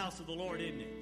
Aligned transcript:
house 0.00 0.18
of 0.18 0.24
the 0.24 0.32
Lord, 0.32 0.62
isn't 0.62 0.80
it? 0.80 0.94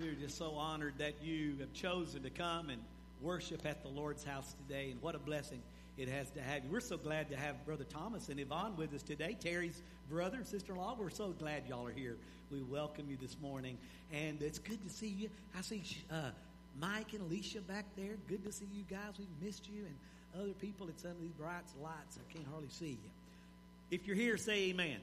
We're 0.00 0.14
just 0.14 0.38
so 0.38 0.52
honored 0.52 0.94
that 0.96 1.22
you 1.22 1.54
have 1.60 1.70
chosen 1.74 2.22
to 2.22 2.30
come 2.30 2.70
and 2.70 2.80
worship 3.20 3.66
at 3.66 3.82
the 3.82 3.90
Lord's 3.90 4.24
house 4.24 4.54
today, 4.54 4.92
and 4.92 5.02
what 5.02 5.14
a 5.14 5.18
blessing 5.18 5.60
it 5.98 6.08
has 6.08 6.30
to 6.30 6.40
have 6.40 6.64
you. 6.64 6.70
We're 6.70 6.80
so 6.80 6.96
glad 6.96 7.28
to 7.28 7.36
have 7.36 7.62
Brother 7.66 7.84
Thomas 7.84 8.30
and 8.30 8.40
Yvonne 8.40 8.74
with 8.78 8.94
us 8.94 9.02
today, 9.02 9.36
Terry's 9.38 9.82
brother 10.08 10.38
and 10.38 10.46
sister 10.46 10.72
in 10.72 10.78
law. 10.78 10.96
We're 10.98 11.10
so 11.10 11.34
glad 11.38 11.64
y'all 11.68 11.86
are 11.86 11.92
here. 11.92 12.16
We 12.50 12.62
welcome 12.62 13.04
you 13.10 13.18
this 13.20 13.36
morning, 13.38 13.76
and 14.10 14.40
it's 14.40 14.58
good 14.58 14.82
to 14.82 14.88
see 14.88 15.08
you. 15.08 15.28
I 15.58 15.60
see 15.60 15.82
uh, 16.10 16.30
Mike 16.80 17.12
and 17.12 17.20
Alicia 17.20 17.60
back 17.60 17.84
there. 17.98 18.16
Good 18.28 18.46
to 18.46 18.52
see 18.52 18.68
you 18.72 18.84
guys. 18.88 19.12
We've 19.18 19.28
missed 19.42 19.68
you, 19.68 19.84
and 19.84 20.42
other 20.42 20.54
people 20.54 20.88
at 20.88 20.98
some 20.98 21.10
of 21.10 21.20
these 21.20 21.32
bright 21.32 21.64
lights. 21.82 22.18
I 22.18 22.32
can't 22.32 22.46
hardly 22.50 22.70
see 22.70 22.92
you. 22.92 23.10
If 23.90 24.06
you're 24.06 24.16
here, 24.16 24.38
say 24.38 24.70
amen. 24.70 25.00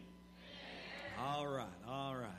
All 1.19 1.47
right, 1.47 1.65
all 1.87 2.15
right. 2.15 2.29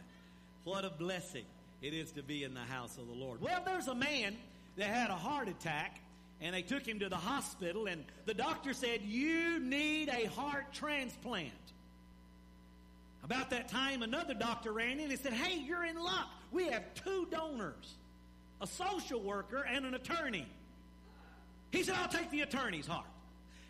What 0.64 0.84
a 0.84 0.90
blessing 0.90 1.44
it 1.82 1.94
is 1.94 2.12
to 2.12 2.22
be 2.22 2.44
in 2.44 2.54
the 2.54 2.60
house 2.60 2.98
of 2.98 3.06
the 3.06 3.14
Lord. 3.14 3.40
Well, 3.40 3.62
there's 3.64 3.88
a 3.88 3.94
man 3.94 4.36
that 4.76 4.88
had 4.88 5.10
a 5.10 5.14
heart 5.14 5.48
attack 5.48 6.00
and 6.40 6.54
they 6.54 6.62
took 6.62 6.86
him 6.86 6.98
to 7.00 7.08
the 7.08 7.16
hospital 7.16 7.86
and 7.86 8.04
the 8.26 8.34
doctor 8.34 8.74
said, 8.74 9.02
you 9.02 9.58
need 9.58 10.08
a 10.08 10.26
heart 10.26 10.72
transplant. 10.72 11.52
About 13.24 13.50
that 13.50 13.68
time, 13.68 14.02
another 14.02 14.34
doctor 14.34 14.72
ran 14.72 15.00
in 15.00 15.10
and 15.10 15.18
said, 15.18 15.32
hey, 15.32 15.58
you're 15.58 15.84
in 15.84 15.96
luck. 15.96 16.28
We 16.52 16.66
have 16.68 16.82
two 16.94 17.26
donors, 17.30 17.94
a 18.60 18.66
social 18.66 19.20
worker 19.20 19.66
and 19.68 19.84
an 19.84 19.94
attorney. 19.94 20.46
He 21.70 21.82
said, 21.82 21.96
I'll 21.96 22.08
take 22.08 22.30
the 22.30 22.42
attorney's 22.42 22.86
heart. 22.86 23.06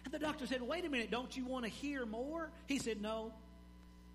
And 0.05 0.13
the 0.13 0.19
doctor 0.19 0.47
said, 0.47 0.63
wait 0.63 0.85
a 0.85 0.89
minute, 0.89 1.11
don't 1.11 1.37
you 1.37 1.45
want 1.45 1.65
to 1.65 1.71
hear 1.71 2.05
more? 2.07 2.51
He 2.67 2.79
said, 2.79 3.01
no. 3.01 3.33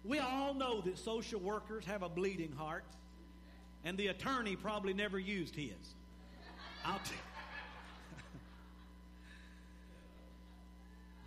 We 0.04 0.20
all 0.20 0.54
know 0.54 0.82
that 0.82 0.98
social 0.98 1.40
workers 1.40 1.86
have 1.86 2.02
a 2.02 2.09
bleeding 2.09 2.52
heart 2.52 2.86
and 3.84 3.98
the 3.98 4.08
attorney 4.08 4.56
probably 4.56 4.94
never 4.94 5.20
used 5.20 5.56
his. 5.56 5.95
I'll 6.86 7.00
tell 7.00 7.14
you. 7.14 7.17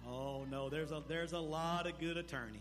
Oh 0.06 0.44
no, 0.50 0.68
there's 0.68 0.92
a 0.92 1.02
there's 1.08 1.32
a 1.32 1.38
lot 1.38 1.86
of 1.86 1.98
good 1.98 2.16
attorneys. 2.16 2.60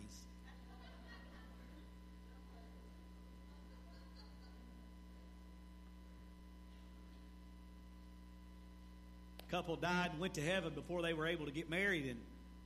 couple 9.54 9.76
died 9.76 10.10
and 10.10 10.20
went 10.20 10.34
to 10.34 10.42
heaven 10.42 10.74
before 10.74 11.04
they 11.04 11.14
were 11.14 11.28
able 11.28 11.46
to 11.46 11.52
get 11.52 11.70
married 11.70 12.08
and 12.08 12.20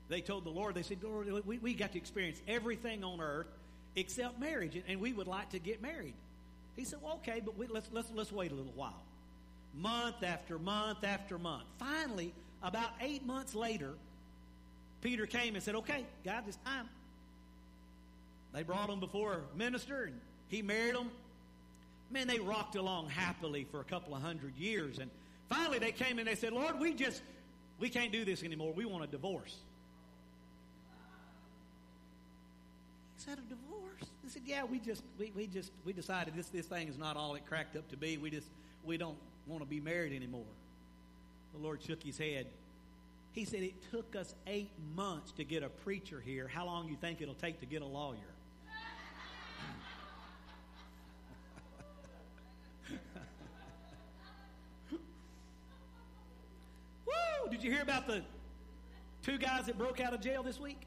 they 0.09 0.21
told 0.21 0.45
the 0.45 0.49
Lord, 0.49 0.75
they 0.75 0.83
said, 0.83 0.99
Lord, 1.03 1.27
we, 1.45 1.57
we 1.57 1.73
got 1.73 1.91
to 1.91 1.97
experience 1.97 2.41
everything 2.47 3.03
on 3.03 3.19
earth 3.19 3.47
except 3.95 4.39
marriage, 4.39 4.81
and, 4.87 4.99
we 5.01 5.11
would 5.11 5.27
like 5.27 5.49
to 5.49 5.59
get 5.59 5.81
married. 5.81 6.13
He 6.75 6.85
said, 6.85 6.99
well, 7.03 7.15
okay, 7.15 7.41
but 7.43 7.57
we, 7.57 7.67
let's, 7.67 7.89
let's, 7.91 8.09
let's 8.13 8.31
wait 8.31 8.51
a 8.51 8.55
little 8.55 8.71
while. 8.75 9.01
Month 9.75 10.23
after 10.23 10.59
month 10.59 11.03
after 11.03 11.37
month. 11.39 11.63
Finally, 11.79 12.31
about 12.61 12.91
eight 13.01 13.25
months 13.25 13.55
later, 13.55 13.93
Peter 15.01 15.25
came 15.25 15.55
and 15.55 15.63
said, 15.63 15.75
okay, 15.75 16.05
God, 16.23 16.43
it's 16.47 16.57
time. 16.57 16.87
They 18.53 18.63
brought 18.63 18.89
him 18.89 18.99
before 18.99 19.41
a 19.53 19.57
minister, 19.57 20.03
and 20.03 20.19
he 20.47 20.61
married 20.61 20.95
them. 20.95 21.09
Man, 22.09 22.27
they 22.27 22.39
rocked 22.39 22.75
along 22.75 23.09
happily 23.09 23.67
for 23.69 23.81
a 23.81 23.83
couple 23.83 24.15
of 24.15 24.21
hundred 24.21 24.55
years. 24.57 24.99
And 24.99 25.11
finally, 25.49 25.79
they 25.79 25.91
came 25.91 26.19
and 26.19 26.27
they 26.27 26.35
said, 26.35 26.53
Lord, 26.53 26.79
we 26.79 26.93
just, 26.93 27.21
we 27.79 27.89
can't 27.89 28.11
do 28.11 28.23
this 28.23 28.43
anymore. 28.43 28.73
We 28.73 28.85
want 28.85 29.03
a 29.03 29.07
divorce. 29.07 29.55
He 33.17 33.23
said, 33.23 33.39
a 33.39 33.41
divorce? 33.41 34.03
They 34.23 34.29
said, 34.29 34.43
"Yeah, 34.45 34.63
we 34.63 34.79
just 34.79 35.01
we, 35.17 35.31
we 35.35 35.47
just 35.47 35.71
we 35.83 35.91
decided 35.91 36.35
this 36.35 36.49
this 36.49 36.67
thing 36.67 36.87
is 36.87 36.99
not 36.99 37.17
all 37.17 37.33
it 37.35 37.47
cracked 37.47 37.75
up 37.75 37.89
to 37.89 37.97
be. 37.97 38.17
We 38.17 38.29
just 38.29 38.47
we 38.83 38.95
don't 38.97 39.17
want 39.47 39.63
to 39.63 39.67
be 39.67 39.79
married 39.79 40.13
anymore." 40.13 40.45
The 41.53 41.59
Lord 41.59 41.81
shook 41.81 42.03
his 42.03 42.19
head. 42.19 42.45
He 43.31 43.43
said, 43.43 43.63
"It 43.63 43.73
took 43.89 44.15
us 44.15 44.35
eight 44.45 44.69
months 44.95 45.31
to 45.33 45.43
get 45.43 45.63
a 45.63 45.69
preacher 45.69 46.21
here. 46.23 46.47
How 46.47 46.65
long 46.65 46.87
you 46.89 46.95
think 46.95 47.19
it'll 47.21 47.33
take 47.33 47.59
to 47.61 47.65
get 47.65 47.81
a 47.81 47.85
lawyer?" 47.85 48.17
Woo! 54.91 54.99
Did 57.49 57.63
you 57.63 57.71
hear 57.71 57.81
about 57.81 58.05
the 58.05 58.21
two 59.23 59.39
guys 59.39 59.65
that 59.65 59.75
broke 59.77 59.99
out 59.99 60.13
of 60.13 60.21
jail 60.21 60.43
this 60.43 60.59
week? 60.59 60.86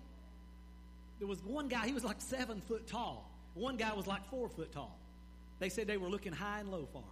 There 1.21 1.29
was 1.29 1.41
one 1.45 1.69
guy, 1.69 1.87
he 1.87 1.93
was 1.93 2.03
like 2.03 2.19
seven 2.19 2.61
foot 2.63 2.89
tall. 2.89 3.31
One 3.55 3.77
guy 3.77 3.93
was 3.93 4.07
like 4.07 4.27
four 4.31 4.49
foot 4.49 4.73
tall. 4.73 4.99
They 5.59 5.69
said 5.69 5.87
they 5.87 5.99
were 5.99 6.09
looking 6.09 6.33
high 6.33 6.61
and 6.61 6.71
low 6.71 6.89
for 6.91 7.03
him. 7.03 7.05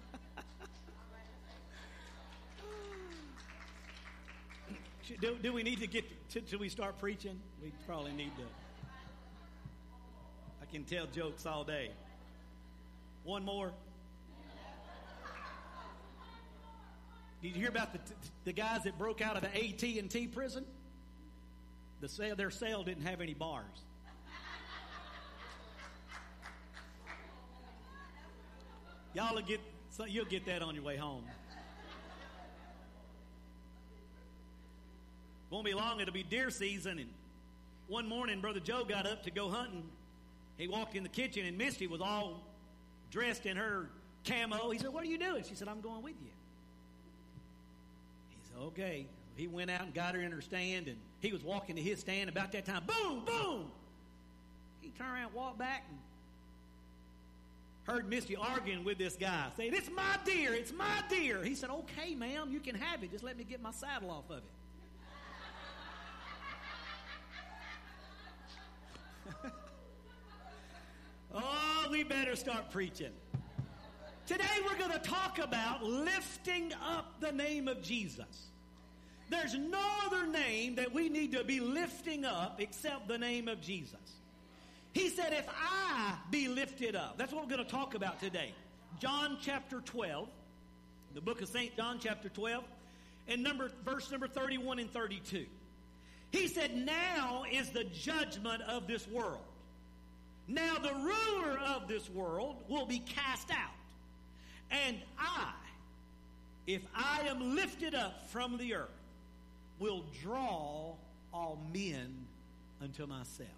do, 5.20 5.36
do 5.42 5.52
we 5.52 5.62
need 5.62 5.80
to 5.80 5.86
get, 5.86 6.06
to, 6.30 6.40
should 6.46 6.60
we 6.60 6.70
start 6.70 6.98
preaching? 6.98 7.38
We 7.62 7.70
probably 7.86 8.12
need 8.12 8.34
to. 8.38 8.44
I 10.62 10.64
can 10.72 10.84
tell 10.84 11.04
jokes 11.06 11.44
all 11.44 11.64
day. 11.64 11.90
One 13.24 13.44
more. 13.44 13.72
Did 17.46 17.54
you 17.54 17.60
hear 17.60 17.70
about 17.70 17.92
the, 17.92 18.00
the 18.44 18.52
guys 18.52 18.82
that 18.82 18.98
broke 18.98 19.20
out 19.20 19.36
of 19.36 19.42
the 19.42 19.56
AT&T 19.56 20.26
prison? 20.34 20.64
The 22.00 22.08
cell, 22.08 22.34
their 22.34 22.50
cell 22.50 22.82
didn't 22.82 23.04
have 23.04 23.20
any 23.20 23.34
bars. 23.34 23.84
Y'all 29.14 29.32
will 29.32 29.42
get 29.42 29.60
so 29.90 30.06
you'll 30.06 30.24
get 30.24 30.44
that 30.46 30.60
on 30.60 30.74
your 30.74 30.82
way 30.82 30.96
home. 30.96 31.22
Won't 35.50 35.66
be 35.66 35.72
long, 35.72 36.00
it'll 36.00 36.12
be 36.12 36.24
deer 36.24 36.50
season 36.50 36.98
and 36.98 37.08
one 37.86 38.08
morning 38.08 38.40
Brother 38.40 38.58
Joe 38.58 38.84
got 38.84 39.06
up 39.06 39.22
to 39.22 39.30
go 39.30 39.48
hunting. 39.48 39.84
He 40.56 40.66
walked 40.66 40.96
in 40.96 41.04
the 41.04 41.08
kitchen 41.08 41.46
and 41.46 41.56
Misty 41.56 41.86
was 41.86 42.00
all 42.00 42.40
dressed 43.12 43.46
in 43.46 43.56
her 43.56 43.88
camo. 44.24 44.70
He 44.70 44.80
said, 44.80 44.92
What 44.92 45.04
are 45.04 45.08
you 45.08 45.16
doing? 45.18 45.44
She 45.48 45.54
said, 45.54 45.68
I'm 45.68 45.80
going 45.80 46.02
with 46.02 46.16
you. 46.20 46.30
Okay. 48.62 49.06
He 49.36 49.46
went 49.46 49.70
out 49.70 49.82
and 49.82 49.94
got 49.94 50.14
her 50.14 50.20
in 50.22 50.32
her 50.32 50.40
stand 50.40 50.88
and 50.88 50.96
he 51.20 51.32
was 51.32 51.44
walking 51.44 51.76
to 51.76 51.82
his 51.82 52.00
stand 52.00 52.30
about 52.30 52.52
that 52.52 52.64
time. 52.64 52.84
Boom, 52.86 53.24
boom. 53.24 53.70
He 54.80 54.90
turned 54.90 55.12
around, 55.12 55.34
walked 55.34 55.58
back, 55.58 55.84
and 55.88 55.98
heard 57.84 58.08
Misty 58.08 58.34
arguing 58.36 58.84
with 58.84 58.98
this 58.98 59.16
guy, 59.16 59.48
saying, 59.56 59.72
It's 59.74 59.90
my 59.90 60.18
deer, 60.24 60.54
it's 60.54 60.72
my 60.72 61.02
deer. 61.08 61.42
He 61.42 61.54
said, 61.54 61.70
Okay, 61.70 62.14
ma'am, 62.14 62.50
you 62.50 62.60
can 62.60 62.74
have 62.74 63.02
it. 63.02 63.10
Just 63.10 63.24
let 63.24 63.36
me 63.36 63.44
get 63.44 63.60
my 63.60 63.72
saddle 63.72 64.10
off 64.10 64.30
of 64.30 64.38
it. 64.38 64.44
oh, 71.34 71.88
we 71.90 72.04
better 72.04 72.36
start 72.36 72.70
preaching. 72.70 73.12
Today 74.26 74.44
we're 74.64 74.76
going 74.76 74.90
to 74.90 75.08
talk 75.08 75.38
about 75.38 75.84
lifting 75.84 76.72
up 76.84 77.20
the 77.20 77.30
name 77.30 77.68
of 77.68 77.80
Jesus. 77.80 78.48
There's 79.30 79.54
no 79.54 79.80
other 80.04 80.26
name 80.26 80.74
that 80.76 80.92
we 80.92 81.08
need 81.08 81.30
to 81.32 81.44
be 81.44 81.60
lifting 81.60 82.24
up 82.24 82.60
except 82.60 83.06
the 83.06 83.18
name 83.18 83.46
of 83.46 83.60
Jesus. 83.60 84.00
He 84.94 85.10
said, 85.10 85.32
if 85.32 85.48
I 85.48 86.16
be 86.32 86.48
lifted 86.48 86.96
up. 86.96 87.18
That's 87.18 87.32
what 87.32 87.44
we're 87.44 87.54
going 87.54 87.64
to 87.64 87.70
talk 87.70 87.94
about 87.94 88.18
today. 88.18 88.52
John 88.98 89.38
chapter 89.40 89.80
12, 89.80 90.28
the 91.14 91.20
book 91.20 91.40
of 91.40 91.48
St. 91.48 91.76
John 91.76 92.00
chapter 92.02 92.28
12, 92.28 92.64
and 93.28 93.44
number, 93.44 93.70
verse 93.84 94.10
number 94.10 94.26
31 94.26 94.80
and 94.80 94.90
32. 94.90 95.46
He 96.32 96.48
said, 96.48 96.74
now 96.74 97.44
is 97.52 97.70
the 97.70 97.84
judgment 97.84 98.62
of 98.62 98.88
this 98.88 99.06
world. 99.06 99.44
Now 100.48 100.78
the 100.78 100.94
ruler 100.94 101.60
of 101.60 101.86
this 101.86 102.10
world 102.10 102.56
will 102.68 102.86
be 102.86 102.98
cast 102.98 103.52
out. 103.52 103.75
And 104.70 104.96
I, 105.18 105.52
if 106.66 106.82
I 106.94 107.22
am 107.28 107.54
lifted 107.54 107.94
up 107.94 108.28
from 108.28 108.56
the 108.56 108.74
earth, 108.74 108.88
will 109.78 110.04
draw 110.22 110.94
all 111.32 111.58
men 111.72 112.14
unto 112.82 113.06
myself. 113.06 113.48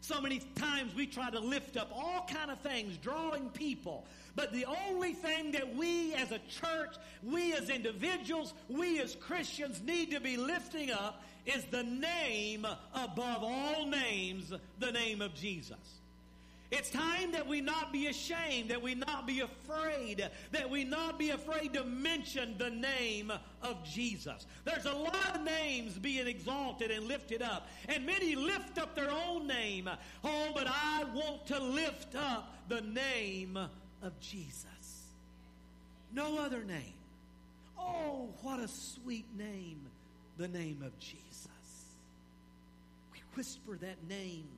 So 0.00 0.20
many 0.20 0.40
times 0.54 0.94
we 0.94 1.06
try 1.06 1.30
to 1.30 1.40
lift 1.40 1.76
up 1.76 1.90
all 1.92 2.28
kind 2.32 2.50
of 2.50 2.60
things, 2.60 2.96
drawing 2.98 3.48
people. 3.50 4.04
But 4.36 4.52
the 4.52 4.64
only 4.88 5.14
thing 5.14 5.50
that 5.52 5.74
we 5.74 6.14
as 6.14 6.30
a 6.30 6.38
church, 6.48 6.94
we 7.24 7.54
as 7.54 7.70
individuals, 7.70 8.54
we 8.68 9.00
as 9.00 9.16
Christians 9.16 9.82
need 9.84 10.12
to 10.12 10.20
be 10.20 10.36
lifting 10.36 10.92
up 10.92 11.24
is 11.44 11.64
the 11.72 11.82
name 11.82 12.64
above 12.94 13.42
all 13.42 13.86
names, 13.86 14.52
the 14.78 14.92
name 14.92 15.22
of 15.22 15.34
Jesus. 15.34 15.76
It's 16.70 16.90
time 16.90 17.32
that 17.32 17.46
we 17.46 17.60
not 17.60 17.92
be 17.92 18.08
ashamed, 18.08 18.70
that 18.70 18.82
we 18.82 18.94
not 18.94 19.26
be 19.26 19.40
afraid, 19.40 20.28
that 20.50 20.68
we 20.68 20.82
not 20.82 21.18
be 21.18 21.30
afraid 21.30 21.72
to 21.74 21.84
mention 21.84 22.56
the 22.58 22.70
name 22.70 23.32
of 23.62 23.84
Jesus. 23.84 24.46
There's 24.64 24.86
a 24.86 24.92
lot 24.92 25.36
of 25.36 25.42
names 25.42 25.96
being 25.96 26.26
exalted 26.26 26.90
and 26.90 27.06
lifted 27.06 27.40
up, 27.40 27.68
and 27.88 28.04
many 28.04 28.34
lift 28.34 28.78
up 28.78 28.96
their 28.96 29.10
own 29.10 29.46
name. 29.46 29.88
Oh, 30.24 30.50
but 30.54 30.66
I 30.66 31.04
want 31.14 31.46
to 31.46 31.60
lift 31.60 32.16
up 32.16 32.56
the 32.68 32.80
name 32.80 33.56
of 34.02 34.20
Jesus. 34.20 34.66
No 36.12 36.38
other 36.38 36.64
name. 36.64 36.94
Oh, 37.78 38.30
what 38.42 38.58
a 38.58 38.68
sweet 38.68 39.26
name, 39.38 39.80
the 40.36 40.48
name 40.48 40.82
of 40.84 40.98
Jesus. 40.98 41.48
We 43.12 43.20
whisper 43.34 43.76
that 43.82 44.08
name 44.08 44.48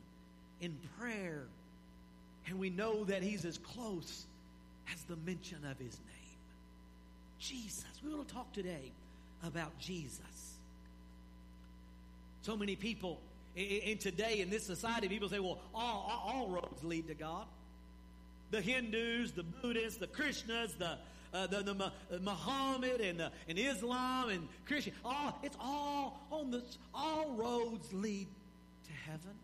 in 0.60 0.78
prayer 0.98 1.48
and 2.46 2.58
we 2.58 2.70
know 2.70 3.04
that 3.04 3.22
he's 3.22 3.44
as 3.44 3.58
close 3.58 4.26
as 4.92 5.02
the 5.02 5.16
mention 5.16 5.58
of 5.70 5.78
his 5.78 5.98
name. 5.98 6.38
Jesus. 7.38 7.84
We 8.04 8.12
want 8.14 8.28
to 8.28 8.34
talk 8.34 8.52
today 8.52 8.92
about 9.44 9.78
Jesus. 9.78 10.56
So 12.42 12.56
many 12.56 12.76
people 12.76 13.20
in 13.54 13.98
today 13.98 14.40
in 14.40 14.50
this 14.50 14.64
society, 14.64 15.08
people 15.08 15.28
say, 15.28 15.40
well, 15.40 15.58
all, 15.74 16.22
all 16.24 16.48
roads 16.48 16.82
lead 16.84 17.08
to 17.08 17.14
God. 17.14 17.44
The 18.50 18.60
Hindus, 18.60 19.32
the 19.32 19.42
Buddhists, 19.42 19.98
the 19.98 20.06
Krishnas, 20.06 20.78
the 20.78 20.96
uh, 21.32 21.46
the, 21.46 21.62
the 21.62 21.84
uh, 21.84 21.90
Muhammad 22.22 23.00
and, 23.00 23.20
uh, 23.20 23.30
and 23.48 23.58
Islam 23.58 24.30
and 24.30 24.48
Christian, 24.66 24.94
all, 25.04 25.38
it's 25.42 25.56
all 25.60 26.26
on 26.30 26.50
the, 26.50 26.62
all 26.94 27.30
roads 27.32 27.92
lead 27.92 28.26
to 28.86 28.92
heaven. 28.92 29.34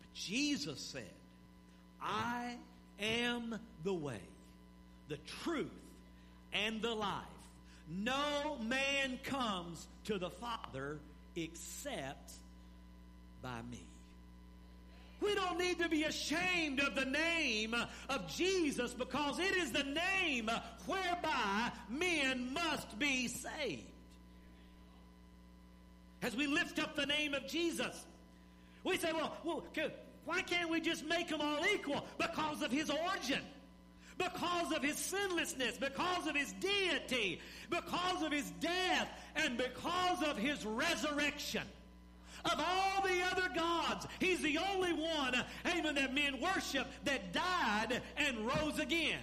But 0.00 0.14
Jesus 0.14 0.80
said, 0.80 1.10
I 2.06 2.56
am 3.00 3.58
the 3.84 3.94
way, 3.94 4.20
the 5.08 5.18
truth, 5.42 5.66
and 6.52 6.80
the 6.80 6.94
life. 6.94 7.22
No 7.88 8.58
man 8.62 9.18
comes 9.24 9.86
to 10.04 10.18
the 10.18 10.30
Father 10.30 10.98
except 11.34 12.32
by 13.42 13.60
me. 13.70 13.82
We 15.20 15.34
don't 15.34 15.58
need 15.58 15.78
to 15.78 15.88
be 15.88 16.04
ashamed 16.04 16.80
of 16.80 16.94
the 16.94 17.04
name 17.04 17.74
of 18.08 18.28
Jesus 18.34 18.92
because 18.92 19.38
it 19.38 19.56
is 19.56 19.72
the 19.72 19.84
name 19.84 20.50
whereby 20.86 21.70
men 21.88 22.52
must 22.52 22.98
be 22.98 23.28
saved. 23.28 23.82
As 26.22 26.36
we 26.36 26.46
lift 26.46 26.78
up 26.78 26.96
the 26.96 27.06
name 27.06 27.34
of 27.34 27.46
Jesus, 27.46 28.04
we 28.84 28.96
say, 28.98 29.12
well, 29.12 29.36
well 29.44 29.64
why 30.26 30.42
can't 30.42 30.68
we 30.68 30.80
just 30.80 31.06
make 31.06 31.28
them 31.28 31.40
all 31.40 31.64
equal? 31.72 32.04
Because 32.18 32.60
of 32.60 32.70
his 32.70 32.90
origin, 32.90 33.40
because 34.18 34.72
of 34.72 34.82
his 34.82 34.96
sinlessness, 34.96 35.78
because 35.78 36.26
of 36.26 36.36
his 36.36 36.52
deity, 36.54 37.40
because 37.70 38.22
of 38.22 38.32
his 38.32 38.50
death, 38.60 39.08
and 39.36 39.56
because 39.56 40.22
of 40.22 40.36
his 40.36 40.66
resurrection. 40.66 41.62
Of 42.44 42.60
all 42.60 43.02
the 43.02 43.22
other 43.32 43.48
gods, 43.54 44.06
he's 44.20 44.42
the 44.42 44.58
only 44.58 44.92
one, 44.92 45.34
amen, 45.66 45.94
that 45.94 46.14
men 46.14 46.40
worship 46.40 46.86
that 47.04 47.32
died 47.32 48.02
and 48.16 48.38
rose 48.46 48.78
again. 48.78 49.20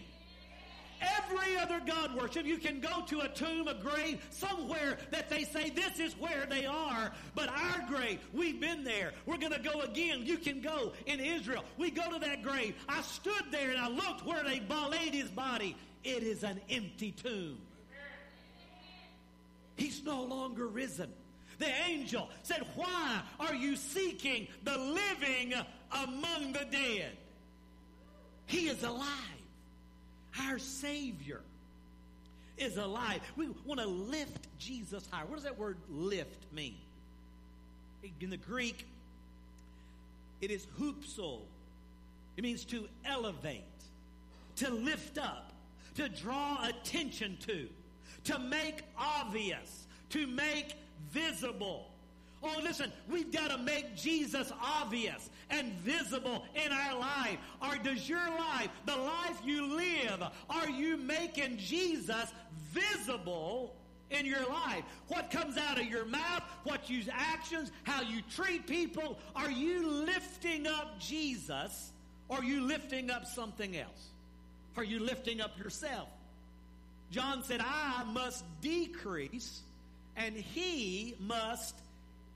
Every 1.03 1.57
other 1.57 1.81
God 1.85 2.15
worship, 2.15 2.45
you 2.45 2.57
can 2.57 2.79
go 2.79 3.03
to 3.07 3.21
a 3.21 3.29
tomb, 3.29 3.67
a 3.67 3.73
grave, 3.73 4.25
somewhere 4.29 4.97
that 5.11 5.29
they 5.29 5.43
say 5.43 5.69
this 5.69 5.99
is 5.99 6.17
where 6.19 6.45
they 6.49 6.65
are. 6.65 7.11
But 7.35 7.49
our 7.49 7.85
grave, 7.87 8.19
we've 8.33 8.59
been 8.59 8.83
there. 8.83 9.13
We're 9.25 9.37
going 9.37 9.53
to 9.53 9.59
go 9.59 9.81
again. 9.81 10.25
You 10.25 10.37
can 10.37 10.61
go 10.61 10.93
in 11.05 11.19
Israel. 11.19 11.63
We 11.77 11.91
go 11.91 12.09
to 12.11 12.19
that 12.19 12.43
grave. 12.43 12.75
I 12.87 13.01
stood 13.01 13.43
there 13.51 13.69
and 13.69 13.79
I 13.79 13.89
looked 13.89 14.25
where 14.25 14.43
they 14.43 14.61
laid 14.89 15.13
his 15.13 15.29
body. 15.29 15.75
It 16.03 16.23
is 16.23 16.43
an 16.43 16.59
empty 16.69 17.11
tomb. 17.11 17.57
He's 19.75 20.03
no 20.03 20.23
longer 20.23 20.67
risen. 20.67 21.11
The 21.59 21.69
angel 21.87 22.29
said, 22.43 22.65
Why 22.75 23.21
are 23.39 23.55
you 23.55 23.75
seeking 23.75 24.47
the 24.63 24.77
living 24.77 25.53
among 25.91 26.53
the 26.53 26.65
dead? 26.69 27.17
He 28.45 28.67
is 28.67 28.83
alive. 28.83 29.07
Our 30.41 30.59
Savior 30.59 31.41
is 32.57 32.77
alive. 32.77 33.21
We 33.35 33.49
want 33.65 33.79
to 33.79 33.87
lift 33.87 34.47
Jesus 34.59 35.07
higher. 35.11 35.25
What 35.25 35.35
does 35.35 35.43
that 35.43 35.57
word 35.57 35.77
lift 35.89 36.51
mean? 36.53 36.75
In 38.19 38.29
the 38.29 38.37
Greek, 38.37 38.85
it 40.41 40.51
is 40.51 40.67
hupsol. 40.79 41.41
It 42.35 42.43
means 42.43 42.65
to 42.65 42.87
elevate, 43.05 43.63
to 44.57 44.69
lift 44.69 45.17
up, 45.17 45.53
to 45.95 46.09
draw 46.09 46.67
attention 46.67 47.37
to, 47.45 47.67
to 48.25 48.39
make 48.39 48.81
obvious, 48.97 49.87
to 50.09 50.27
make 50.27 50.75
visible. 51.11 51.92
Oh, 52.43 52.59
listen, 52.61 52.91
we've 53.09 53.31
got 53.31 53.51
to 53.51 53.57
make 53.57 53.95
Jesus 53.95 54.51
obvious 54.61 55.29
and 55.49 55.71
visible 55.75 56.43
in 56.53 56.73
our 56.73 56.99
life. 56.99 57.37
Or 57.61 57.77
does 57.77 58.09
your 58.09 58.27
life, 58.29 58.67
the 58.85 58.97
life 58.97 59.39
you 59.45 59.75
live, 59.77 60.21
are 60.49 60.69
you 60.69 60.97
making 60.97 61.57
Jesus 61.57 62.33
visible 62.71 63.73
in 64.11 64.25
your 64.25 64.45
life? 64.49 64.83
What 65.07 65.31
comes 65.31 65.57
out 65.57 65.79
of 65.79 65.85
your 65.85 66.05
mouth, 66.05 66.43
what 66.65 66.89
you 66.89 67.03
actions, 67.11 67.71
how 67.83 68.01
you 68.01 68.21
treat 68.35 68.67
people, 68.67 69.17
are 69.35 69.51
you 69.51 69.87
lifting 69.87 70.67
up 70.67 70.99
Jesus 70.99 71.93
or 72.27 72.39
are 72.39 72.43
you 72.43 72.61
lifting 72.61 73.09
up 73.09 73.25
something 73.25 73.77
else? 73.77 74.09
Are 74.75 74.83
you 74.83 74.99
lifting 74.99 75.39
up 75.39 75.57
yourself? 75.57 76.09
John 77.09 77.43
said, 77.43 77.61
I 77.63 78.03
must 78.11 78.43
decrease 78.59 79.61
and 80.17 80.35
he 80.35 81.15
must 81.19 81.75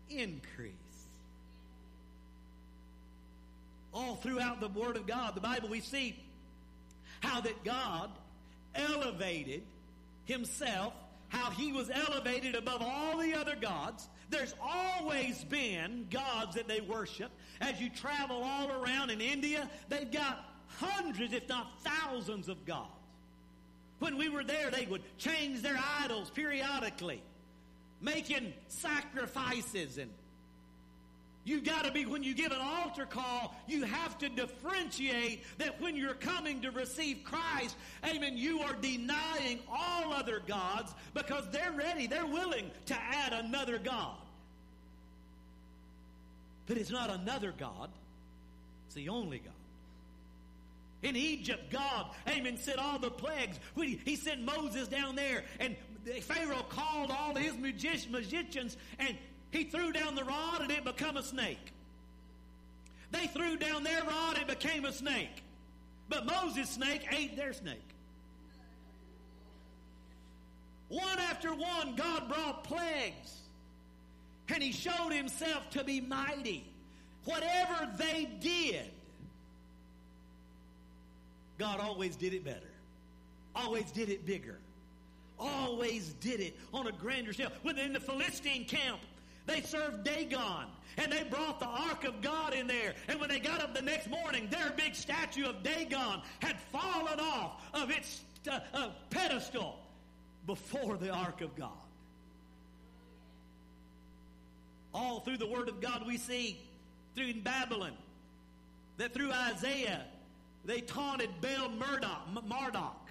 increase. 0.09 0.73
All 3.93 4.15
throughout 4.15 4.59
the 4.59 4.67
Word 4.67 4.95
of 4.95 5.07
God, 5.07 5.35
the 5.35 5.41
Bible, 5.41 5.69
we 5.69 5.79
see 5.79 6.15
how 7.21 7.41
that 7.41 7.63
God 7.63 8.11
elevated 8.75 9.63
himself, 10.25 10.93
how 11.29 11.49
he 11.51 11.71
was 11.71 11.89
elevated 11.89 12.55
above 12.55 12.81
all 12.81 13.17
the 13.17 13.33
other 13.33 13.55
gods. 13.55 14.07
There's 14.29 14.53
always 14.61 15.43
been 15.45 16.07
gods 16.11 16.55
that 16.55 16.67
they 16.67 16.81
worship. 16.81 17.31
As 17.61 17.79
you 17.79 17.89
travel 17.89 18.43
all 18.43 18.71
around 18.71 19.09
in 19.09 19.21
India, 19.21 19.69
they've 19.89 20.11
got 20.11 20.45
hundreds, 20.67 21.33
if 21.33 21.47
not 21.47 21.81
thousands, 21.81 22.49
of 22.49 22.65
gods. 22.65 22.91
When 23.99 24.17
we 24.17 24.29
were 24.29 24.43
there, 24.43 24.69
they 24.69 24.85
would 24.85 25.01
change 25.17 25.61
their 25.61 25.79
idols 25.99 26.29
periodically 26.29 27.23
making 28.01 28.53
sacrifices 28.67 29.97
and 29.97 30.11
you 31.47 31.61
got 31.61 31.85
to 31.85 31.93
be, 31.93 32.05
when 32.05 32.23
you 32.23 32.33
give 32.35 32.51
an 32.51 32.59
altar 32.59 33.05
call, 33.05 33.55
you 33.69 33.85
have 33.85 34.17
to 34.17 34.27
differentiate 34.27 35.45
that 35.59 35.79
when 35.79 35.95
you're 35.95 36.13
coming 36.13 36.61
to 36.63 36.71
receive 36.71 37.21
Christ, 37.23 37.77
amen, 38.05 38.35
you 38.35 38.59
are 38.59 38.73
denying 38.73 39.59
all 39.71 40.11
other 40.11 40.41
gods 40.45 40.93
because 41.13 41.45
they're 41.53 41.71
ready, 41.71 42.05
they're 42.05 42.25
willing 42.25 42.69
to 42.87 42.95
add 42.95 43.31
another 43.31 43.77
God. 43.77 44.17
But 46.65 46.75
it's 46.75 46.91
not 46.91 47.09
another 47.09 47.53
God, 47.57 47.91
it's 48.87 48.95
the 48.95 49.07
only 49.07 49.39
God. 49.39 49.53
In 51.01 51.15
Egypt, 51.15 51.71
God, 51.71 52.07
amen, 52.27 52.57
sent 52.57 52.77
all 52.77 52.99
the 52.99 53.11
plagues. 53.11 53.57
He 54.03 54.17
sent 54.17 54.41
Moses 54.41 54.89
down 54.89 55.15
there, 55.15 55.45
and 55.61 55.77
Pharaoh 56.21 56.65
called 56.69 57.11
all 57.11 57.35
his 57.35 57.57
magicians 57.57 58.77
and 58.99 59.17
he 59.51 59.63
threw 59.65 59.91
down 59.91 60.15
the 60.15 60.23
rod 60.23 60.61
and 60.61 60.71
it 60.71 60.83
became 60.83 61.17
a 61.17 61.23
snake. 61.23 61.73
They 63.11 63.27
threw 63.27 63.57
down 63.57 63.83
their 63.83 64.03
rod 64.03 64.37
and 64.37 64.49
it 64.49 64.59
became 64.59 64.85
a 64.85 64.91
snake. 64.91 65.43
But 66.09 66.25
Moses' 66.25 66.69
snake 66.69 67.05
ate 67.11 67.35
their 67.35 67.53
snake. 67.53 67.81
One 70.89 71.19
after 71.19 71.53
one, 71.53 71.95
God 71.95 72.29
brought 72.29 72.63
plagues. 72.63 73.33
And 74.49 74.63
he 74.63 74.71
showed 74.71 75.11
himself 75.11 75.69
to 75.71 75.83
be 75.83 75.99
mighty. 75.99 76.65
Whatever 77.25 77.89
they 77.97 78.29
did, 78.39 78.89
God 81.57 81.81
always 81.81 82.15
did 82.15 82.33
it 82.33 82.45
better. 82.45 82.71
Always 83.53 83.91
did 83.91 84.09
it 84.09 84.25
bigger 84.25 84.57
always 85.39 86.13
did 86.19 86.39
it 86.39 86.57
on 86.73 86.87
a 86.87 86.91
grander 86.91 87.33
scale. 87.33 87.51
Within 87.63 87.93
the 87.93 87.99
Philistine 87.99 88.65
camp, 88.65 88.99
they 89.45 89.61
served 89.61 90.03
Dagon. 90.03 90.65
And 90.97 91.11
they 91.11 91.23
brought 91.23 91.59
the 91.59 91.67
ark 91.67 92.05
of 92.05 92.21
God 92.21 92.53
in 92.53 92.65
there. 92.65 92.95
And 93.07 93.19
when 93.19 93.29
they 93.29 93.39
got 93.39 93.61
up 93.61 93.75
the 93.75 93.81
next 93.81 94.09
morning, 94.09 94.47
their 94.49 94.71
big 94.75 94.95
statue 94.95 95.45
of 95.45 95.61
Dagon 95.61 96.21
had 96.39 96.59
fallen 96.59 97.19
off 97.19 97.61
of 97.73 97.91
its 97.91 98.23
uh, 98.49 98.59
uh, 98.73 98.89
pedestal 99.09 99.79
before 100.47 100.97
the 100.97 101.11
ark 101.11 101.41
of 101.41 101.55
God. 101.55 101.69
All 104.93 105.19
through 105.19 105.37
the 105.37 105.47
Word 105.47 105.69
of 105.69 105.81
God, 105.81 106.07
we 106.07 106.17
see 106.17 106.59
through 107.15 107.27
in 107.27 107.41
Babylon 107.41 107.93
that 108.97 109.13
through 109.13 109.31
Isaiah 109.31 110.05
they 110.65 110.81
taunted 110.81 111.29
Baal 111.41 111.69
Murdoch, 111.69 112.27
Marduk. 112.47 113.06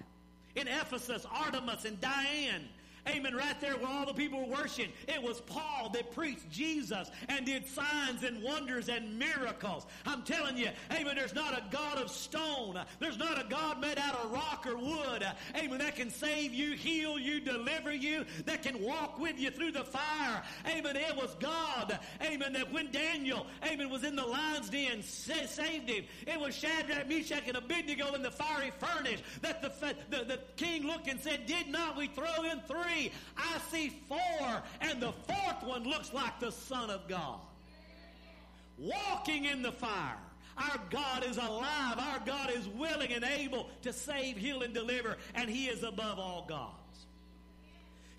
In 0.57 0.67
Ephesus, 0.67 1.23
Artemis 1.31 1.85
and 1.85 2.01
Diane 2.01 2.67
Amen. 3.07 3.35
Right 3.35 3.59
there 3.61 3.77
where 3.77 3.87
all 3.87 4.05
the 4.05 4.13
people 4.13 4.39
were 4.39 4.57
worshiping, 4.57 4.91
it 5.07 5.21
was 5.21 5.41
Paul 5.41 5.89
that 5.93 6.11
preached 6.11 6.49
Jesus 6.49 7.09
and 7.29 7.45
did 7.45 7.67
signs 7.67 8.23
and 8.23 8.43
wonders 8.43 8.89
and 8.89 9.17
miracles. 9.17 9.85
I'm 10.05 10.23
telling 10.23 10.57
you, 10.57 10.69
amen, 10.91 11.15
there's 11.15 11.35
not 11.35 11.53
a 11.53 11.63
God 11.71 11.97
of 11.97 12.09
stone. 12.11 12.79
There's 12.99 13.17
not 13.17 13.39
a 13.39 13.47
God 13.47 13.79
made 13.79 13.97
out 13.97 14.15
of 14.15 14.31
rock 14.31 14.65
or 14.67 14.77
wood. 14.77 15.25
Amen. 15.55 15.79
That 15.79 15.95
can 15.95 16.09
save 16.09 16.53
you, 16.53 16.73
heal 16.73 17.17
you, 17.17 17.39
deliver 17.39 17.93
you, 17.93 18.25
that 18.45 18.63
can 18.63 18.81
walk 18.81 19.19
with 19.19 19.39
you 19.39 19.51
through 19.51 19.71
the 19.71 19.83
fire. 19.83 20.43
Amen. 20.67 20.95
It 20.95 21.15
was 21.15 21.35
God. 21.39 21.97
Amen. 22.21 22.53
That 22.53 22.71
when 22.71 22.91
Daniel, 22.91 23.45
amen, 23.65 23.89
was 23.89 24.03
in 24.03 24.15
the 24.15 24.25
lion's 24.25 24.69
den, 24.69 25.01
saved 25.03 25.89
him. 25.89 26.05
It 26.25 26.39
was 26.39 26.55
Shadrach, 26.55 27.07
Meshach, 27.07 27.43
and 27.47 27.57
Abednego 27.57 28.13
in 28.13 28.21
the 28.21 28.31
fiery 28.31 28.71
furnace 28.79 29.21
that 29.41 29.61
the, 29.61 29.95
the, 30.09 30.25
the 30.25 30.39
king 30.55 30.85
looked 30.85 31.07
and 31.07 31.19
said, 31.19 31.45
Did 31.45 31.67
not 31.69 31.95
we 31.95 32.07
throw 32.07 32.43
in 32.43 32.59
three? 32.61 32.96
Three, 32.97 33.11
I 33.37 33.57
see 33.71 33.91
four, 34.07 34.61
and 34.81 35.01
the 35.01 35.11
fourth 35.11 35.63
one 35.63 35.83
looks 35.83 36.13
like 36.13 36.39
the 36.39 36.51
Son 36.51 36.89
of 36.89 37.07
God. 37.07 37.39
Walking 38.77 39.45
in 39.45 39.61
the 39.61 39.71
fire. 39.71 40.17
Our 40.57 40.79
God 40.89 41.23
is 41.23 41.37
alive. 41.37 41.99
Our 41.99 42.19
God 42.25 42.51
is 42.51 42.67
willing 42.69 43.13
and 43.13 43.23
able 43.23 43.69
to 43.83 43.93
save, 43.93 44.37
heal, 44.37 44.63
and 44.63 44.73
deliver, 44.73 45.17
and 45.35 45.49
He 45.49 45.65
is 45.67 45.83
above 45.83 46.19
all 46.19 46.45
gods. 46.47 46.86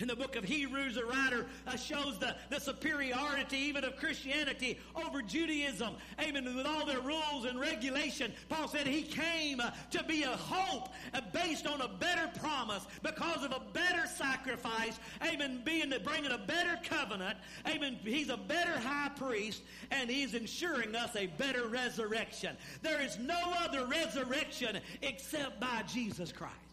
In 0.00 0.06
the 0.06 0.14
book 0.14 0.36
of 0.36 0.44
Hebrews, 0.44 0.94
the 0.94 1.04
writer 1.04 1.46
uh, 1.66 1.76
shows 1.76 2.18
the, 2.18 2.36
the 2.50 2.60
superiority 2.60 3.56
even 3.56 3.82
of 3.82 3.96
Christianity 3.96 4.78
over 4.94 5.22
Judaism. 5.22 5.94
Amen. 6.20 6.44
With 6.56 6.66
all 6.66 6.86
their 6.86 7.00
rules 7.00 7.46
and 7.46 7.58
regulation, 7.58 8.32
Paul 8.48 8.68
said 8.68 8.86
he 8.86 9.02
came 9.02 9.60
uh, 9.60 9.72
to 9.90 10.04
be 10.04 10.22
a 10.22 10.28
hope 10.28 10.90
uh, 11.14 11.20
based 11.32 11.66
on 11.66 11.80
a 11.80 11.88
better 11.88 12.30
promise 12.38 12.86
because 13.02 13.44
of 13.44 13.50
a 13.50 13.62
better 13.72 14.06
sacrifice. 14.06 15.00
Amen. 15.24 15.62
Being 15.64 15.92
bringing 16.04 16.30
a 16.30 16.38
better 16.38 16.78
covenant. 16.84 17.36
Amen. 17.66 17.98
He's 18.04 18.28
a 18.28 18.36
better 18.36 18.78
high 18.78 19.10
priest 19.16 19.62
and 19.90 20.08
he's 20.08 20.34
ensuring 20.34 20.94
us 20.94 21.16
a 21.16 21.26
better 21.26 21.66
resurrection. 21.66 22.56
There 22.82 23.00
is 23.00 23.18
no 23.18 23.40
other 23.58 23.84
resurrection 23.86 24.78
except 25.02 25.60
by 25.60 25.82
Jesus 25.88 26.30
Christ. 26.30 26.67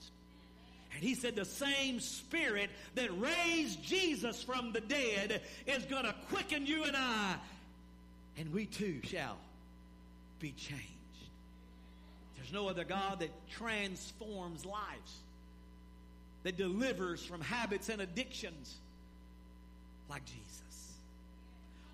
And 0.96 1.04
he 1.04 1.14
said 1.14 1.36
the 1.36 1.46
same 1.46 2.00
spirit 2.00 2.70
that 2.96 3.10
raised 3.20 3.84
Jesus 3.84 4.42
from 4.42 4.72
the 4.72 4.80
dead 4.80 5.42
is 5.68 5.84
going 5.86 6.06
to 6.06 6.16
quicken 6.30 6.66
you 6.66 6.86
and 6.86 6.96
I, 6.96 7.36
and 8.38 8.54
we 8.54 8.66
too 8.66 9.02
shall 9.04 9.38
be 10.40 10.52
changed. 10.52 10.84
There's 12.38 12.54
no 12.54 12.70
other 12.70 12.86
God 12.86 13.20
that 13.20 13.30
transforms 13.50 14.66
lives, 14.66 15.14
that 16.44 16.56
delivers 16.56 17.25
from 17.25 17.42
habits 17.42 17.90
and 17.90 18.02
addictions 18.02 18.75
like 20.10 20.24
Jesus. 20.25 20.64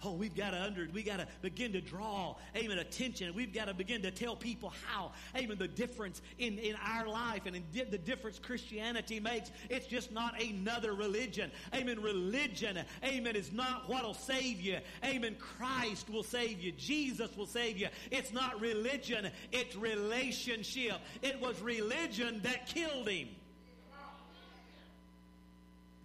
Oh, 0.03 0.13
we've 0.13 0.35
got 0.35 0.51
to 0.51 0.61
under, 0.61 0.87
we 0.91 1.03
got 1.03 1.17
to 1.17 1.27
begin 1.43 1.73
to 1.73 1.81
draw, 1.81 2.35
amen, 2.55 2.79
attention. 2.79 3.35
We've 3.35 3.53
got 3.53 3.65
to 3.65 3.73
begin 3.75 4.01
to 4.01 4.09
tell 4.09 4.35
people 4.35 4.73
how, 4.87 5.11
amen, 5.35 5.57
the 5.59 5.67
difference 5.67 6.23
in, 6.39 6.57
in 6.57 6.75
our 6.83 7.07
life 7.07 7.45
and 7.45 7.55
in 7.55 7.63
di- 7.71 7.83
the 7.83 7.99
difference 7.99 8.39
Christianity 8.39 9.19
makes. 9.19 9.51
It's 9.69 9.85
just 9.85 10.11
not 10.11 10.41
another 10.41 10.95
religion. 10.95 11.51
Amen. 11.75 12.01
Religion, 12.01 12.79
amen, 13.03 13.35
is 13.35 13.51
not 13.51 13.87
what'll 13.87 14.15
save 14.15 14.59
you. 14.59 14.79
Amen. 15.05 15.35
Christ 15.39 16.09
will 16.09 16.23
save 16.23 16.61
you. 16.61 16.71
Jesus 16.71 17.29
will 17.37 17.45
save 17.45 17.77
you. 17.77 17.89
It's 18.09 18.33
not 18.33 18.59
religion, 18.59 19.29
it's 19.51 19.75
relationship. 19.75 20.95
It 21.21 21.39
was 21.39 21.61
religion 21.61 22.41
that 22.43 22.65
killed 22.65 23.07
him. 23.07 23.27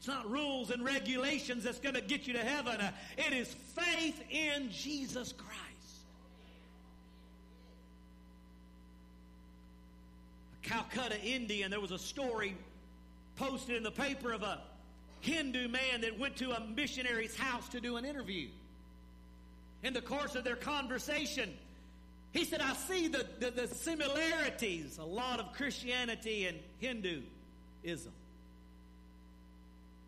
It's 0.07 0.15
not 0.15 0.31
rules 0.31 0.71
and 0.71 0.85
regulations 0.85 1.65
that's 1.65 1.81
going 1.81 1.97
to 1.97 2.01
get 2.01 2.29
you 2.29 2.35
to 2.35 2.45
heaven. 2.45 2.81
It 3.19 3.33
is 3.33 3.53
faith 4.07 4.23
in 4.31 4.71
Jesus 4.71 5.33
Christ. 5.33 5.63
A 10.65 10.69
Calcutta, 10.69 11.21
India, 11.23 11.65
and 11.65 11.73
there 11.73 11.81
was 11.81 11.93
a 11.93 11.99
story 11.99 12.57
posted 13.37 13.77
in 13.77 13.83
the 13.83 13.91
paper 13.91 14.33
of 14.33 14.43
a 14.43 14.61
Hindu 15.21 15.69
man 15.69 16.03
that 16.03 16.19
went 16.19 16.37
to 16.37 16.53
a 16.53 16.61
missionary's 16.61 17.37
house 17.37 17.69
to 17.71 17.81
do 17.81 17.97
an 17.97 18.05
interview. 18.05 18.49
In 19.83 19.93
the 19.93 20.01
course 20.01 20.35
of 20.35 20.45
their 20.45 20.57
conversation, 20.57 21.53
he 22.33 22.45
said, 22.45 22.61
I 22.61 22.75
see 22.75 23.09
the, 23.09 23.27
the, 23.41 23.51
the 23.51 23.69
similarities, 23.69 24.99
a 24.99 25.05
lot 25.05 25.41
of 25.41 25.53
Christianity 25.53 26.47
and 26.47 26.59
Hinduism. 26.79 28.13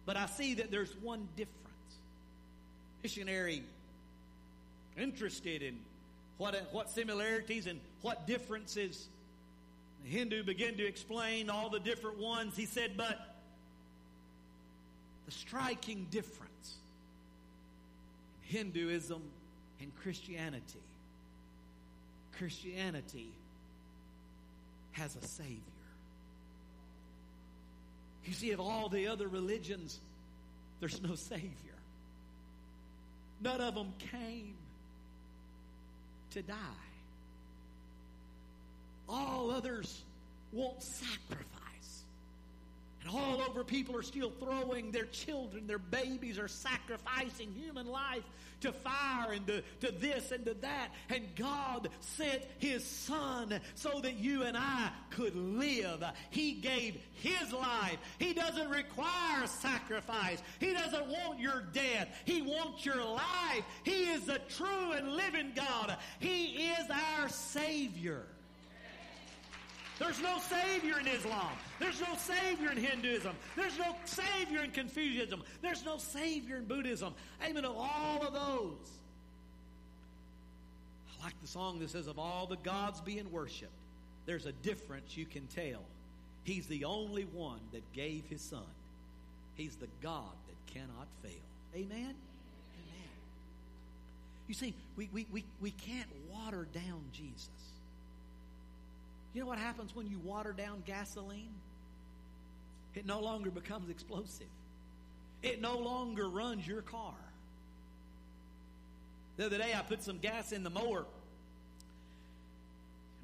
But 0.06 0.16
I 0.16 0.26
see 0.26 0.54
that 0.54 0.70
there's 0.70 0.94
one 1.02 1.28
difference. 1.36 1.58
Missionary 3.02 3.62
interested 4.98 5.62
in 5.62 5.78
what, 6.36 6.54
what 6.72 6.90
similarities 6.90 7.66
and 7.66 7.80
what 8.02 8.26
differences. 8.26 9.08
The 10.04 10.10
Hindu 10.10 10.44
began 10.44 10.76
to 10.76 10.86
explain 10.86 11.50
all 11.50 11.70
the 11.70 11.80
different 11.80 12.18
ones. 12.18 12.56
He 12.56 12.66
said, 12.66 12.92
but 12.96 13.18
the 15.26 15.32
striking 15.32 16.06
difference 16.10 16.76
in 18.42 18.56
Hinduism 18.56 19.22
and 19.80 19.94
Christianity 19.96 20.80
Christianity 22.38 23.32
has 24.92 25.16
a 25.16 25.26
Savior. 25.26 25.58
You 28.24 28.32
see, 28.32 28.52
of 28.52 28.60
all 28.60 28.88
the 28.88 29.08
other 29.08 29.26
religions, 29.26 29.98
there's 30.80 31.02
no 31.02 31.14
Savior. 31.14 31.50
None 33.40 33.60
of 33.60 33.74
them 33.74 33.92
came 34.12 34.54
to 36.32 36.42
die. 36.42 36.54
All 39.08 39.50
others 39.50 40.02
won't 40.52 40.82
sacrifice. 40.82 41.57
And 43.00 43.10
all 43.10 43.40
over, 43.48 43.62
people 43.62 43.96
are 43.96 44.02
still 44.02 44.30
throwing 44.30 44.90
their 44.90 45.06
children, 45.06 45.66
their 45.66 45.78
babies 45.78 46.38
are 46.38 46.48
sacrificing 46.48 47.52
human 47.52 47.86
life 47.86 48.24
to 48.60 48.72
fire 48.72 49.32
and 49.32 49.46
to, 49.46 49.62
to 49.80 49.92
this 49.92 50.32
and 50.32 50.44
to 50.44 50.54
that. 50.54 50.88
And 51.08 51.24
God 51.36 51.90
sent 52.00 52.42
His 52.58 52.84
Son 52.84 53.60
so 53.74 54.00
that 54.00 54.16
you 54.16 54.42
and 54.42 54.56
I 54.56 54.90
could 55.10 55.36
live. 55.36 56.02
He 56.30 56.54
gave 56.54 56.98
His 57.12 57.52
life. 57.52 57.98
He 58.18 58.32
doesn't 58.32 58.68
require 58.68 59.46
sacrifice. 59.46 60.42
He 60.58 60.72
doesn't 60.72 61.06
want 61.06 61.38
your 61.38 61.62
death. 61.72 62.08
He 62.24 62.42
wants 62.42 62.84
your 62.84 63.04
life. 63.04 63.64
He 63.84 64.10
is 64.10 64.26
the 64.26 64.40
true 64.48 64.92
and 64.92 65.12
living 65.12 65.52
God. 65.54 65.96
He 66.18 66.70
is 66.70 66.86
our 66.90 67.28
Savior. 67.28 68.26
There's 69.98 70.20
no 70.20 70.38
Savior 70.38 71.00
in 71.00 71.08
Islam. 71.08 71.50
There's 71.80 72.00
no 72.00 72.14
Savior 72.16 72.70
in 72.70 72.76
Hinduism. 72.76 73.34
There's 73.56 73.76
no 73.78 73.96
Savior 74.04 74.62
in 74.62 74.70
Confucianism. 74.70 75.42
There's 75.60 75.84
no 75.84 75.98
Savior 75.98 76.56
in 76.56 76.66
Buddhism. 76.66 77.14
Amen. 77.44 77.64
Of 77.64 77.76
all 77.76 78.24
of 78.24 78.32
those. 78.32 78.90
I 81.20 81.24
like 81.24 81.40
the 81.42 81.48
song 81.48 81.80
that 81.80 81.90
says, 81.90 82.06
Of 82.06 82.18
all 82.18 82.46
the 82.46 82.56
gods 82.58 83.00
being 83.00 83.30
worshiped, 83.32 83.72
there's 84.26 84.46
a 84.46 84.52
difference 84.52 85.16
you 85.16 85.26
can 85.26 85.46
tell. 85.48 85.82
He's 86.44 86.66
the 86.66 86.84
only 86.84 87.24
one 87.24 87.60
that 87.72 87.82
gave 87.92 88.24
his 88.30 88.40
son. 88.40 88.62
He's 89.56 89.74
the 89.76 89.88
God 90.00 90.32
that 90.46 90.72
cannot 90.72 91.08
fail. 91.22 91.32
Amen? 91.74 92.14
Amen. 92.14 92.14
You 94.46 94.54
see, 94.54 94.74
we, 94.96 95.10
we, 95.12 95.26
we, 95.32 95.44
we 95.60 95.72
can't 95.72 96.08
water 96.30 96.68
down 96.72 97.02
Jesus. 97.12 97.48
You 99.38 99.44
know 99.44 99.50
what 99.50 99.60
happens 99.60 99.94
when 99.94 100.08
you 100.08 100.18
water 100.18 100.52
down 100.52 100.82
gasoline? 100.84 101.54
It 102.96 103.06
no 103.06 103.20
longer 103.20 103.52
becomes 103.52 103.88
explosive. 103.88 104.48
It 105.44 105.60
no 105.60 105.78
longer 105.78 106.28
runs 106.28 106.66
your 106.66 106.82
car. 106.82 107.14
The 109.36 109.46
other 109.46 109.58
day 109.58 109.74
I 109.76 109.82
put 109.82 110.02
some 110.02 110.18
gas 110.18 110.50
in 110.50 110.64
the 110.64 110.70
mower. 110.70 111.04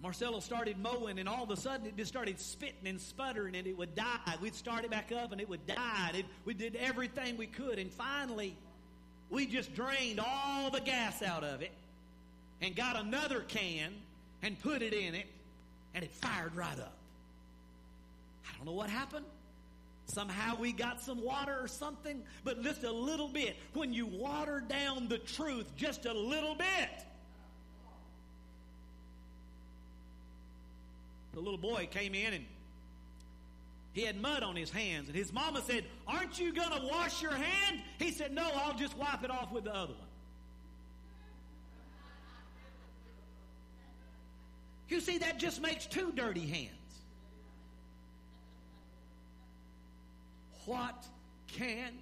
Marcelo 0.00 0.38
started 0.38 0.78
mowing, 0.78 1.18
and 1.18 1.28
all 1.28 1.42
of 1.42 1.50
a 1.50 1.56
sudden 1.56 1.84
it 1.84 1.96
just 1.96 2.12
started 2.12 2.38
spitting 2.38 2.86
and 2.86 3.00
sputtering, 3.00 3.56
and 3.56 3.66
it 3.66 3.76
would 3.76 3.96
die. 3.96 4.36
We'd 4.40 4.54
start 4.54 4.84
it 4.84 4.92
back 4.92 5.10
up, 5.10 5.32
and 5.32 5.40
it 5.40 5.48
would 5.48 5.66
die. 5.66 6.12
It, 6.14 6.26
we 6.44 6.54
did 6.54 6.76
everything 6.76 7.36
we 7.36 7.48
could, 7.48 7.80
and 7.80 7.90
finally, 7.90 8.56
we 9.30 9.46
just 9.46 9.74
drained 9.74 10.20
all 10.24 10.70
the 10.70 10.80
gas 10.80 11.22
out 11.22 11.42
of 11.42 11.60
it 11.60 11.72
and 12.62 12.76
got 12.76 12.94
another 12.94 13.40
can 13.40 13.92
and 14.44 14.56
put 14.62 14.80
it 14.80 14.92
in 14.92 15.16
it 15.16 15.26
and 15.94 16.04
it 16.04 16.12
fired 16.14 16.54
right 16.54 16.78
up. 16.78 16.96
I 18.46 18.56
don't 18.56 18.66
know 18.66 18.72
what 18.72 18.90
happened. 18.90 19.24
Somehow 20.06 20.56
we 20.58 20.72
got 20.72 21.00
some 21.00 21.22
water 21.22 21.56
or 21.60 21.68
something, 21.68 22.22
but 22.44 22.62
just 22.62 22.84
a 22.84 22.92
little 22.92 23.28
bit. 23.28 23.56
When 23.72 23.92
you 23.92 24.06
water 24.06 24.62
down 24.68 25.08
the 25.08 25.18
truth 25.18 25.74
just 25.76 26.04
a 26.04 26.12
little 26.12 26.54
bit, 26.54 27.04
the 31.32 31.40
little 31.40 31.58
boy 31.58 31.88
came 31.90 32.14
in 32.14 32.34
and 32.34 32.44
he 33.94 34.02
had 34.02 34.20
mud 34.20 34.42
on 34.42 34.56
his 34.56 34.70
hands. 34.70 35.08
And 35.08 35.16
his 35.16 35.32
mama 35.32 35.62
said, 35.62 35.84
Aren't 36.06 36.38
you 36.38 36.52
going 36.52 36.80
to 36.80 36.86
wash 36.86 37.22
your 37.22 37.32
hand? 37.32 37.80
He 37.98 38.10
said, 38.10 38.32
No, 38.32 38.50
I'll 38.56 38.76
just 38.76 38.96
wipe 38.98 39.24
it 39.24 39.30
off 39.30 39.52
with 39.52 39.64
the 39.64 39.74
other 39.74 39.94
one. 39.94 40.03
You 44.88 45.00
see, 45.00 45.18
that 45.18 45.38
just 45.38 45.62
makes 45.62 45.86
two 45.86 46.12
dirty 46.12 46.46
hands. 46.46 46.70
What 50.66 51.06
can 51.46 51.92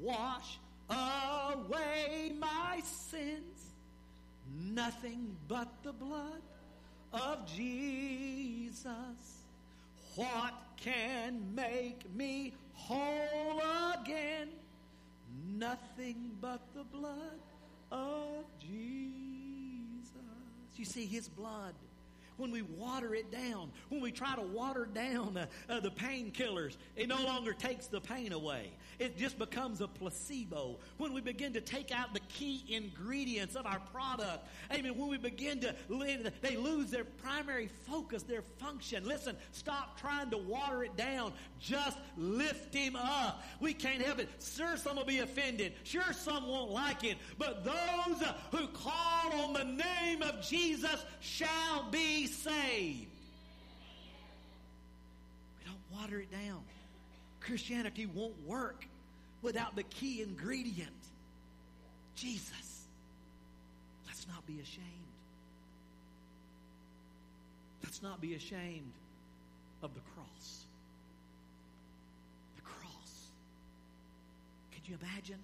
wash 0.00 0.58
away 0.90 2.32
my 2.38 2.80
sins? 2.84 3.72
Nothing 4.60 5.36
but 5.48 5.68
the 5.82 5.92
blood 5.92 6.42
of 7.12 7.46
Jesus. 7.46 8.86
What 10.14 10.54
can 10.76 11.54
make 11.54 12.12
me 12.14 12.52
whole 12.74 13.62
again? 14.00 14.48
Nothing 15.56 16.32
but 16.40 16.60
the 16.74 16.84
blood 16.84 17.40
of 17.90 18.44
Jesus. 18.60 18.82
You 20.76 20.84
see, 20.84 21.06
His 21.06 21.28
blood 21.28 21.74
when 22.42 22.50
we 22.50 22.62
water 22.62 23.14
it 23.14 23.30
down, 23.30 23.70
when 23.88 24.00
we 24.00 24.10
try 24.10 24.34
to 24.34 24.42
water 24.42 24.84
down 24.92 25.36
uh, 25.36 25.46
uh, 25.68 25.78
the 25.78 25.92
painkillers, 25.92 26.76
it 26.96 27.08
no 27.08 27.22
longer 27.24 27.52
takes 27.52 27.86
the 27.86 28.00
pain 28.00 28.32
away. 28.32 28.72
It 28.98 29.16
just 29.16 29.38
becomes 29.38 29.80
a 29.80 29.86
placebo. 29.86 30.78
When 30.98 31.12
we 31.12 31.20
begin 31.20 31.52
to 31.52 31.60
take 31.60 31.92
out 31.92 32.12
the 32.12 32.20
key 32.20 32.64
ingredients 32.68 33.54
of 33.54 33.64
our 33.64 33.78
product, 33.92 34.48
amen, 34.72 34.98
when 34.98 35.08
we 35.08 35.18
begin 35.18 35.60
to, 35.60 35.74
they 36.40 36.56
lose 36.56 36.90
their 36.90 37.04
primary 37.04 37.68
focus, 37.88 38.24
their 38.24 38.42
function. 38.58 39.04
Listen, 39.04 39.36
stop 39.52 40.00
trying 40.00 40.30
to 40.30 40.38
water 40.38 40.82
it 40.82 40.96
down. 40.96 41.32
Just 41.60 41.96
lift 42.16 42.74
him 42.74 42.96
up. 42.96 43.44
We 43.60 43.72
can't 43.72 44.02
help 44.02 44.18
it. 44.18 44.28
Sure, 44.40 44.76
some 44.76 44.96
will 44.96 45.04
be 45.04 45.20
offended. 45.20 45.74
Sure, 45.84 46.12
some 46.12 46.48
won't 46.48 46.72
like 46.72 47.04
it. 47.04 47.18
But 47.38 47.64
those 47.64 48.22
who 48.50 48.66
call 48.68 49.32
on 49.32 49.52
the 49.52 49.64
name 49.64 50.22
of 50.22 50.42
Jesus 50.42 51.04
shall 51.20 51.88
be 51.90 52.26
saved. 52.32 53.06
We 55.58 55.64
don't 55.64 56.00
water 56.00 56.20
it 56.20 56.30
down. 56.30 56.62
Christianity 57.40 58.06
won't 58.06 58.40
work 58.46 58.86
without 59.42 59.76
the 59.76 59.82
key 59.82 60.22
ingredient 60.22 60.90
Jesus. 62.14 62.86
Let's 64.06 64.26
not 64.28 64.46
be 64.46 64.60
ashamed. 64.60 64.86
Let's 67.82 68.02
not 68.02 68.20
be 68.20 68.34
ashamed 68.34 68.92
of 69.82 69.92
the 69.94 70.00
cross. 70.14 70.64
The 72.56 72.62
cross. 72.62 73.30
Can 74.72 74.82
you 74.86 74.98
imagine? 75.02 75.38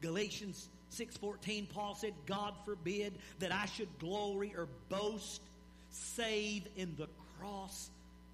Galatians 0.00 0.68
6:14 0.90 1.66
Paul 1.66 1.94
said, 1.94 2.14
"God 2.26 2.54
forbid 2.64 3.18
that 3.38 3.52
I 3.52 3.66
should 3.66 3.98
glory 3.98 4.54
or 4.54 4.66
boast 4.88 5.40
save 5.94 6.66
in 6.76 6.94
the 6.96 7.08
cross 7.38 7.90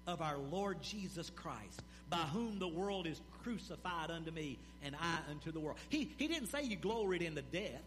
of 0.07 0.21
our 0.21 0.37
Lord 0.37 0.81
Jesus 0.81 1.29
Christ, 1.29 1.81
by 2.09 2.17
whom 2.17 2.59
the 2.59 2.67
world 2.67 3.07
is 3.07 3.21
crucified 3.43 4.11
unto 4.11 4.31
me 4.31 4.57
and 4.83 4.95
I 4.95 5.29
unto 5.29 5.51
the 5.51 5.59
world. 5.59 5.77
He, 5.89 6.11
he 6.17 6.27
didn't 6.27 6.47
say 6.47 6.65
he 6.65 6.75
gloried 6.75 7.21
in 7.21 7.35
the 7.35 7.41
death. 7.41 7.81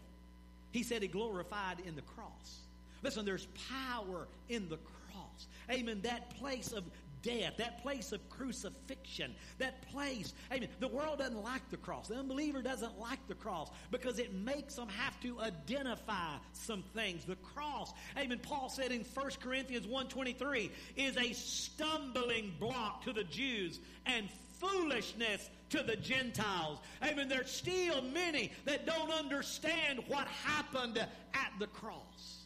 He 0.71 0.83
said 0.83 1.01
he 1.01 1.07
glorified 1.07 1.77
in 1.85 1.95
the 1.95 2.01
cross. 2.01 2.59
Listen, 3.03 3.25
there's 3.25 3.47
power 3.69 4.27
in 4.49 4.67
the 4.69 4.77
cross. 4.77 5.47
Amen. 5.69 5.99
That 6.03 6.35
place 6.37 6.71
of 6.71 6.83
death, 7.25 7.57
that 7.57 7.81
place 7.81 8.11
of 8.11 8.29
crucifixion, 8.29 9.35
that 9.57 9.81
place. 9.91 10.33
Amen. 10.53 10.69
The 10.79 10.87
world 10.87 11.19
doesn't 11.19 11.43
like 11.43 11.67
the 11.69 11.77
cross. 11.77 12.07
The 12.07 12.15
unbeliever 12.15 12.61
doesn't 12.61 12.99
like 12.99 13.27
the 13.27 13.35
cross 13.35 13.69
because 13.91 14.19
it 14.19 14.33
makes 14.33 14.75
them 14.75 14.87
have 14.87 15.19
to 15.21 15.39
identify 15.41 16.35
some 16.53 16.83
things. 16.93 17.25
The 17.25 17.35
cross, 17.37 17.91
amen. 18.17 18.39
Paul 18.43 18.69
said 18.69 18.91
in 18.91 19.01
1 19.01 19.29
Corinthians 19.41 19.87
1.23, 19.87 20.69
is 20.95 21.17
a 21.17 21.33
stumbling 21.33 22.53
block 22.59 23.03
to 23.05 23.13
the 23.13 23.23
Jews 23.23 23.79
and 24.05 24.29
foolishness 24.59 25.49
to 25.71 25.83
the 25.83 25.95
Gentiles. 25.95 26.79
Amen. 27.03 27.27
There's 27.27 27.51
still 27.51 28.01
many 28.03 28.51
that 28.65 28.85
don't 28.85 29.11
understand 29.11 29.99
what 30.07 30.27
happened 30.27 30.97
at 30.97 31.51
the 31.59 31.67
cross. 31.67 32.44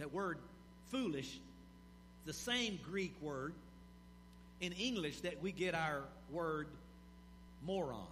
That 0.00 0.12
word 0.12 0.38
foolish, 0.90 1.38
the 2.24 2.32
same 2.32 2.78
Greek 2.82 3.14
word 3.20 3.54
in 4.60 4.72
English 4.72 5.20
that 5.20 5.42
we 5.42 5.52
get 5.52 5.74
our 5.74 6.02
word 6.30 6.68
moron. 7.64 8.06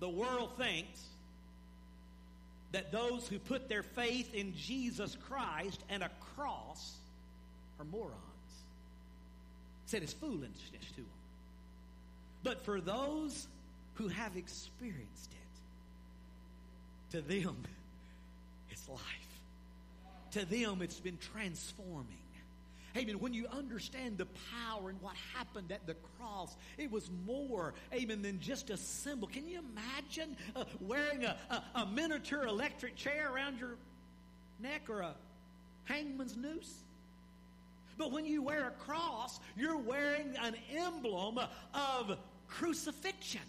The 0.00 0.10
world 0.10 0.50
thinks 0.58 1.00
that 2.72 2.92
those 2.92 3.26
who 3.28 3.38
put 3.38 3.68
their 3.68 3.82
faith 3.82 4.34
in 4.34 4.54
Jesus 4.54 5.16
Christ 5.28 5.82
and 5.88 6.02
a 6.02 6.10
cross 6.34 6.96
are 7.78 7.84
morons. 7.86 8.14
Said 9.86 10.02
it's 10.02 10.12
foolishness 10.12 10.84
to 10.90 11.00
them. 11.00 11.06
But 12.42 12.64
for 12.64 12.80
those 12.80 13.46
who 13.94 14.08
have 14.08 14.36
experienced 14.36 15.30
it, 15.32 15.39
to 17.10 17.20
them, 17.20 17.56
it's 18.70 18.88
life. 18.88 19.00
To 20.32 20.44
them, 20.44 20.80
it's 20.82 21.00
been 21.00 21.18
transforming. 21.32 22.06
Amen. 22.96 23.20
When 23.20 23.32
you 23.32 23.46
understand 23.46 24.18
the 24.18 24.26
power 24.26 24.90
and 24.90 25.00
what 25.00 25.14
happened 25.34 25.70
at 25.70 25.86
the 25.86 25.94
cross, 26.18 26.56
it 26.76 26.90
was 26.90 27.08
more, 27.24 27.74
amen, 27.94 28.22
than 28.22 28.40
just 28.40 28.70
a 28.70 28.76
symbol. 28.76 29.28
Can 29.28 29.46
you 29.46 29.60
imagine 29.60 30.36
uh, 30.56 30.64
wearing 30.80 31.24
a, 31.24 31.36
a, 31.50 31.62
a 31.82 31.86
miniature 31.86 32.44
electric 32.46 32.96
chair 32.96 33.32
around 33.32 33.60
your 33.60 33.76
neck 34.60 34.82
or 34.88 35.00
a 35.00 35.14
hangman's 35.84 36.36
noose? 36.36 36.74
But 37.96 38.10
when 38.10 38.24
you 38.24 38.42
wear 38.42 38.68
a 38.68 38.84
cross, 38.84 39.38
you're 39.56 39.76
wearing 39.76 40.34
an 40.40 40.56
emblem 40.74 41.38
of 41.74 42.18
crucifixion, 42.48 43.40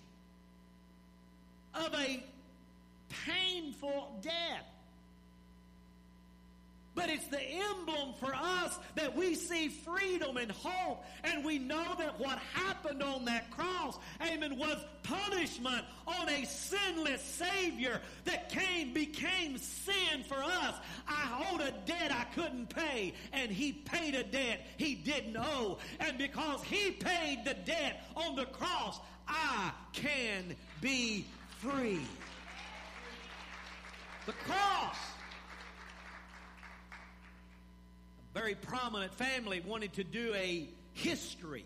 of 1.74 1.93
a 1.95 2.24
painful 3.26 4.19
death. 4.21 4.65
But 6.93 7.10
it's 7.10 7.28
the 7.28 7.41
emblem 7.41 8.13
for 8.19 8.36
us 8.36 8.78
that 8.95 9.15
we 9.15 9.36
see 9.36 9.69
freedom 9.69 10.36
and 10.36 10.52
hope. 10.52 11.04
And 11.24 11.45
we 11.45 11.58
know 11.58 11.95
that 11.97 12.19
what 12.19 12.38
happened 12.54 13.02
on 13.02 13.26
that 13.26 13.50
cross, 13.52 13.97
amen, 14.21 14.58
was 14.58 14.84
punishment 15.04 15.86
on 16.06 16.30
a 16.30 16.45
sinless 16.45 17.21
Savior 17.21 18.02
that 18.26 18.50
came, 18.50 18.93
became 18.93 19.58
sin 19.58 20.24
for 20.28 20.43
us. 20.43 20.76
I 21.08 21.50
owed 21.52 21.62
a 21.62 21.71
debt 21.86 22.12
I 22.12 22.26
couldn't 22.36 22.67
pay, 22.67 23.13
and 23.32 23.50
He 23.52 23.71
paid 23.71 24.13
a 24.13 24.24
debt 24.24 24.65
He 24.76 24.95
didn't 24.95 25.38
owe. 25.38 25.78
And 26.02 26.17
because 26.17 26.62
He 26.63 26.91
paid 26.91 27.45
the 27.45 27.54
debt 27.54 28.04
on 28.17 28.36
the 28.36 28.45
cross, 28.45 29.00
I 29.30 29.71
can 29.93 30.56
be 30.82 31.26
free 31.60 32.02
the 34.25 34.34
cross. 34.34 34.97
A 38.34 38.39
very 38.39 38.55
prominent 38.55 39.13
family 39.13 39.62
wanted 39.65 39.93
to 39.93 40.03
do 40.03 40.34
a 40.36 40.67
history 40.93 41.65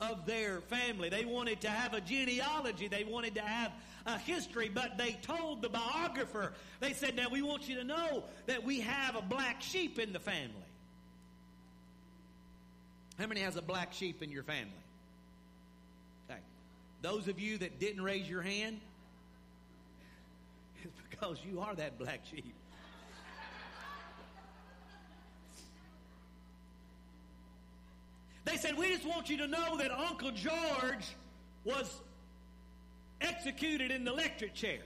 of 0.00 0.26
their 0.26 0.60
family. 0.62 1.08
They 1.08 1.24
wanted 1.24 1.60
to 1.62 1.70
have 1.70 1.94
a 1.94 2.00
genealogy. 2.00 2.88
They 2.88 3.04
wanted 3.04 3.34
to 3.36 3.42
have 3.42 3.72
a 4.06 4.18
history, 4.18 4.70
but 4.72 4.98
they 4.98 5.12
told 5.22 5.62
the 5.62 5.68
biographer, 5.68 6.52
they 6.80 6.92
said, 6.92 7.16
Now 7.16 7.28
we 7.30 7.42
want 7.42 7.68
you 7.68 7.76
to 7.76 7.84
know 7.84 8.24
that 8.46 8.64
we 8.64 8.80
have 8.80 9.16
a 9.16 9.22
black 9.22 9.62
sheep 9.62 9.98
in 9.98 10.12
the 10.12 10.20
family. 10.20 10.54
How 13.18 13.26
many 13.26 13.40
has 13.40 13.56
a 13.56 13.62
black 13.62 13.92
sheep 13.92 14.22
in 14.22 14.30
your 14.30 14.42
family? 14.42 14.72
Okay. 16.28 16.40
Those 17.00 17.28
of 17.28 17.38
you 17.38 17.58
that 17.58 17.78
didn't 17.78 18.02
raise 18.02 18.28
your 18.28 18.42
hand, 18.42 18.80
because 21.10 21.38
you 21.48 21.60
are 21.60 21.74
that 21.74 21.98
black 21.98 22.20
sheep. 22.30 22.54
They 28.44 28.56
said, 28.56 28.76
We 28.76 28.88
just 28.88 29.06
want 29.06 29.30
you 29.30 29.38
to 29.38 29.46
know 29.46 29.76
that 29.78 29.90
Uncle 29.90 30.30
George 30.30 31.16
was 31.64 32.00
executed 33.20 33.90
in 33.90 34.04
the 34.04 34.12
electric 34.12 34.54
chair. 34.54 34.80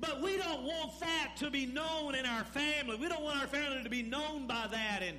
But 0.00 0.22
we 0.22 0.38
don't 0.38 0.62
want 0.62 0.98
that 1.00 1.32
to 1.38 1.50
be 1.50 1.66
known 1.66 2.14
in 2.14 2.24
our 2.24 2.44
family. 2.44 2.96
We 2.96 3.08
don't 3.08 3.22
want 3.22 3.40
our 3.40 3.46
family 3.46 3.82
to 3.82 3.90
be 3.90 4.02
known 4.02 4.46
by 4.46 4.66
that. 4.70 5.02
And 5.02 5.18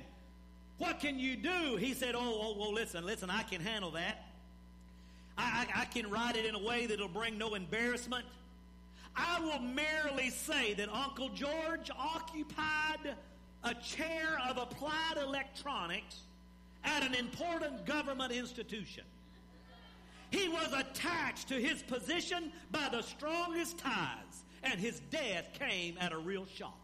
what 0.78 1.00
can 1.00 1.18
you 1.18 1.36
do? 1.36 1.76
He 1.76 1.94
said, 1.94 2.14
Oh, 2.14 2.20
oh, 2.20 2.56
well, 2.58 2.72
listen, 2.72 3.04
listen, 3.04 3.30
I 3.30 3.42
can 3.42 3.60
handle 3.60 3.92
that. 3.92 4.26
I, 5.38 5.66
I, 5.74 5.82
I 5.82 5.84
can 5.86 6.10
write 6.10 6.36
it 6.36 6.44
in 6.44 6.54
a 6.54 6.62
way 6.62 6.86
that'll 6.86 7.08
bring 7.08 7.38
no 7.38 7.54
embarrassment. 7.54 8.24
I 9.14 9.40
will 9.40 9.60
merely 9.60 10.30
say 10.30 10.74
that 10.74 10.88
Uncle 10.92 11.28
George 11.30 11.90
occupied 11.96 13.14
a 13.64 13.74
chair 13.74 14.38
of 14.48 14.56
applied 14.56 15.18
electronics 15.22 16.20
at 16.84 17.02
an 17.02 17.14
important 17.14 17.84
government 17.84 18.32
institution. 18.32 19.04
He 20.30 20.48
was 20.48 20.72
attached 20.72 21.48
to 21.48 21.54
his 21.54 21.82
position 21.82 22.52
by 22.70 22.88
the 22.90 23.02
strongest 23.02 23.78
ties, 23.78 24.44
and 24.62 24.80
his 24.80 25.00
death 25.10 25.46
came 25.58 25.96
at 26.00 26.12
a 26.12 26.18
real 26.18 26.46
shock. 26.46 26.78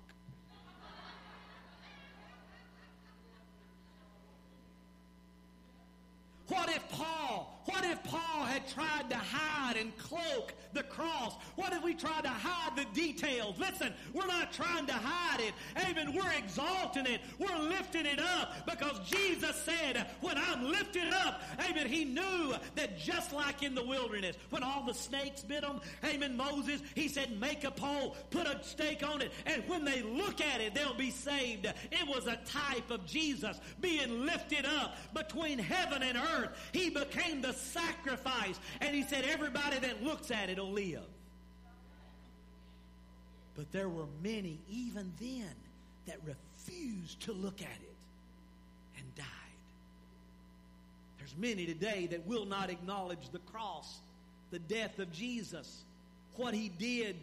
What 6.49 6.69
if 6.71 6.89
Paul 6.91 7.58
what 7.69 7.85
if 7.85 8.03
Paul 8.03 8.47
had 8.47 8.67
tried 8.67 9.11
to 9.11 9.17
hide 9.17 9.77
and 9.77 9.97
cloak 9.99 10.55
the 10.73 10.83
cross? 10.85 11.35
What 11.57 11.75
if 11.75 11.83
we 11.85 11.93
tried 11.93 12.23
to 12.23 12.31
hide 12.31 12.75
the 12.77 12.87
details? 12.99 13.59
Listen, 13.59 13.93
we're 14.15 14.27
not 14.27 14.55
trying 14.55 14.87
to 14.87 14.95
hide 14.95 15.41
it. 15.41 15.53
Amen. 15.87 16.15
We're 16.15 16.33
exalting 16.33 17.05
it. 17.05 17.21
We're 17.39 17.59
lifting 17.59 18.07
it 18.07 18.21
up 18.21 18.55
because 18.67 18.99
Jesus 19.07 19.55
said, 19.65 20.07
when 20.23 20.39
I'm 20.39 20.65
lifted 20.71 21.13
up, 21.13 21.43
amen, 21.69 21.87
he 21.89 22.07
knew 22.07 22.55
that 22.77 22.99
just 22.99 23.35
like 23.35 23.63
in 23.63 23.75
the 23.75 23.85
wilderness, 23.85 24.37
when 24.49 24.63
all 24.63 24.87
the 24.87 24.95
snakes 24.95 25.43
bit 25.43 25.63
him, 25.63 25.81
amen, 26.07 26.39
Moses, 26.39 26.81
he 26.95 27.07
said, 27.07 27.39
make 27.39 27.65
a 27.65 27.71
pole, 27.71 28.17
put 28.31 28.47
a 28.47 28.59
stake 28.63 29.07
on 29.07 29.21
it, 29.21 29.31
and 29.45 29.63
when 29.69 29.85
they 29.85 30.01
look 30.01 30.41
at 30.41 30.63
it, 30.63 30.75
they'll 30.75 30.95
be 30.95 31.11
saved. 31.11 31.67
It 31.67 32.09
was 32.09 32.27
a 32.27 32.39
type 32.47 32.91
of 32.91 33.05
Jesus 33.05 33.61
being 33.83 34.25
lifted 34.25 34.65
up 34.65 34.97
between 35.13 35.59
heaven 35.59 36.03
and 36.03 36.17
earth. 36.17 36.51
He 36.73 36.89
became 36.89 37.43
the 37.43 37.58
sacrifice. 37.59 38.59
And 38.81 38.95
he 38.95 39.03
said, 39.03 39.25
everybody 39.25 39.79
that 39.79 40.03
looks 40.03 40.31
at 40.31 40.49
it 40.49 40.59
will 40.59 40.73
live. 40.73 41.03
But 43.57 43.73
there 43.73 43.89
were 43.89 44.07
many, 44.23 44.61
even 44.71 45.13
then, 45.21 45.51
that 46.07 46.21
refused 46.25 47.21
to 47.23 47.33
look 47.33 47.61
at 47.61 47.67
it 47.67 47.97
and 48.97 49.15
died. 49.17 49.27
There's 51.19 51.35
many 51.37 51.67
today 51.67 52.07
that 52.13 52.27
will 52.27 52.47
not 52.47 52.71
acknowledge 52.71 53.31
the 53.33 53.41
cross, 53.41 53.99
the 54.51 54.61
death 54.61 54.99
of 55.01 55.13
Jesus, 55.13 55.83
what 56.37 56.55
he 56.55 56.69
did 56.69 57.17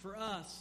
for 0.00 0.16
us. 0.16 0.60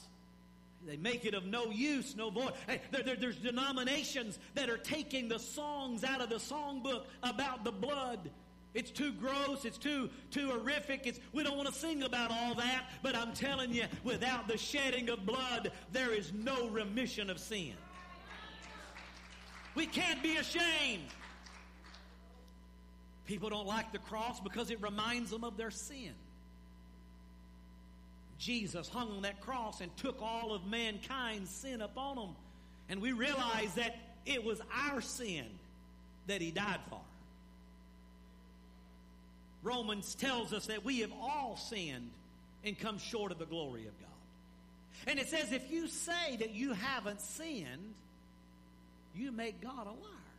They 0.87 0.97
make 0.97 1.25
it 1.25 1.33
of 1.33 1.45
no 1.45 1.71
use, 1.71 2.15
no 2.15 2.29
voice. 2.29 2.53
Hey, 2.65 2.81
there, 2.91 3.03
there, 3.03 3.15
there's 3.15 3.35
denominations 3.35 4.39
that 4.55 4.69
are 4.69 4.77
taking 4.77 5.27
the 5.27 5.39
songs 5.39 6.03
out 6.03 6.21
of 6.21 6.29
the 6.29 6.37
songbook 6.37 7.03
about 7.21 7.63
the 7.63 7.71
blood 7.71 8.31
it's 8.73 8.91
too 8.91 9.11
gross. 9.13 9.65
It's 9.65 9.77
too, 9.77 10.09
too 10.29 10.49
horrific. 10.51 11.07
It's, 11.07 11.19
we 11.33 11.43
don't 11.43 11.57
want 11.57 11.67
to 11.69 11.73
sing 11.73 12.03
about 12.03 12.31
all 12.31 12.53
that. 12.55 12.85
But 13.01 13.15
I'm 13.15 13.33
telling 13.33 13.73
you, 13.73 13.85
without 14.03 14.47
the 14.47 14.57
shedding 14.57 15.09
of 15.09 15.25
blood, 15.25 15.71
there 15.91 16.13
is 16.13 16.31
no 16.33 16.69
remission 16.69 17.29
of 17.29 17.39
sin. 17.39 17.73
We 19.75 19.85
can't 19.85 20.21
be 20.21 20.37
ashamed. 20.37 21.07
People 23.25 23.49
don't 23.49 23.67
like 23.67 23.91
the 23.91 23.99
cross 23.99 24.39
because 24.39 24.71
it 24.71 24.81
reminds 24.81 25.31
them 25.31 25.43
of 25.43 25.57
their 25.57 25.71
sin. 25.71 26.13
Jesus 28.37 28.87
hung 28.87 29.11
on 29.11 29.21
that 29.23 29.41
cross 29.41 29.81
and 29.81 29.95
took 29.97 30.21
all 30.21 30.53
of 30.53 30.65
mankind's 30.65 31.49
sin 31.49 31.81
upon 31.81 32.17
him. 32.17 32.29
And 32.87 33.01
we 33.01 33.11
realize 33.11 33.73
that 33.75 33.97
it 34.25 34.43
was 34.43 34.61
our 34.89 35.01
sin 35.01 35.45
that 36.27 36.41
he 36.41 36.51
died 36.51 36.79
for. 36.89 37.01
Romans 39.63 40.15
tells 40.15 40.53
us 40.53 40.67
that 40.67 40.85
we 40.85 40.99
have 40.99 41.11
all 41.21 41.57
sinned 41.57 42.11
and 42.63 42.77
come 42.77 42.97
short 42.97 43.31
of 43.31 43.39
the 43.39 43.45
glory 43.45 43.87
of 43.87 43.99
God. 43.99 44.09
And 45.07 45.19
it 45.19 45.29
says 45.29 45.51
if 45.51 45.71
you 45.71 45.87
say 45.87 46.37
that 46.37 46.51
you 46.51 46.73
haven't 46.73 47.21
sinned, 47.21 47.93
you 49.15 49.31
make 49.31 49.61
God 49.61 49.87
a 49.87 49.91
liar. 49.91 50.29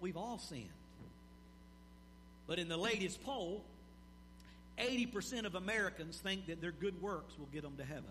We've 0.00 0.16
all 0.16 0.38
sinned. 0.38 0.68
But 2.46 2.58
in 2.58 2.68
the 2.68 2.76
latest 2.76 3.22
poll, 3.24 3.64
80% 4.78 5.44
of 5.46 5.54
Americans 5.54 6.18
think 6.18 6.46
that 6.46 6.60
their 6.60 6.72
good 6.72 7.00
works 7.00 7.38
will 7.38 7.48
get 7.52 7.62
them 7.62 7.76
to 7.78 7.84
heaven. 7.84 8.04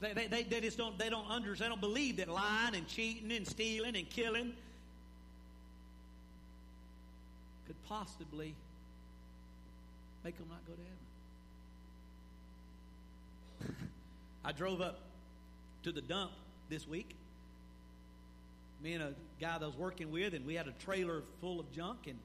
They, 0.00 0.12
they, 0.14 0.26
they, 0.26 0.42
they 0.44 0.60
just 0.60 0.78
don't, 0.78 0.98
they 0.98 1.10
don't 1.10 1.28
understand, 1.30 1.70
they 1.70 1.72
don't 1.72 1.80
believe 1.80 2.16
that 2.16 2.28
lying 2.28 2.74
and 2.74 2.86
cheating 2.88 3.30
and 3.32 3.46
stealing 3.46 3.96
and 3.96 4.08
killing 4.08 4.52
could 7.66 7.76
possibly 7.86 8.54
make 10.24 10.36
them 10.38 10.46
not 10.48 10.66
go 10.66 10.72
to 10.72 10.80
heaven. 13.68 13.76
I 14.44 14.52
drove 14.52 14.80
up 14.80 15.00
to 15.82 15.92
the 15.92 16.00
dump 16.00 16.32
this 16.70 16.88
week. 16.88 17.14
Me 18.82 18.94
and 18.94 19.02
a 19.02 19.12
guy 19.38 19.58
that 19.58 19.62
I 19.62 19.66
was 19.66 19.76
working 19.76 20.10
with, 20.10 20.32
and 20.32 20.46
we 20.46 20.54
had 20.54 20.66
a 20.66 20.72
trailer 20.84 21.22
full 21.42 21.60
of 21.60 21.70
junk, 21.72 22.06
and 22.06 22.18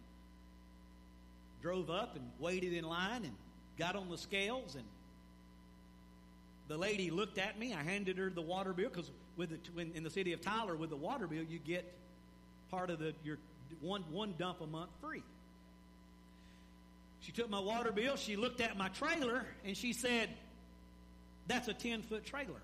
drove 1.62 1.90
up 1.90 2.16
and 2.16 2.24
waited 2.40 2.72
in 2.72 2.86
line 2.86 3.24
and 3.26 3.34
got 3.78 3.96
on 3.96 4.10
the 4.10 4.18
scales 4.18 4.76
and 4.76 4.86
the 6.68 6.78
lady 6.78 7.12
looked 7.12 7.38
at 7.38 7.60
me. 7.60 7.74
I 7.74 7.84
handed 7.84 8.18
her 8.18 8.30
the 8.30 8.42
water 8.42 8.74
bill 8.74 8.90
because 8.90 9.12
with 9.38 9.50
the, 9.50 9.82
in 9.96 10.04
the 10.04 10.10
city 10.10 10.34
of 10.34 10.42
Tyler, 10.42 10.76
with 10.76 10.90
the 10.90 10.96
water 10.96 11.28
bill, 11.28 11.44
you 11.44 11.60
get 11.60 11.94
part 12.72 12.90
of 12.90 13.00
the 13.00 13.14
your 13.24 13.38
one 13.82 14.04
one 14.12 14.34
dump 14.38 14.62
a 14.62 14.68
month 14.68 14.90
free. 15.02 15.24
She 17.22 17.32
took 17.32 17.50
my 17.50 17.60
water 17.60 17.92
bill. 17.92 18.16
She 18.16 18.36
looked 18.36 18.62
at 18.62 18.78
my 18.78 18.90
trailer 18.90 19.46
and 19.64 19.76
she 19.76 19.94
said, 19.94 20.30
"That's 21.48 21.68
a 21.68 21.74
ten 21.74 22.02
foot 22.02 22.26
trailer." 22.26 22.62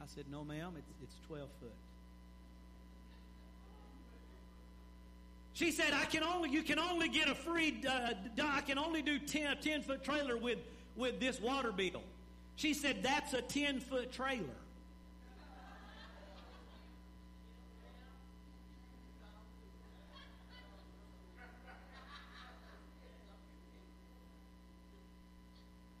I 0.00 0.06
said, 0.14 0.24
"No, 0.30 0.44
ma'am. 0.44 0.74
It's 0.76 0.90
it's 1.02 1.16
twelve 1.26 1.48
foot." 1.60 1.72
She 5.54 5.70
said, 5.70 5.92
I 5.92 6.04
can 6.04 6.24
only, 6.24 6.50
you 6.50 6.64
can 6.64 6.80
only 6.80 7.08
get 7.08 7.28
a 7.28 7.34
free, 7.34 7.80
uh, 7.88 8.14
I 8.42 8.60
can 8.62 8.76
only 8.76 9.02
do 9.02 9.20
10, 9.20 9.52
a 9.52 9.54
10 9.54 9.82
foot 9.82 10.02
trailer 10.02 10.36
with, 10.36 10.58
with 10.96 11.20
this 11.20 11.40
water 11.40 11.70
bill. 11.70 12.02
She 12.56 12.74
said, 12.74 13.04
that's 13.04 13.32
a 13.34 13.40
10 13.40 13.78
foot 13.78 14.12
trailer. 14.12 14.42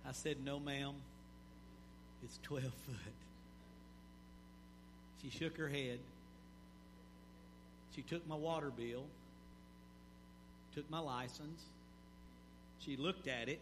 I 0.06 0.12
said, 0.12 0.44
no, 0.44 0.58
ma'am. 0.58 0.94
It's 2.24 2.40
12 2.42 2.64
foot. 2.64 2.72
She 5.22 5.30
shook 5.30 5.56
her 5.58 5.68
head. 5.68 6.00
She 7.94 8.02
took 8.02 8.26
my 8.28 8.34
water 8.34 8.70
bill 8.76 9.04
took 10.74 10.90
my 10.90 10.98
license. 10.98 11.62
She 12.80 12.96
looked 12.96 13.28
at 13.28 13.48
it, 13.48 13.60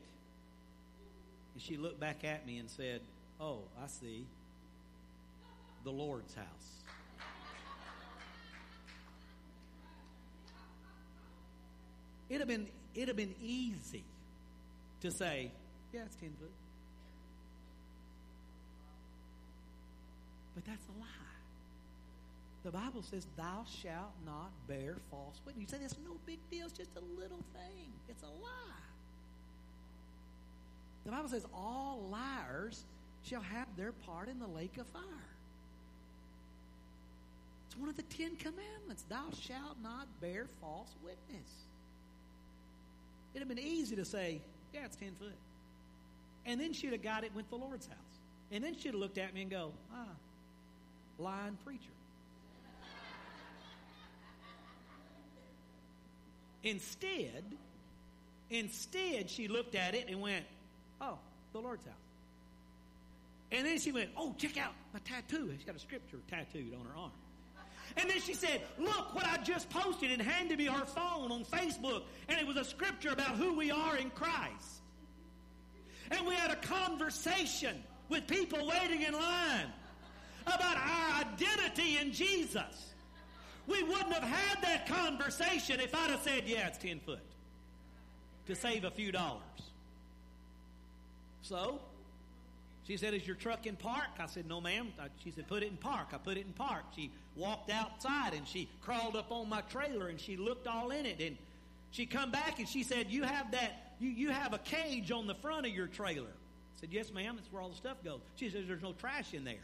and 1.52 1.62
she 1.62 1.76
looked 1.76 2.00
back 2.00 2.24
at 2.24 2.46
me 2.46 2.58
and 2.58 2.70
said, 2.70 3.00
Oh, 3.40 3.58
I 3.82 3.86
see. 3.86 4.24
The 5.84 5.90
Lord's 5.90 6.34
house. 6.34 6.46
It'd 12.28 12.40
have 12.40 12.48
been, 12.48 12.68
it'd 12.94 13.08
have 13.08 13.16
been 13.16 13.34
easy 13.42 14.04
to 15.00 15.10
say, 15.10 15.50
Yeah, 15.92 16.02
it's 16.06 16.16
10 16.16 16.30
foot. 16.40 16.50
But 20.54 20.64
that's 20.64 20.86
a 20.86 21.00
lie. 21.00 21.41
The 22.64 22.70
Bible 22.70 23.02
says, 23.02 23.26
Thou 23.36 23.64
shalt 23.82 24.14
not 24.24 24.50
bear 24.68 24.96
false 25.10 25.40
witness. 25.44 25.62
You 25.62 25.68
say, 25.68 25.82
That's 25.82 25.96
no 26.04 26.16
big 26.26 26.38
deal. 26.50 26.66
It's 26.66 26.76
just 26.76 26.90
a 26.96 27.20
little 27.20 27.42
thing. 27.52 27.92
It's 28.08 28.22
a 28.22 28.26
lie. 28.26 28.82
The 31.04 31.10
Bible 31.10 31.28
says, 31.28 31.44
All 31.52 32.08
liars 32.10 32.84
shall 33.24 33.40
have 33.40 33.66
their 33.76 33.92
part 33.92 34.28
in 34.28 34.38
the 34.38 34.46
lake 34.46 34.78
of 34.78 34.86
fire. 34.86 35.02
It's 37.66 37.76
one 37.76 37.88
of 37.88 37.96
the 37.96 38.02
Ten 38.02 38.36
Commandments. 38.36 39.04
Thou 39.08 39.24
shalt 39.40 39.78
not 39.82 40.06
bear 40.20 40.46
false 40.60 40.94
witness. 41.02 41.50
It'd 43.34 43.48
have 43.48 43.56
been 43.56 43.64
easy 43.64 43.96
to 43.96 44.04
say, 44.04 44.40
Yeah, 44.72 44.84
it's 44.84 44.96
10 44.96 45.14
foot. 45.18 45.32
And 46.46 46.60
then 46.60 46.72
she'd 46.72 46.92
have 46.92 47.02
got 47.02 47.24
it 47.24 47.34
with 47.34 47.48
the 47.50 47.56
Lord's 47.56 47.86
house. 47.86 47.96
And 48.52 48.62
then 48.62 48.76
she'd 48.76 48.88
have 48.88 48.96
looked 48.96 49.18
at 49.18 49.34
me 49.34 49.42
and 49.42 49.50
go, 49.50 49.72
Ah, 49.92 50.06
lying 51.18 51.58
preacher. 51.64 51.90
Instead, 56.64 57.44
instead, 58.50 59.28
she 59.28 59.48
looked 59.48 59.74
at 59.74 59.94
it 59.94 60.08
and 60.08 60.20
went, 60.20 60.44
Oh, 61.00 61.18
the 61.52 61.58
Lord's 61.58 61.84
house. 61.84 61.94
And 63.50 63.66
then 63.66 63.78
she 63.78 63.92
went, 63.92 64.10
Oh, 64.16 64.34
check 64.38 64.56
out 64.56 64.72
my 64.92 65.00
tattoo. 65.00 65.52
She's 65.56 65.64
got 65.64 65.76
a 65.76 65.80
scripture 65.80 66.18
tattooed 66.28 66.74
on 66.74 66.84
her 66.86 66.96
arm. 66.96 67.12
And 67.96 68.08
then 68.08 68.20
she 68.20 68.34
said, 68.34 68.62
Look 68.78 69.14
what 69.14 69.26
I 69.26 69.38
just 69.38 69.68
posted 69.70 70.10
and 70.10 70.22
handed 70.22 70.58
me 70.58 70.66
her 70.66 70.86
phone 70.86 71.30
on 71.30 71.44
Facebook. 71.44 72.02
And 72.28 72.40
it 72.40 72.46
was 72.46 72.56
a 72.56 72.64
scripture 72.64 73.10
about 73.10 73.36
who 73.36 73.54
we 73.54 73.70
are 73.70 73.96
in 73.96 74.10
Christ. 74.10 74.80
And 76.10 76.26
we 76.26 76.34
had 76.34 76.50
a 76.50 76.56
conversation 76.56 77.82
with 78.08 78.26
people 78.26 78.66
waiting 78.66 79.02
in 79.02 79.12
line 79.12 79.66
about 80.46 80.76
our 80.76 81.22
identity 81.22 81.98
in 81.98 82.12
Jesus. 82.12 82.91
We 83.66 83.82
wouldn't 83.82 84.12
have 84.12 84.22
had 84.22 84.62
that 84.62 84.86
conversation 84.86 85.80
if 85.80 85.94
I'd 85.94 86.10
have 86.10 86.22
said, 86.22 86.44
Yeah, 86.46 86.66
it's 86.68 86.78
10 86.78 87.00
foot 87.00 87.20
to 88.46 88.54
save 88.54 88.84
a 88.84 88.90
few 88.90 89.12
dollars. 89.12 89.42
So, 91.42 91.80
she 92.86 92.96
said, 92.96 93.14
Is 93.14 93.26
your 93.26 93.36
truck 93.36 93.66
in 93.66 93.76
park? 93.76 94.08
I 94.18 94.26
said, 94.26 94.48
No, 94.48 94.60
ma'am. 94.60 94.92
She 95.22 95.30
said, 95.30 95.46
Put 95.46 95.62
it 95.62 95.68
in 95.68 95.76
park. 95.76 96.08
I 96.12 96.18
put 96.18 96.36
it 96.36 96.46
in 96.46 96.52
park. 96.52 96.84
She 96.96 97.10
walked 97.36 97.70
outside 97.70 98.34
and 98.34 98.46
she 98.46 98.68
crawled 98.82 99.16
up 99.16 99.30
on 99.30 99.48
my 99.48 99.60
trailer 99.62 100.08
and 100.08 100.20
she 100.20 100.36
looked 100.36 100.66
all 100.66 100.90
in 100.90 101.06
it. 101.06 101.20
And 101.20 101.36
she 101.90 102.06
come 102.06 102.30
back 102.30 102.58
and 102.58 102.68
she 102.68 102.82
said, 102.82 103.06
You 103.10 103.22
have 103.22 103.52
that, 103.52 103.94
you, 104.00 104.10
you 104.10 104.30
have 104.30 104.52
a 104.52 104.58
cage 104.58 105.12
on 105.12 105.26
the 105.26 105.34
front 105.36 105.66
of 105.66 105.72
your 105.72 105.86
trailer. 105.86 106.26
I 106.26 106.80
said, 106.80 106.88
Yes, 106.92 107.12
ma'am. 107.12 107.36
That's 107.36 107.52
where 107.52 107.62
all 107.62 107.68
the 107.68 107.76
stuff 107.76 108.02
goes. 108.04 108.20
She 108.36 108.50
says, 108.50 108.64
There's 108.66 108.82
no 108.82 108.92
trash 108.92 109.34
in 109.34 109.44
there. 109.44 109.54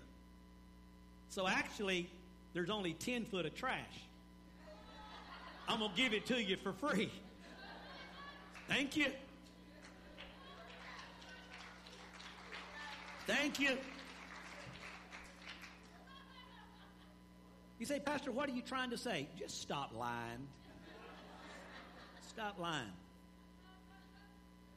So 1.30 1.46
actually, 1.46 2.08
there's 2.54 2.70
only 2.70 2.94
10 2.94 3.24
foot 3.26 3.46
of 3.46 3.54
trash. 3.54 4.08
I'm 5.68 5.80
going 5.80 5.90
to 5.90 5.96
give 5.96 6.14
it 6.14 6.26
to 6.26 6.42
you 6.42 6.56
for 6.56 6.72
free. 6.72 7.12
Thank 8.68 8.96
you. 8.96 9.06
Thank 13.26 13.61
you. 13.61 13.76
You 17.78 17.87
say, 17.87 18.00
Pastor, 18.00 18.32
what 18.32 18.48
are 18.48 18.52
you 18.52 18.62
trying 18.62 18.90
to 18.90 18.98
say? 18.98 19.28
Just 19.38 19.61
stop 19.61 19.92
lying. 19.94 20.48
Stop 22.28 22.58
lying. 22.58 22.92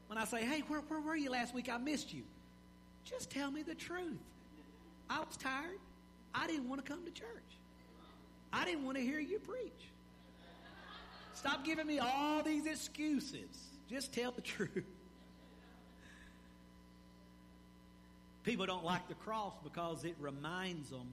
When 0.08 0.18
I 0.18 0.26
say, 0.26 0.44
hey, 0.44 0.64
where, 0.68 0.82
where 0.82 1.00
were 1.00 1.16
you 1.16 1.32
last 1.32 1.56
week? 1.56 1.70
I 1.70 1.78
missed 1.78 2.14
you. 2.14 2.24
Just 3.06 3.32
tell 3.32 3.50
me 3.50 3.64
the 3.64 3.76
truth. 3.76 4.20
I 5.10 5.20
was 5.20 5.38
tired. 5.38 5.80
I 6.36 6.48
didn't 6.48 6.68
want 6.68 6.84
to 6.84 6.90
come 6.90 7.04
to 7.06 7.12
church. 7.12 7.28
I 8.54 8.66
didn't 8.66 8.86
want 8.86 8.98
to 8.98 9.04
hear 9.04 9.20
you 9.20 9.40
preach. 9.40 9.72
Stop 11.34 11.66
giving 11.66 11.88
me 11.88 12.00
all 12.00 12.44
these 12.44 12.66
excuses. 12.66 13.70
Just 13.90 14.14
tell 14.14 14.32
the 14.32 14.42
truth. 14.42 14.86
People 18.44 18.66
don't 18.66 18.84
like 18.84 19.08
the 19.08 19.16
cross 19.16 19.54
because 19.64 20.04
it 20.04 20.16
reminds 20.20 20.90
them 20.90 21.08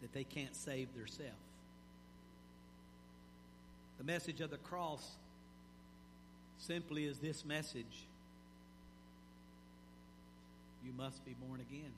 that 0.00 0.12
they 0.12 0.24
can't 0.24 0.54
save 0.54 0.92
themselves. 0.94 1.32
The 3.98 4.04
message 4.04 4.40
of 4.40 4.50
the 4.50 4.58
cross 4.58 5.16
simply 6.58 7.04
is 7.04 7.18
this 7.18 7.44
message 7.44 8.06
you 10.84 10.92
must 10.96 11.24
be 11.24 11.34
born 11.46 11.60
again. 11.60 11.92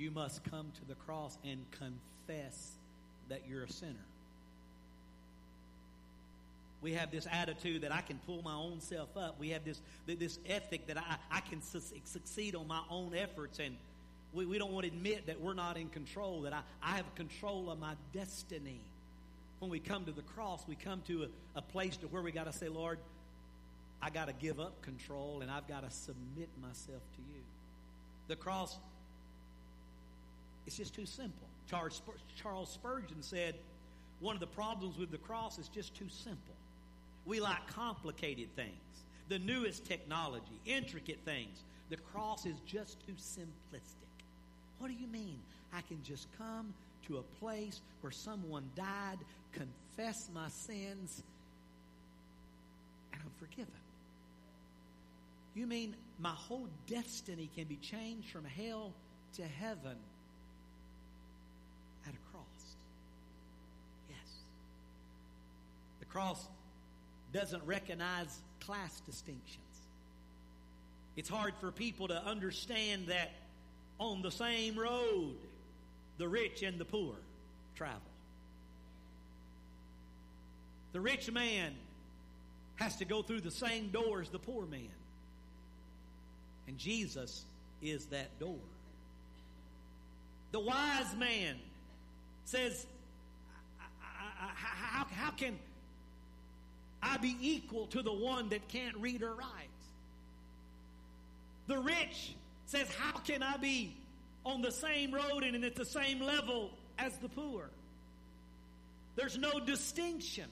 You 0.00 0.10
must 0.10 0.42
come 0.44 0.72
to 0.76 0.88
the 0.88 0.94
cross 0.94 1.36
and 1.44 1.62
confess 1.72 2.72
that 3.28 3.42
you're 3.46 3.64
a 3.64 3.70
sinner. 3.70 3.92
We 6.80 6.94
have 6.94 7.10
this 7.10 7.26
attitude 7.30 7.82
that 7.82 7.92
I 7.92 8.00
can 8.00 8.18
pull 8.24 8.40
my 8.40 8.54
own 8.54 8.80
self 8.80 9.14
up. 9.14 9.38
We 9.38 9.50
have 9.50 9.62
this, 9.62 9.78
this 10.06 10.38
ethic 10.48 10.86
that 10.86 10.96
I, 10.96 11.16
I 11.30 11.40
can 11.40 11.60
su- 11.60 11.82
succeed 12.04 12.54
on 12.54 12.66
my 12.66 12.80
own 12.88 13.14
efforts. 13.14 13.58
And 13.58 13.76
we, 14.32 14.46
we 14.46 14.56
don't 14.56 14.72
want 14.72 14.86
to 14.86 14.90
admit 14.90 15.26
that 15.26 15.38
we're 15.38 15.52
not 15.52 15.76
in 15.76 15.90
control, 15.90 16.40
that 16.42 16.54
I, 16.54 16.62
I 16.82 16.96
have 16.96 17.14
control 17.14 17.70
of 17.70 17.78
my 17.78 17.92
destiny. 18.14 18.80
When 19.58 19.70
we 19.70 19.80
come 19.80 20.06
to 20.06 20.12
the 20.12 20.22
cross, 20.22 20.64
we 20.66 20.76
come 20.76 21.02
to 21.08 21.24
a, 21.24 21.58
a 21.58 21.62
place 21.62 21.98
to 21.98 22.06
where 22.06 22.22
we 22.22 22.32
got 22.32 22.50
to 22.50 22.54
say, 22.54 22.70
Lord, 22.70 22.98
I 24.00 24.08
got 24.08 24.28
to 24.28 24.32
give 24.32 24.58
up 24.60 24.80
control 24.80 25.40
and 25.42 25.50
I've 25.50 25.68
got 25.68 25.86
to 25.86 25.94
submit 25.94 26.48
myself 26.62 27.02
to 27.16 27.20
you. 27.34 27.42
The 28.28 28.36
cross, 28.36 28.78
it's 30.66 30.76
just 30.76 30.94
too 30.94 31.06
simple. 31.06 31.48
Charles, 31.68 32.02
Charles 32.40 32.70
Spurgeon 32.70 33.22
said, 33.22 33.54
one 34.20 34.34
of 34.36 34.40
the 34.40 34.46
problems 34.46 34.98
with 34.98 35.10
the 35.10 35.18
cross 35.18 35.58
is 35.58 35.68
just 35.68 35.94
too 35.94 36.08
simple. 36.08 36.54
We 37.24 37.40
like 37.40 37.66
complicated 37.68 38.54
things, 38.56 38.72
the 39.28 39.38
newest 39.38 39.84
technology, 39.84 40.60
intricate 40.66 41.20
things. 41.24 41.62
The 41.90 41.96
cross 41.96 42.46
is 42.46 42.56
just 42.66 42.98
too 43.06 43.14
simplistic. 43.14 44.24
What 44.78 44.88
do 44.88 44.94
you 44.94 45.06
mean? 45.06 45.38
I 45.72 45.80
can 45.82 46.02
just 46.02 46.26
come 46.38 46.74
to 47.06 47.18
a 47.18 47.22
place 47.22 47.80
where 48.00 48.12
someone 48.12 48.70
died, 48.76 49.18
confess 49.52 50.28
my 50.34 50.48
sins, 50.48 51.22
and 53.12 53.20
I'm 53.22 53.30
forgiven. 53.38 53.72
You 55.54 55.66
mean 55.66 55.96
my 56.20 56.30
whole 56.30 56.68
destiny 56.86 57.50
can 57.54 57.64
be 57.64 57.76
changed 57.76 58.30
from 58.30 58.44
hell 58.44 58.92
to 59.34 59.42
heaven 59.42 59.96
at 62.06 62.14
a 62.14 62.30
cross? 62.30 62.76
Yes. 64.08 64.18
The 65.98 65.99
cross 66.10 66.46
doesn't 67.32 67.64
recognize 67.64 68.40
class 68.60 69.00
distinctions. 69.00 69.58
It's 71.16 71.28
hard 71.28 71.54
for 71.60 71.70
people 71.70 72.08
to 72.08 72.16
understand 72.24 73.08
that 73.08 73.30
on 73.98 74.22
the 74.22 74.30
same 74.30 74.78
road, 74.78 75.36
the 76.18 76.28
rich 76.28 76.62
and 76.62 76.78
the 76.78 76.84
poor 76.84 77.14
travel. 77.74 78.00
The 80.92 81.00
rich 81.00 81.30
man 81.30 81.74
has 82.76 82.96
to 82.96 83.04
go 83.04 83.22
through 83.22 83.42
the 83.42 83.50
same 83.50 83.90
door 83.90 84.20
as 84.20 84.28
the 84.30 84.38
poor 84.38 84.66
man. 84.66 84.88
And 86.66 86.78
Jesus 86.78 87.44
is 87.82 88.06
that 88.06 88.38
door. 88.40 88.56
The 90.52 90.60
wise 90.60 91.14
man 91.16 91.56
says, 92.44 92.86
how, 94.00 95.06
how 95.10 95.30
can 95.32 95.58
I 97.02 97.16
be 97.16 97.36
equal 97.40 97.86
to 97.88 98.02
the 98.02 98.12
one 98.12 98.50
that 98.50 98.68
can't 98.68 98.96
read 98.98 99.22
or 99.22 99.34
write? 99.34 99.68
The 101.66 101.78
rich 101.78 102.34
says, 102.66 102.88
How 102.98 103.18
can 103.20 103.42
I 103.42 103.56
be 103.56 103.96
on 104.44 104.62
the 104.62 104.72
same 104.72 105.12
road 105.12 105.44
and 105.44 105.64
at 105.64 105.76
the 105.76 105.84
same 105.84 106.20
level 106.20 106.70
as 106.98 107.16
the 107.18 107.28
poor? 107.28 107.70
There's 109.16 109.38
no 109.38 109.60
distinction. 109.60 110.46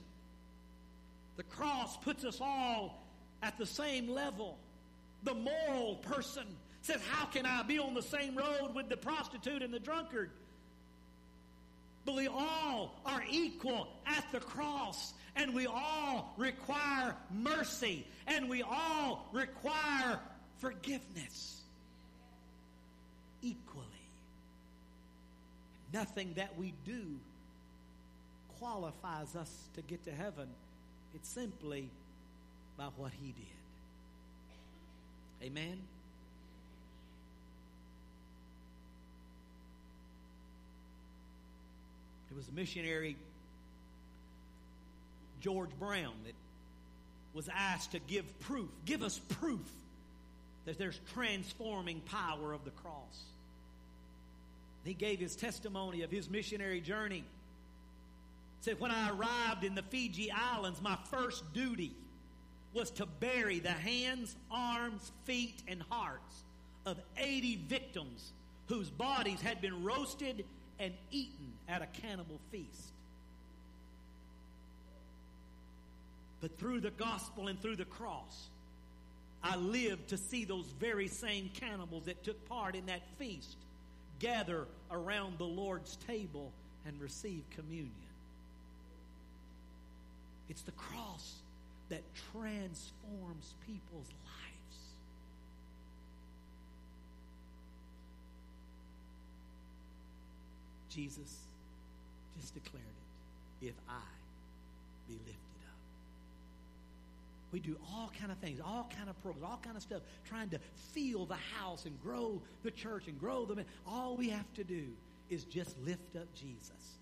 The 1.37 1.43
cross 1.45 1.97
puts 1.99 2.25
us 2.25 2.41
all 2.41 3.07
at 3.43 3.59
the 3.59 3.67
same 3.67 4.09
level. 4.09 4.59
The 5.23 5.35
moral 5.35 5.97
person 5.97 6.45
says, 6.83 7.01
How 7.11 7.27
can 7.27 7.47
I 7.47 7.63
be 7.63 7.79
on 7.79 7.95
the 7.95 8.03
same 8.03 8.37
road 8.37 8.75
with 8.75 8.89
the 8.89 8.97
prostitute 8.97 9.63
and 9.63 9.73
the 9.73 9.81
drunkard? 9.81 10.31
But 12.05 12.15
we 12.15 12.27
all 12.27 12.95
are 13.05 13.23
equal 13.31 13.89
at 14.07 14.25
the 14.33 14.41
cross, 14.41 15.13
and 15.37 15.55
we 15.55 15.67
all 15.67 16.35
require 16.39 17.15
mercy, 17.31 18.07
and 18.27 18.49
we 18.49 18.63
all 18.63 19.29
require 19.33 20.19
forgiveness 20.59 21.61
equally. 23.43 23.87
Nothing 25.93 26.33
that 26.37 26.59
we 26.59 26.75
do 26.85 27.19
qualifies 28.59 29.37
us 29.37 29.51
to 29.75 29.83
get 29.83 30.05
to 30.05 30.13
heaven. 30.13 30.49
It's 31.15 31.29
simply 31.29 31.91
by 32.77 32.89
what 32.97 33.13
he 33.21 33.33
did. 33.33 33.47
Amen? 35.47 35.79
Was 42.39 42.51
missionary, 42.53 43.17
George 45.41 45.71
Brown, 45.81 46.15
that 46.25 46.35
was 47.35 47.49
asked 47.53 47.93
to 47.93 47.99
give 47.99 48.39
proof. 48.41 48.69
Give 48.85 49.03
us 49.03 49.19
proof 49.41 49.69
that 50.65 50.79
there's 50.79 51.01
transforming 51.13 52.01
power 52.03 52.53
of 52.53 52.65
the 52.65 52.71
cross. 52.71 53.25
He 54.85 54.95
gave 54.95 55.19
his 55.19 55.35
testimony 55.35 56.03
of 56.03 56.13
his 56.13 56.31
missionary 56.31 56.81
journey. 56.81 57.25
Said, 58.61 58.79
When 58.79 58.93
I 58.93 59.11
arrived 59.11 59.65
in 59.65 59.75
the 59.75 59.83
Fiji 59.83 60.31
Islands, 60.31 60.81
my 60.81 60.97
first 61.11 61.53
duty 61.53 61.93
was 62.73 62.93
to 62.93 63.07
bury 63.07 63.59
the 63.59 63.71
hands, 63.71 64.37
arms, 64.49 65.11
feet, 65.25 65.61
and 65.67 65.83
hearts 65.91 66.45
of 66.87 67.01
80 67.17 67.57
victims 67.69 68.33
whose 68.69 68.91
bodies 68.91 69.41
had 69.41 69.61
been 69.61 69.83
roasted 69.83 70.45
and 70.79 70.93
eaten 71.11 71.53
at 71.69 71.83
a 71.83 71.87
cannibal 71.87 72.41
feast. 72.51 72.93
But 76.41 76.59
through 76.59 76.81
the 76.81 76.91
gospel 76.91 77.49
and 77.49 77.61
through 77.61 77.77
the 77.77 77.85
cross, 77.85 78.49
I 79.43 79.57
lived 79.57 80.09
to 80.09 80.17
see 80.17 80.45
those 80.45 80.67
very 80.79 81.09
same 81.09 81.51
cannibals 81.55 82.05
that 82.05 82.23
took 82.25 82.49
part 82.49 82.75
in 82.75 82.87
that 82.87 83.03
feast 83.19 83.57
gather 84.19 84.67
around 84.91 85.39
the 85.39 85.45
Lord's 85.45 85.97
table 86.07 86.53
and 86.87 87.01
receive 87.01 87.45
communion. 87.51 87.93
It's 90.49 90.63
the 90.63 90.73
cross 90.73 91.35
that 91.89 92.03
transforms 92.33 93.55
people's 93.67 94.09
lives. 94.25 94.38
Jesus 100.91 101.37
just 102.41 102.55
declared 102.55 102.85
it. 102.85 103.67
If 103.69 103.75
I 103.89 104.01
be 105.09 105.15
lifted 105.15 105.33
up. 105.67 105.79
We 107.51 107.61
do 107.61 107.77
all 107.93 108.13
kind 108.21 108.31
of 108.31 108.39
things, 108.39 108.61
all 108.61 108.89
kind 108.97 109.09
of 109.09 109.21
programs, 109.23 109.51
all 109.51 109.61
kind 109.63 109.77
of 109.77 109.83
stuff, 109.83 110.03
trying 110.29 110.51
to 110.51 110.61
fill 110.93 111.25
the 111.25 111.39
house 111.59 111.87
and 111.87 112.01
grow 112.03 112.41
the 112.63 112.71
church 112.71 113.09
and 113.09 113.19
grow 113.19 113.47
the. 113.47 113.65
All 113.87 114.17
we 114.17 114.29
have 114.29 114.53
to 114.55 114.65
do 114.65 114.85
is 115.31 115.45
just 115.45 115.75
lift 115.85 116.15
up 116.17 116.33
Jesus, 116.35 116.99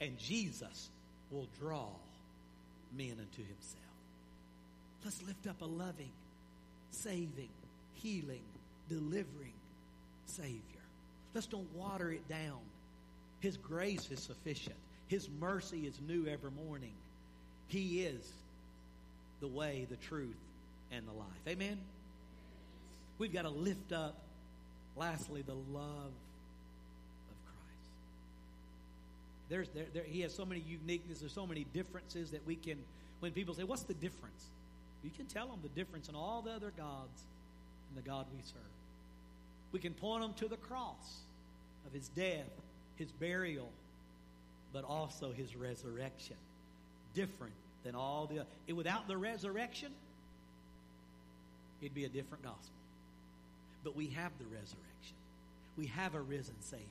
and 0.00 0.18
Jesus 0.18 0.90
will 1.30 1.48
draw 1.58 1.88
men 2.96 3.12
unto 3.12 3.42
Himself. 3.42 3.82
Let's 5.04 5.22
lift 5.22 5.46
up 5.46 5.60
a 5.62 5.66
loving, 5.66 6.12
saving, 6.90 7.50
healing, 7.94 8.42
delivering 8.88 9.52
Savior. 10.26 10.60
Let's 11.34 11.46
don't 11.46 11.74
water 11.74 12.12
it 12.12 12.28
down. 12.28 12.60
His 13.40 13.56
grace 13.56 14.10
is 14.10 14.20
sufficient. 14.20 14.76
His 15.08 15.28
mercy 15.40 15.86
is 15.86 16.00
new 16.06 16.26
every 16.26 16.50
morning. 16.50 16.92
He 17.68 18.02
is 18.02 18.32
the 19.40 19.48
way, 19.48 19.86
the 19.90 19.96
truth, 19.96 20.36
and 20.90 21.06
the 21.06 21.12
life. 21.12 21.28
Amen? 21.48 21.78
We've 23.18 23.32
got 23.32 23.42
to 23.42 23.50
lift 23.50 23.92
up, 23.92 24.16
lastly, 24.96 25.42
the 25.42 25.54
love 25.54 26.12
of 27.30 27.36
Christ. 27.44 27.90
There's, 29.48 29.68
there, 29.70 29.86
there, 29.92 30.02
he 30.04 30.22
has 30.22 30.34
so 30.34 30.44
many 30.44 30.60
uniqueness, 30.60 31.20
there's 31.20 31.32
so 31.32 31.46
many 31.46 31.66
differences 31.72 32.30
that 32.30 32.46
we 32.46 32.56
can, 32.56 32.78
when 33.20 33.32
people 33.32 33.54
say, 33.54 33.64
What's 33.64 33.82
the 33.82 33.94
difference? 33.94 34.46
You 35.02 35.10
can 35.14 35.26
tell 35.26 35.48
them 35.48 35.58
the 35.62 35.68
difference 35.68 36.08
in 36.08 36.14
all 36.14 36.40
the 36.40 36.52
other 36.52 36.72
gods 36.76 37.22
and 37.90 38.02
the 38.02 38.08
God 38.08 38.26
we 38.34 38.42
serve. 38.42 38.62
We 39.70 39.78
can 39.78 39.92
point 39.92 40.22
them 40.22 40.32
to 40.34 40.48
the 40.48 40.56
cross 40.56 41.20
of 41.86 41.92
his 41.92 42.08
death, 42.08 42.48
his 42.96 43.10
burial, 43.12 43.70
but 44.72 44.84
also 44.84 45.32
his 45.32 45.54
resurrection. 45.56 46.36
Different 47.14 47.54
than 47.84 47.94
all 47.94 48.26
the 48.26 48.40
other. 48.40 48.74
Without 48.74 49.06
the 49.08 49.16
resurrection, 49.16 49.92
it'd 51.80 51.94
be 51.94 52.04
a 52.04 52.08
different 52.08 52.42
gospel. 52.42 52.74
But 53.84 53.94
we 53.94 54.08
have 54.08 54.32
the 54.38 54.46
resurrection. 54.46 55.16
We 55.76 55.86
have 55.88 56.14
a 56.14 56.20
risen 56.20 56.54
Savior 56.60 56.86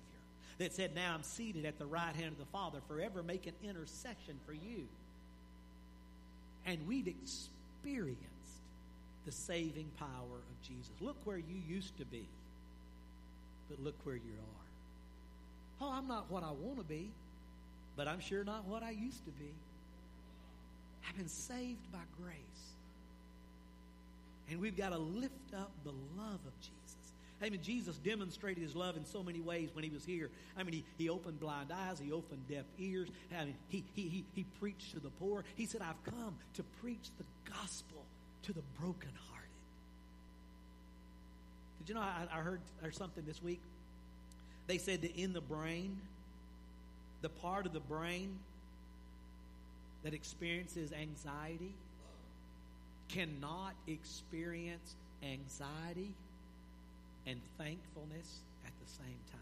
that 0.59 0.73
said, 0.73 0.95
Now 0.95 1.13
I'm 1.13 1.23
seated 1.23 1.65
at 1.65 1.79
the 1.79 1.85
right 1.85 2.15
hand 2.15 2.33
of 2.33 2.37
the 2.37 2.45
Father, 2.45 2.79
forever 2.87 3.23
making 3.23 3.53
intercession 3.63 4.39
for 4.45 4.53
you. 4.53 4.87
And 6.65 6.87
we've 6.87 7.07
experienced 7.07 8.19
the 9.25 9.31
saving 9.31 9.89
power 9.97 10.07
of 10.37 10.61
Jesus. 10.67 10.91
Look 11.01 11.17
where 11.25 11.37
you 11.37 11.55
used 11.67 11.97
to 11.97 12.05
be, 12.05 12.27
but 13.69 13.79
look 13.83 13.95
where 14.03 14.15
you 14.15 14.21
are. 14.21 14.62
Oh, 15.81 15.91
I'm 15.91 16.07
not 16.07 16.31
what 16.31 16.43
I 16.43 16.51
want 16.51 16.77
to 16.77 16.83
be 16.83 17.11
but 17.95 18.07
I'm 18.07 18.19
sure 18.19 18.43
not 18.43 18.65
what 18.65 18.83
I 18.83 18.91
used 18.91 19.23
to 19.25 19.31
be. 19.31 19.53
I've 21.07 21.17
been 21.17 21.27
saved 21.27 21.91
by 21.91 21.99
grace. 22.21 22.35
And 24.49 24.59
we've 24.59 24.77
got 24.77 24.89
to 24.89 24.97
lift 24.97 25.53
up 25.55 25.71
the 25.83 25.91
love 25.91 26.39
of 26.45 26.59
Jesus. 26.59 26.71
I 27.41 27.49
mean, 27.49 27.61
Jesus 27.61 27.97
demonstrated 27.97 28.63
his 28.63 28.75
love 28.75 28.95
in 28.95 29.05
so 29.05 29.21
many 29.21 29.41
ways 29.41 29.69
when 29.73 29.83
he 29.83 29.89
was 29.89 30.05
here. 30.05 30.29
I 30.57 30.63
mean, 30.63 30.73
he, 30.73 30.85
he 30.97 31.09
opened 31.09 31.39
blind 31.39 31.71
eyes, 31.71 31.99
he 31.99 32.11
opened 32.11 32.47
deaf 32.47 32.63
ears. 32.79 33.09
I 33.37 33.45
mean, 33.45 33.55
he, 33.67 33.83
he, 33.95 34.03
he, 34.03 34.25
he 34.33 34.45
preached 34.59 34.93
to 34.93 34.99
the 34.99 35.09
poor. 35.09 35.43
He 35.55 35.65
said, 35.65 35.81
I've 35.81 36.01
come 36.05 36.35
to 36.55 36.63
preach 36.81 37.09
the 37.17 37.25
gospel 37.51 38.05
to 38.43 38.53
the 38.53 38.61
brokenhearted. 38.79 39.19
Did 41.79 41.89
you 41.89 41.95
know, 41.95 42.01
I, 42.01 42.27
I 42.31 42.37
heard 42.37 42.61
there's 42.81 42.97
something 42.97 43.25
this 43.25 43.43
week. 43.43 43.59
They 44.67 44.77
said 44.77 45.01
that 45.01 45.15
in 45.15 45.33
the 45.33 45.41
brain, 45.41 45.97
the 47.21 47.29
part 47.29 47.65
of 47.65 47.73
the 47.73 47.79
brain 47.79 48.39
that 50.03 50.13
experiences 50.13 50.91
anxiety 50.91 51.73
cannot 53.09 53.73
experience 53.87 54.95
anxiety 55.21 56.13
and 57.25 57.39
thankfulness 57.57 58.41
at 58.65 58.71
the 58.83 58.91
same 58.91 59.19
time. 59.31 59.39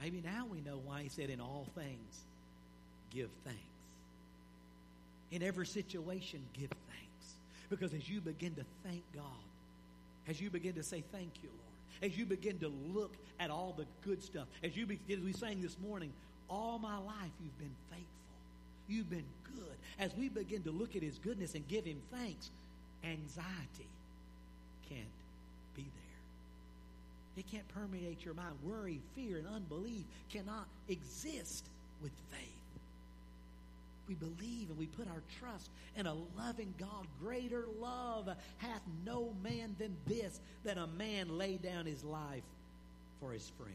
Maybe 0.00 0.22
now 0.22 0.46
we 0.50 0.60
know 0.60 0.78
why 0.84 1.02
he 1.02 1.08
said, 1.08 1.30
In 1.30 1.40
all 1.40 1.66
things, 1.74 2.20
give 3.10 3.30
thanks. 3.44 3.60
In 5.30 5.42
every 5.42 5.66
situation, 5.66 6.40
give 6.52 6.70
thanks. 6.70 7.34
Because 7.70 7.92
as 7.94 8.08
you 8.08 8.20
begin 8.20 8.54
to 8.54 8.64
thank 8.84 9.02
God, 9.14 9.45
as 10.28 10.40
you 10.40 10.50
begin 10.50 10.74
to 10.74 10.82
say, 10.82 11.02
Thank 11.12 11.42
you, 11.42 11.48
Lord 11.48 11.66
as 12.02 12.16
you 12.16 12.26
begin 12.26 12.58
to 12.58 12.72
look 12.92 13.16
at 13.40 13.50
all 13.50 13.74
the 13.76 13.86
good 14.04 14.22
stuff, 14.22 14.46
as 14.62 14.76
you 14.76 14.86
begin, 14.86 15.18
as 15.18 15.24
we 15.24 15.32
sang 15.32 15.60
this 15.62 15.76
morning, 15.78 16.12
all 16.48 16.78
my 16.78 16.96
life 16.98 17.30
you've 17.42 17.58
been 17.58 17.74
faithful. 17.90 18.06
You've 18.88 19.10
been 19.10 19.24
good. 19.44 19.76
As 19.98 20.14
we 20.16 20.28
begin 20.28 20.62
to 20.62 20.70
look 20.70 20.94
at 20.94 21.02
his 21.02 21.18
goodness 21.18 21.54
and 21.54 21.66
give 21.66 21.84
him 21.84 22.00
thanks, 22.12 22.50
anxiety 23.04 23.88
can't 24.88 25.04
be 25.74 25.82
there. 25.82 27.38
It 27.38 27.50
can't 27.50 27.66
permeate 27.68 28.24
your 28.24 28.34
mind. 28.34 28.54
Worry, 28.62 29.00
fear, 29.14 29.38
and 29.38 29.46
unbelief 29.48 30.04
cannot 30.30 30.66
exist 30.88 31.64
with 32.02 32.12
faith 32.30 32.55
we 34.08 34.14
believe 34.14 34.70
and 34.70 34.78
we 34.78 34.86
put 34.86 35.08
our 35.08 35.22
trust 35.40 35.70
in 35.96 36.06
a 36.06 36.14
loving 36.36 36.72
God. 36.78 37.06
Greater 37.20 37.64
love 37.80 38.28
hath 38.58 38.82
no 39.04 39.34
man 39.42 39.74
than 39.78 39.96
this, 40.06 40.40
that 40.64 40.78
a 40.78 40.86
man 40.86 41.36
lay 41.36 41.56
down 41.56 41.86
his 41.86 42.04
life 42.04 42.44
for 43.20 43.32
his 43.32 43.50
friends. 43.58 43.72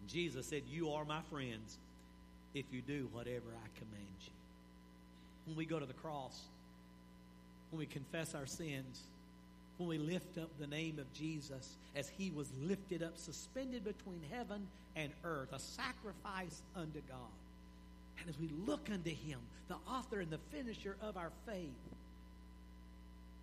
And 0.00 0.08
Jesus 0.08 0.46
said, 0.46 0.62
You 0.68 0.90
are 0.92 1.04
my 1.04 1.20
friends 1.30 1.78
if 2.54 2.66
you 2.72 2.80
do 2.80 3.08
whatever 3.12 3.46
I 3.52 3.78
command 3.78 4.16
you. 4.24 4.32
When 5.46 5.56
we 5.56 5.64
go 5.64 5.78
to 5.78 5.86
the 5.86 5.94
cross, 5.94 6.40
when 7.70 7.78
we 7.78 7.86
confess 7.86 8.34
our 8.34 8.46
sins, 8.46 9.02
when 9.76 9.88
we 9.88 9.98
lift 9.98 10.38
up 10.38 10.50
the 10.58 10.66
name 10.66 10.98
of 10.98 11.12
Jesus 11.12 11.76
as 11.94 12.08
he 12.08 12.30
was 12.30 12.50
lifted 12.60 13.02
up, 13.02 13.16
suspended 13.16 13.84
between 13.84 14.20
heaven 14.32 14.66
and 14.96 15.12
earth, 15.22 15.52
a 15.52 15.58
sacrifice 15.58 16.62
unto 16.74 17.00
God 17.08 17.30
and 18.20 18.28
as 18.28 18.38
we 18.38 18.50
look 18.66 18.88
unto 18.92 19.10
him, 19.10 19.38
the 19.68 19.76
author 19.86 20.20
and 20.20 20.30
the 20.30 20.38
finisher 20.50 20.96
of 21.02 21.16
our 21.16 21.30
faith, 21.46 21.70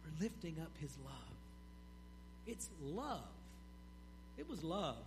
we're 0.03 0.23
lifting 0.23 0.55
up 0.61 0.71
his 0.79 0.91
love. 1.03 1.13
It's 2.47 2.69
love. 2.83 3.23
It 4.37 4.49
was 4.49 4.63
love 4.63 4.97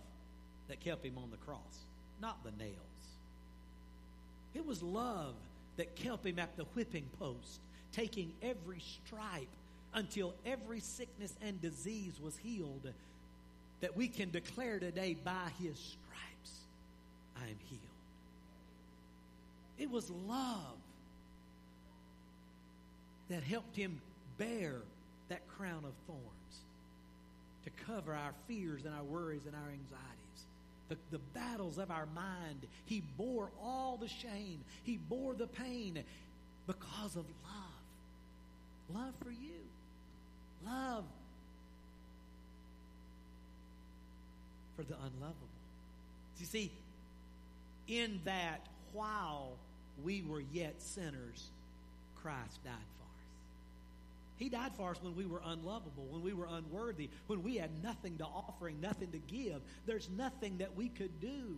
that 0.67 0.79
kept 0.79 1.05
him 1.05 1.17
on 1.17 1.29
the 1.31 1.37
cross, 1.37 1.85
not 2.21 2.43
the 2.43 2.51
nails. 2.63 2.75
It 4.53 4.65
was 4.65 4.81
love 4.81 5.35
that 5.77 5.95
kept 5.95 6.25
him 6.25 6.39
at 6.39 6.57
the 6.57 6.65
whipping 6.75 7.05
post, 7.19 7.59
taking 7.93 8.33
every 8.41 8.81
stripe 9.05 9.47
until 9.93 10.33
every 10.45 10.79
sickness 10.79 11.33
and 11.41 11.61
disease 11.61 12.19
was 12.21 12.37
healed, 12.37 12.91
that 13.81 13.95
we 13.95 14.07
can 14.07 14.29
declare 14.29 14.79
today 14.79 15.15
by 15.23 15.49
his 15.61 15.77
stripes, 15.77 16.59
I 17.37 17.43
am 17.43 17.57
healed. 17.69 17.88
It 19.79 19.89
was 19.89 20.09
love 20.27 20.77
that 23.29 23.43
helped 23.43 23.75
him 23.75 24.01
bear 24.37 24.75
that 25.29 25.47
crown 25.47 25.85
of 25.85 25.93
thorns 26.05 26.23
to 27.63 27.69
cover 27.85 28.13
our 28.13 28.33
fears 28.47 28.85
and 28.85 28.93
our 28.93 29.03
worries 29.03 29.45
and 29.45 29.55
our 29.55 29.69
anxieties. 29.71 30.45
The, 30.89 30.97
the 31.11 31.19
battles 31.33 31.77
of 31.77 31.91
our 31.91 32.07
mind. 32.07 32.65
He 32.85 33.03
bore 33.17 33.51
all 33.61 33.97
the 33.97 34.07
shame. 34.07 34.59
He 34.83 34.97
bore 34.97 35.35
the 35.35 35.47
pain 35.47 36.03
because 36.67 37.15
of 37.15 37.25
love. 37.43 38.95
Love 38.95 39.13
for 39.23 39.29
you. 39.29 39.61
Love 40.65 41.03
for 44.75 44.83
the 44.83 44.95
unlovable. 44.95 45.35
You 46.39 46.45
see, 46.45 46.71
in 47.87 48.19
that, 48.25 48.61
while 48.93 49.51
we 50.03 50.21
were 50.21 50.43
yet 50.51 50.81
sinners, 50.81 51.49
Christ 52.21 52.63
died 52.63 52.73
for 52.73 53.03
us. 53.03 53.27
He 54.37 54.49
died 54.49 54.71
for 54.75 54.91
us 54.91 54.97
when 55.01 55.15
we 55.15 55.25
were 55.25 55.41
unlovable, 55.45 56.05
when 56.09 56.23
we 56.23 56.33
were 56.33 56.47
unworthy, 56.49 57.09
when 57.27 57.43
we 57.43 57.57
had 57.57 57.69
nothing 57.83 58.17
to 58.17 58.25
offer 58.25 58.67
and 58.67 58.81
nothing 58.81 59.11
to 59.11 59.19
give. 59.19 59.61
There's 59.85 60.09
nothing 60.17 60.59
that 60.59 60.75
we 60.75 60.89
could 60.89 61.19
do. 61.19 61.57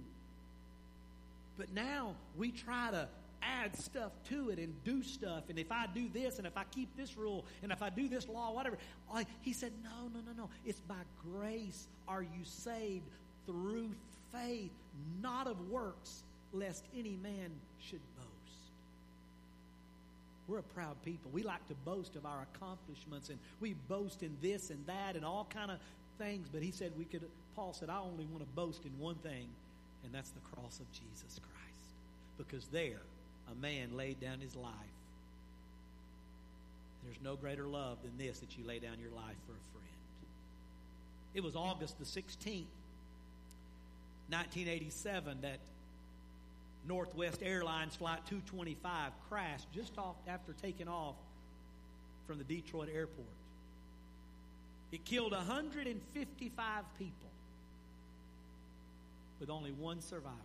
But 1.58 1.74
now 1.74 2.16
we 2.38 2.52
try 2.52 2.92
to 2.92 3.08
add 3.42 3.76
stuff 3.78 4.12
to 4.30 4.50
it 4.50 4.60
and 4.60 4.74
do 4.84 5.04
stuff. 5.04 5.44
And 5.50 5.58
if 5.58 5.72
I 5.72 5.88
do 5.94 6.10
this, 6.10 6.38
and 6.38 6.48
if 6.48 6.58
I 6.58 6.64
keep 6.66 6.96
this 6.96 7.18
rule, 7.18 7.46
and 7.64 7.72
if 7.72 7.82
I 7.82 7.90
do 7.90 8.08
this 8.08 8.28
law, 8.28 8.54
whatever. 8.54 8.78
He 9.42 9.54
said, 9.54 9.72
No, 9.84 10.08
no, 10.14 10.20
no, 10.26 10.32
no. 10.38 10.50
It's 10.66 10.80
by 10.82 10.96
grace 11.32 11.88
are 12.08 12.22
you 12.22 12.44
saved 12.44 13.04
through 13.46 13.92
faith, 14.32 14.72
not 15.22 15.48
of 15.48 15.70
works, 15.70 16.24
lest 16.54 16.86
any 16.98 17.18
man 17.22 17.52
should 17.80 18.02
boast. 18.18 18.31
We're 20.52 20.60
a 20.60 20.64
proud 20.64 21.02
people. 21.06 21.32
We 21.32 21.44
like 21.44 21.66
to 21.70 21.74
boast 21.86 22.18
of 22.18 22.26
our 22.26 22.46
accomplishments 22.54 23.30
and 23.30 23.40
we 23.62 23.74
boast 23.88 24.22
in 24.22 24.36
this 24.42 24.70
and 24.70 24.86
that 24.86 25.16
and 25.16 25.24
all 25.24 25.48
kind 25.50 25.72
of 25.72 25.78
things. 26.18 26.50
But 26.52 26.62
he 26.62 26.72
said 26.72 26.92
we 26.98 27.06
could, 27.06 27.22
Paul 27.56 27.72
said, 27.72 27.90
I 27.90 28.00
only 28.00 28.26
want 28.26 28.42
to 28.42 28.50
boast 28.54 28.84
in 28.84 28.92
one 29.00 29.16
thing, 29.16 29.48
and 30.04 30.14
that's 30.14 30.32
the 30.32 30.42
cross 30.54 30.82
of 30.82 30.92
Jesus 30.92 31.40
Christ. 31.40 31.94
Because 32.38 32.66
there, 32.68 33.00
a 33.50 33.56
man 33.62 33.96
laid 33.96 34.20
down 34.20 34.42
his 34.42 34.54
life. 34.58 34.74
There's 37.06 37.24
no 37.24 37.38
greater 37.38 37.66
love 37.66 38.00
than 38.04 38.18
this 38.18 38.40
that 38.40 38.58
you 38.58 38.66
lay 38.66 38.80
down 38.80 39.00
your 39.02 39.12
life 39.12 39.38
for 39.48 39.54
a 39.54 39.66
friend. 39.72 39.88
It 41.34 41.44
was 41.44 41.56
August 41.56 41.98
the 41.98 42.04
16th, 42.04 42.66
1987, 44.28 45.44
that 45.44 45.60
Northwest 46.88 47.42
Airlines 47.44 47.96
Flight 47.96 48.26
225 48.28 49.12
crashed 49.30 49.72
just 49.74 49.98
off 49.98 50.16
after 50.28 50.54
taking 50.54 50.88
off 50.88 51.16
from 52.28 52.38
the 52.38 52.44
Detroit 52.44 52.90
airport. 52.94 53.28
It 54.92 55.06
killed 55.06 55.32
155 55.32 56.84
people 56.98 57.16
with 59.40 59.50
only 59.50 59.72
one 59.72 60.02
survivor. 60.02 60.36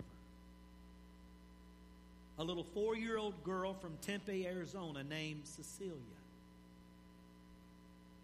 A 2.38 2.44
little 2.44 2.64
four 2.64 2.96
year 2.96 3.16
old 3.16 3.42
girl 3.44 3.74
from 3.74 3.92
Tempe, 4.02 4.46
Arizona 4.46 5.02
named 5.02 5.42
Cecelia. 5.44 5.94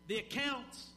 The 0.08 0.18
accounts 0.18 0.88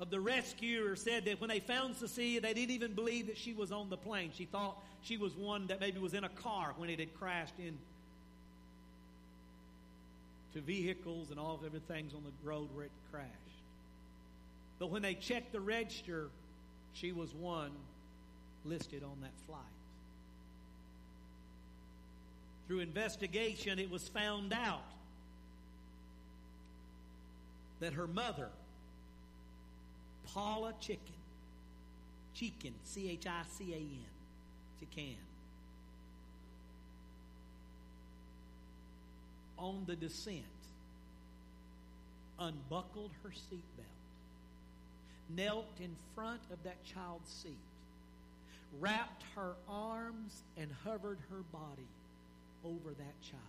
of 0.00 0.10
the 0.10 0.20
rescuer 0.20 0.96
said 0.96 1.24
that 1.26 1.40
when 1.40 1.48
they 1.48 1.60
found 1.60 1.96
Cecelia, 1.96 2.40
they 2.40 2.54
didn't 2.54 2.70
even 2.70 2.94
believe 2.94 3.26
that 3.26 3.36
she 3.36 3.52
was 3.52 3.72
on 3.72 3.90
the 3.90 3.96
plane. 3.96 4.30
She 4.34 4.44
thought 4.44 4.82
she 5.02 5.16
was 5.16 5.34
one 5.34 5.66
that 5.68 5.80
maybe 5.80 5.98
was 5.98 6.14
in 6.14 6.24
a 6.24 6.28
car 6.28 6.74
when 6.76 6.90
it 6.90 6.98
had 6.98 7.14
crashed 7.18 7.58
in 7.58 7.76
to 10.54 10.60
vehicles 10.60 11.30
and 11.30 11.38
all 11.38 11.54
of 11.54 11.64
everything's 11.64 12.14
on 12.14 12.22
the 12.24 12.48
road 12.48 12.68
where 12.74 12.86
it 12.86 12.90
crashed. 13.12 13.30
But 14.78 14.90
when 14.90 15.02
they 15.02 15.14
checked 15.14 15.52
the 15.52 15.60
register, 15.60 16.28
she 16.92 17.12
was 17.12 17.34
one 17.34 17.72
listed 18.64 19.02
on 19.02 19.20
that 19.22 19.32
flight. 19.46 19.60
Through 22.66 22.80
investigation, 22.80 23.78
it 23.78 23.90
was 23.90 24.08
found 24.08 24.52
out 24.52 24.82
that 27.80 27.92
her 27.92 28.06
mother, 28.06 28.48
Paula 30.32 30.72
Chicken, 30.80 31.00
Chicken, 32.34 32.72
C 32.84 33.10
H 33.10 33.26
I 33.26 33.42
C 33.50 33.72
A 33.72 33.76
N, 33.76 34.15
you 34.80 34.86
can. 34.94 35.16
On 39.58 39.84
the 39.86 39.96
descent, 39.96 40.42
unbuckled 42.38 43.10
her 43.22 43.30
seatbelt, 43.30 43.86
knelt 45.34 45.80
in 45.80 45.96
front 46.14 46.42
of 46.52 46.62
that 46.64 46.84
child's 46.84 47.30
seat, 47.30 47.56
wrapped 48.80 49.24
her 49.34 49.54
arms 49.68 50.42
and 50.58 50.70
hovered 50.84 51.18
her 51.30 51.42
body 51.52 51.88
over 52.64 52.90
that 52.90 53.22
child, 53.22 53.40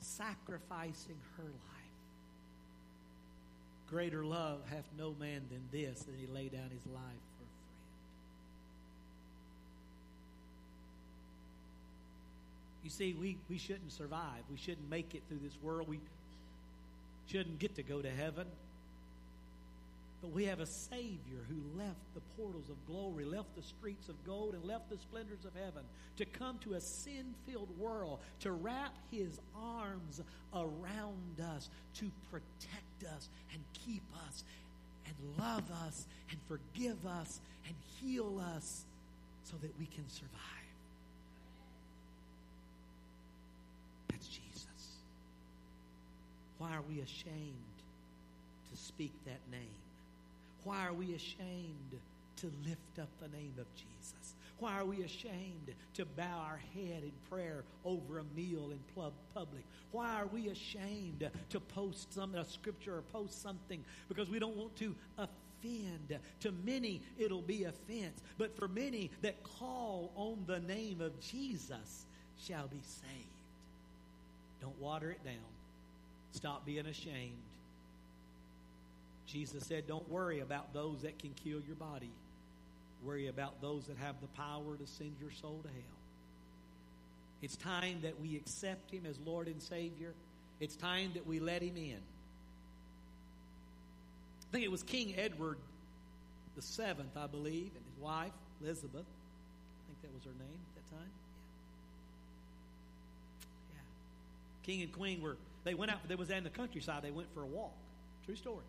sacrificing 0.00 1.16
her 1.38 1.44
life. 1.44 1.50
Greater 3.88 4.24
love 4.24 4.60
hath 4.70 4.84
no 4.98 5.14
man 5.18 5.42
than 5.50 5.62
this, 5.72 6.02
that 6.02 6.14
he 6.18 6.26
lay 6.26 6.48
down 6.48 6.68
his 6.70 6.86
life 6.92 7.02
You 12.84 12.90
see, 12.90 13.14
we, 13.14 13.38
we 13.48 13.56
shouldn't 13.56 13.92
survive. 13.92 14.42
We 14.50 14.58
shouldn't 14.58 14.88
make 14.90 15.14
it 15.14 15.22
through 15.28 15.40
this 15.42 15.56
world. 15.62 15.88
We 15.88 16.00
shouldn't 17.26 17.58
get 17.58 17.74
to 17.76 17.82
go 17.82 18.02
to 18.02 18.10
heaven. 18.10 18.46
But 20.20 20.32
we 20.32 20.44
have 20.44 20.60
a 20.60 20.66
Savior 20.66 21.40
who 21.48 21.78
left 21.78 21.98
the 22.14 22.20
portals 22.36 22.68
of 22.68 22.76
glory, 22.86 23.24
left 23.24 23.54
the 23.56 23.62
streets 23.62 24.08
of 24.08 24.14
gold, 24.26 24.54
and 24.54 24.64
left 24.64 24.90
the 24.90 24.98
splendors 24.98 25.44
of 25.44 25.52
heaven 25.54 25.82
to 26.16 26.24
come 26.24 26.58
to 26.60 26.74
a 26.74 26.80
sin 26.80 27.34
filled 27.46 27.68
world, 27.78 28.20
to 28.40 28.52
wrap 28.52 28.94
His 29.10 29.38
arms 29.54 30.22
around 30.54 31.40
us, 31.56 31.68
to 31.96 32.10
protect 32.30 33.14
us 33.14 33.28
and 33.52 33.62
keep 33.86 34.02
us 34.26 34.44
and 35.06 35.14
love 35.38 35.70
us 35.86 36.06
and 36.30 36.38
forgive 36.48 37.06
us 37.06 37.40
and 37.66 37.74
heal 38.00 38.42
us 38.56 38.84
so 39.44 39.56
that 39.60 39.78
we 39.78 39.86
can 39.86 40.08
survive. 40.08 40.63
Why 46.64 46.76
are 46.76 46.82
we 46.88 47.00
ashamed 47.00 47.76
to 48.70 48.76
speak 48.76 49.12
that 49.26 49.40
name? 49.50 49.82
Why 50.64 50.86
are 50.86 50.94
we 50.94 51.14
ashamed 51.14 52.00
to 52.36 52.50
lift 52.66 52.98
up 52.98 53.10
the 53.20 53.28
name 53.36 53.52
of 53.58 53.66
Jesus? 53.74 54.34
Why 54.60 54.78
are 54.78 54.86
we 54.86 55.02
ashamed 55.02 55.74
to 55.92 56.06
bow 56.06 56.38
our 56.48 56.62
head 56.72 57.02
in 57.02 57.12
prayer 57.28 57.64
over 57.84 58.18
a 58.18 58.24
meal 58.34 58.70
in 58.70 58.78
public? 59.34 59.62
Why 59.92 60.14
are 60.14 60.26
we 60.26 60.48
ashamed 60.48 61.28
to 61.50 61.60
post 61.60 62.14
some 62.14 62.34
a 62.34 62.46
scripture 62.46 62.96
or 62.96 63.02
post 63.12 63.42
something 63.42 63.84
because 64.08 64.30
we 64.30 64.38
don't 64.38 64.56
want 64.56 64.74
to 64.76 64.94
offend? 65.18 66.18
To 66.40 66.52
many 66.64 67.02
it'll 67.18 67.42
be 67.42 67.64
offense, 67.64 68.22
but 68.38 68.56
for 68.58 68.68
many 68.68 69.10
that 69.20 69.42
call 69.42 70.12
on 70.16 70.42
the 70.46 70.60
name 70.60 71.02
of 71.02 71.20
Jesus 71.20 72.06
shall 72.38 72.68
be 72.68 72.80
saved. 72.82 73.28
Don't 74.62 74.80
water 74.80 75.10
it 75.10 75.22
down. 75.24 75.53
Stop 76.34 76.66
being 76.66 76.86
ashamed. 76.86 77.38
Jesus 79.26 79.64
said, 79.64 79.86
Don't 79.86 80.08
worry 80.08 80.40
about 80.40 80.74
those 80.74 81.02
that 81.02 81.18
can 81.18 81.30
kill 81.42 81.60
your 81.66 81.76
body. 81.76 82.10
Worry 83.02 83.28
about 83.28 83.60
those 83.60 83.86
that 83.86 83.96
have 83.98 84.16
the 84.20 84.26
power 84.28 84.76
to 84.76 84.86
send 84.86 85.14
your 85.20 85.30
soul 85.30 85.60
to 85.62 85.68
hell. 85.68 85.98
It's 87.40 87.56
time 87.56 88.00
that 88.02 88.20
we 88.20 88.36
accept 88.36 88.90
Him 88.90 89.06
as 89.08 89.18
Lord 89.24 89.48
and 89.48 89.62
Savior. 89.62 90.12
It's 90.60 90.76
time 90.76 91.12
that 91.14 91.26
we 91.26 91.40
let 91.40 91.62
Him 91.62 91.76
in. 91.76 91.98
I 94.42 94.52
think 94.52 94.64
it 94.64 94.70
was 94.70 94.82
King 94.82 95.14
Edward 95.16 95.58
the 96.56 96.62
seventh, 96.62 97.16
I 97.16 97.26
believe, 97.26 97.70
and 97.74 97.84
his 97.84 98.00
wife, 98.00 98.32
Elizabeth. 98.62 99.04
I 99.04 99.82
think 99.86 100.02
that 100.02 100.14
was 100.14 100.24
her 100.24 100.38
name 100.38 100.60
at 100.60 100.74
that 100.76 100.96
time. 100.96 101.10
Yeah. 103.72 103.76
yeah. 103.76 104.64
King 104.64 104.82
and 104.82 104.92
Queen 104.92 105.20
were 105.20 105.36
they 105.64 105.74
went 105.74 105.90
out, 105.90 106.06
they 106.06 106.14
was 106.14 106.30
in 106.30 106.44
the 106.44 106.50
countryside, 106.50 107.02
they 107.02 107.10
went 107.10 107.32
for 107.34 107.42
a 107.42 107.46
walk. 107.46 107.72
True 108.24 108.36
story. 108.36 108.64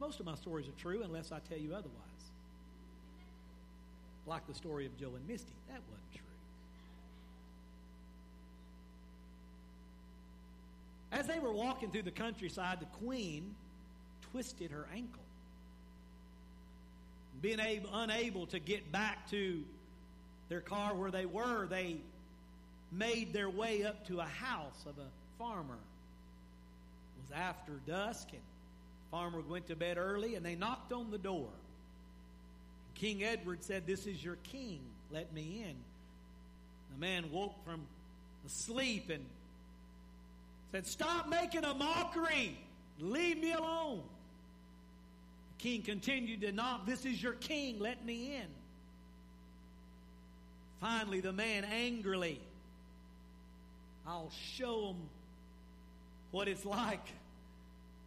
Most 0.00 0.20
of 0.20 0.26
my 0.26 0.34
stories 0.34 0.68
are 0.68 0.80
true 0.80 1.02
unless 1.02 1.32
I 1.32 1.38
tell 1.48 1.58
you 1.58 1.70
otherwise. 1.70 1.92
Like 4.26 4.46
the 4.46 4.54
story 4.54 4.86
of 4.86 4.96
Joe 4.98 5.12
and 5.16 5.26
Misty. 5.26 5.52
That 5.68 5.80
wasn't 5.90 6.12
true. 6.14 6.22
As 11.12 11.26
they 11.26 11.38
were 11.38 11.52
walking 11.52 11.90
through 11.90 12.02
the 12.02 12.10
countryside, 12.10 12.80
the 12.80 12.86
queen 13.04 13.54
twisted 14.32 14.70
her 14.70 14.86
ankle. 14.92 15.22
Being 17.40 17.60
able, 17.60 17.90
unable 17.92 18.46
to 18.48 18.58
get 18.58 18.90
back 18.92 19.30
to 19.30 19.62
their 20.48 20.60
car 20.60 20.94
where 20.94 21.10
they 21.10 21.26
were, 21.26 21.66
they 21.66 21.98
made 22.92 23.32
their 23.32 23.50
way 23.50 23.84
up 23.84 24.06
to 24.08 24.20
a 24.20 24.24
house 24.24 24.84
of 24.86 24.98
a 24.98 25.08
farmer. 25.38 25.74
It 25.74 27.30
was 27.30 27.38
after 27.38 27.72
dusk, 27.86 28.28
and 28.30 28.40
the 28.40 29.10
farmer 29.10 29.40
went 29.40 29.66
to 29.68 29.76
bed 29.76 29.98
early, 29.98 30.34
and 30.34 30.44
they 30.44 30.54
knocked 30.54 30.92
on 30.92 31.10
the 31.10 31.18
door. 31.18 31.48
King 32.94 33.22
Edward 33.22 33.62
said, 33.62 33.86
This 33.86 34.06
is 34.06 34.22
your 34.24 34.36
king. 34.36 34.80
Let 35.10 35.32
me 35.32 35.64
in. 35.66 35.76
The 36.94 37.00
man 37.00 37.30
woke 37.30 37.54
from 37.64 37.82
sleep 38.46 39.10
and 39.10 39.24
said, 40.72 40.86
Stop 40.86 41.28
making 41.28 41.64
a 41.64 41.74
mockery. 41.74 42.58
Leave 42.98 43.38
me 43.38 43.52
alone. 43.52 44.02
The 45.58 45.62
king 45.62 45.82
continued 45.82 46.40
to 46.42 46.52
knock. 46.52 46.86
This 46.86 47.04
is 47.04 47.22
your 47.22 47.34
king. 47.34 47.78
Let 47.78 48.04
me 48.04 48.36
in. 48.36 48.46
Finally, 50.80 51.20
the 51.20 51.32
man 51.32 51.64
angrily 51.64 52.40
I'll 54.06 54.30
show 54.54 54.88
them 54.88 55.08
what 56.30 56.48
it's 56.48 56.64
like 56.64 57.06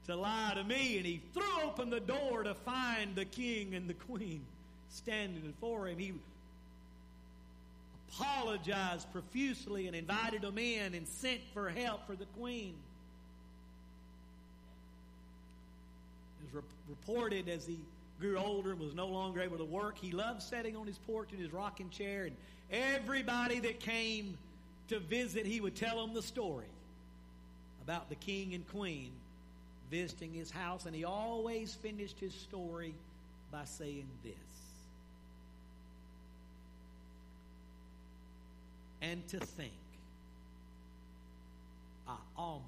to 0.08 0.16
lie 0.16 0.54
to 0.56 0.64
me. 0.64 0.98
And 0.98 1.06
he 1.06 1.22
threw 1.34 1.64
open 1.64 1.90
the 1.90 2.00
door 2.00 2.44
to 2.44 2.54
find 2.54 3.16
the 3.16 3.26
king 3.26 3.76
and 3.76 3.90
the 3.90 3.94
queen 3.94 4.42
standing 4.90 5.42
before 5.42 5.88
him. 5.88 6.00
He 6.00 6.14
apologized 8.10 9.12
profusely 9.12 9.88
and 9.88 9.96
invited 9.96 10.42
them 10.42 10.58
in 10.58 10.94
and 10.94 11.08
sent 11.08 11.42
for 11.54 11.70
help 11.70 12.08
for 12.08 12.16
the 12.16 12.26
queen. 12.38 12.74
It 16.42 16.56
was 16.56 16.64
re- 16.64 16.70
reported 16.90 17.50
as 17.50 17.66
he 17.68 17.78
grew 18.20 18.38
older 18.38 18.72
and 18.72 18.80
was 18.80 18.96
no 18.96 19.08
longer 19.08 19.42
able 19.42 19.58
to 19.58 19.66
work, 19.66 19.98
he 19.98 20.12
loved 20.12 20.42
sitting 20.42 20.76
on 20.76 20.86
his 20.86 20.98
porch 20.98 21.30
in 21.32 21.40
his 21.40 21.54
rocking 21.54 21.90
chair, 21.90 22.26
and 22.26 22.36
everybody 22.70 23.60
that 23.60 23.80
came 23.80 24.38
to 24.90 25.00
visit, 25.00 25.46
he 25.46 25.62
would 25.62 25.76
tell 25.76 26.06
them 26.06 26.14
the 26.14 26.22
story 26.22 26.66
about 27.84 28.10
the 28.10 28.16
king 28.16 28.54
and 28.54 28.68
queen 28.70 29.12
visiting 29.90 30.34
his 30.34 30.52
house, 30.52 30.86
and 30.86 30.96
he 30.96 31.04
always 31.04 31.74
finished 31.74 32.20
his 32.20 32.34
story 32.34 32.94
by 33.52 33.66
saying 33.66 34.08
this. 34.24 34.34
And 39.02 39.28
to 39.30 39.40
think, 39.40 39.72
I 42.08 42.16
almost 42.38 42.64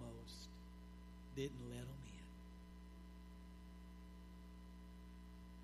didn't 1.35 1.51
let 1.69 1.79
them 1.79 1.87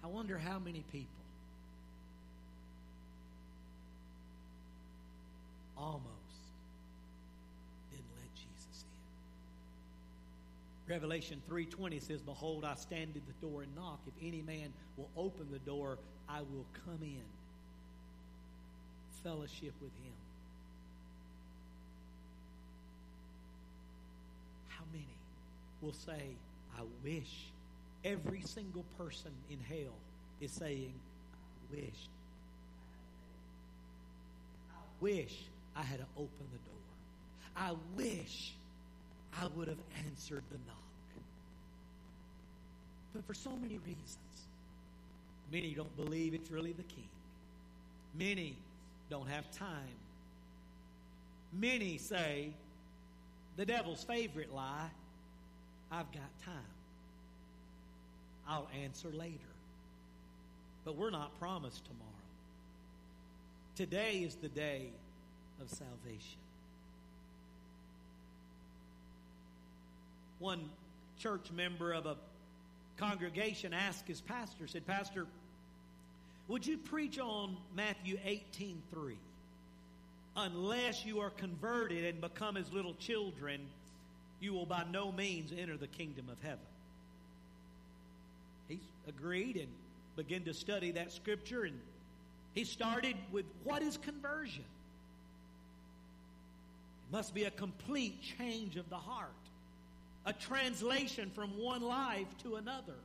in. 0.04 0.08
I 0.08 0.08
wonder 0.08 0.38
how 0.38 0.60
many 0.60 0.84
people 0.92 1.08
almost 5.78 6.04
didn't 7.92 8.06
let 8.20 8.34
Jesus 8.36 8.84
in. 8.84 8.88
Revelation 10.88 11.42
3:20 11.50 12.00
says, 12.02 12.22
"Behold, 12.22 12.64
I 12.64 12.76
stand 12.76 13.18
at 13.18 13.28
the 13.28 13.46
door 13.46 13.64
and 13.64 13.76
knock. 13.76 14.00
If 14.08 14.14
any 14.22 14.42
man 14.42 14.74
will 14.96 15.10
open 15.18 15.52
the 15.52 15.60
door, 15.60 16.00
I 16.30 16.42
will 16.42 16.66
come 16.86 17.04
in, 17.04 17.26
fellowship 19.22 19.74
with 19.82 19.94
him." 19.96 20.14
How 24.70 24.86
many 24.94 25.20
will 25.82 25.94
say, 25.94 26.38
"I 26.78 26.84
wish"? 27.04 27.52
Every 28.06 28.42
single 28.42 28.84
person 28.98 29.34
in 29.50 29.60
hell 29.60 29.96
is 30.40 30.52
saying, 30.54 30.98
"I 31.34 31.76
wish." 31.76 32.10
I 34.72 35.02
wish 35.02 35.50
I 35.76 35.84
had 35.84 36.00
opened 36.16 36.50
the 36.54 36.60
door. 36.60 36.78
I 37.58 37.74
wish 37.96 38.57
I 39.42 39.48
would 39.56 39.68
have 39.68 39.78
answered 40.06 40.44
the 40.52 40.58
knock. 40.66 40.78
But 43.14 43.26
for 43.26 43.34
so 43.34 43.52
many 43.52 43.78
reasons, 43.80 44.48
many 45.52 45.74
don't 45.74 45.96
believe 45.96 46.34
it's 46.34 46.52
really 46.52 46.74
the 46.74 46.84
king. 46.84 47.10
Many 48.18 48.56
don't 49.10 49.28
have 49.28 49.50
time. 49.52 49.98
Many 51.54 51.98
say 51.98 52.52
the 53.56 53.66
devil's 53.66 54.04
favorite 54.04 54.54
lie 54.54 54.90
I've 55.92 56.12
got 56.12 56.30
time. 56.44 56.54
I'll 58.48 58.70
answer 58.84 59.10
later. 59.10 59.34
But 60.84 60.96
we're 60.96 61.10
not 61.10 61.38
promised 61.40 61.86
tomorrow. 61.86 62.08
Today 63.76 64.20
is 64.20 64.36
the 64.36 64.50
day 64.50 64.90
of 65.62 65.70
salvation. 65.70 66.40
One 70.40 70.70
church 71.20 71.52
member 71.52 71.94
of 71.94 72.06
a 72.06 72.16
congregation 72.98 73.74
asked 73.74 74.08
his 74.08 74.22
pastor, 74.22 74.68
said, 74.68 74.86
Pastor, 74.86 75.26
would 76.48 76.66
you 76.66 76.78
preach 76.78 77.20
on 77.20 77.58
Matthew 77.76 78.18
18 78.24 78.82
3? 78.92 79.18
Unless 80.36 81.06
you 81.06 81.20
are 81.20 81.32
converted 81.32 82.06
and 82.06 82.22
become 82.22 82.58
as 82.58 82.72
little 82.72 82.94
children, 82.96 83.62
you 84.40 84.54
will 84.54 84.66
by 84.66 84.84
no 84.92 85.12
means 85.12 85.52
enter 85.58 85.78
the 85.78 85.88
kingdom 85.88 86.30
of 86.30 86.40
heaven. 86.42 86.60
He 88.68 88.80
agreed 89.08 89.58
and 89.58 89.68
began 90.16 90.44
to 90.44 90.54
study 90.54 90.92
that 90.92 91.12
scripture, 91.12 91.64
and 91.64 91.80
he 92.54 92.64
started 92.64 93.16
with 93.32 93.46
what 93.64 93.82
is 93.82 93.98
conversion? 93.98 94.64
It 97.10 97.14
must 97.14 97.34
be 97.34 97.46
a 97.46 97.52
complete 97.52 98.22
change 98.38 98.76
of 98.76 98.90
the 98.90 98.98
heart, 98.98 99.32
a 100.28 100.34
translation 100.34 101.32
from 101.34 101.58
one 101.58 101.82
life 101.82 102.28
to 102.44 102.58
another. 102.58 102.96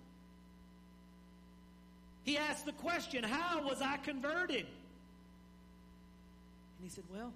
He 2.24 2.36
asked 2.36 2.66
the 2.66 2.72
question, 2.72 3.22
How 3.22 3.62
was 3.62 3.80
I 3.80 3.96
converted? 3.98 4.66
And 4.66 4.66
he 6.82 6.88
said, 6.88 7.04
Well, 7.14 7.32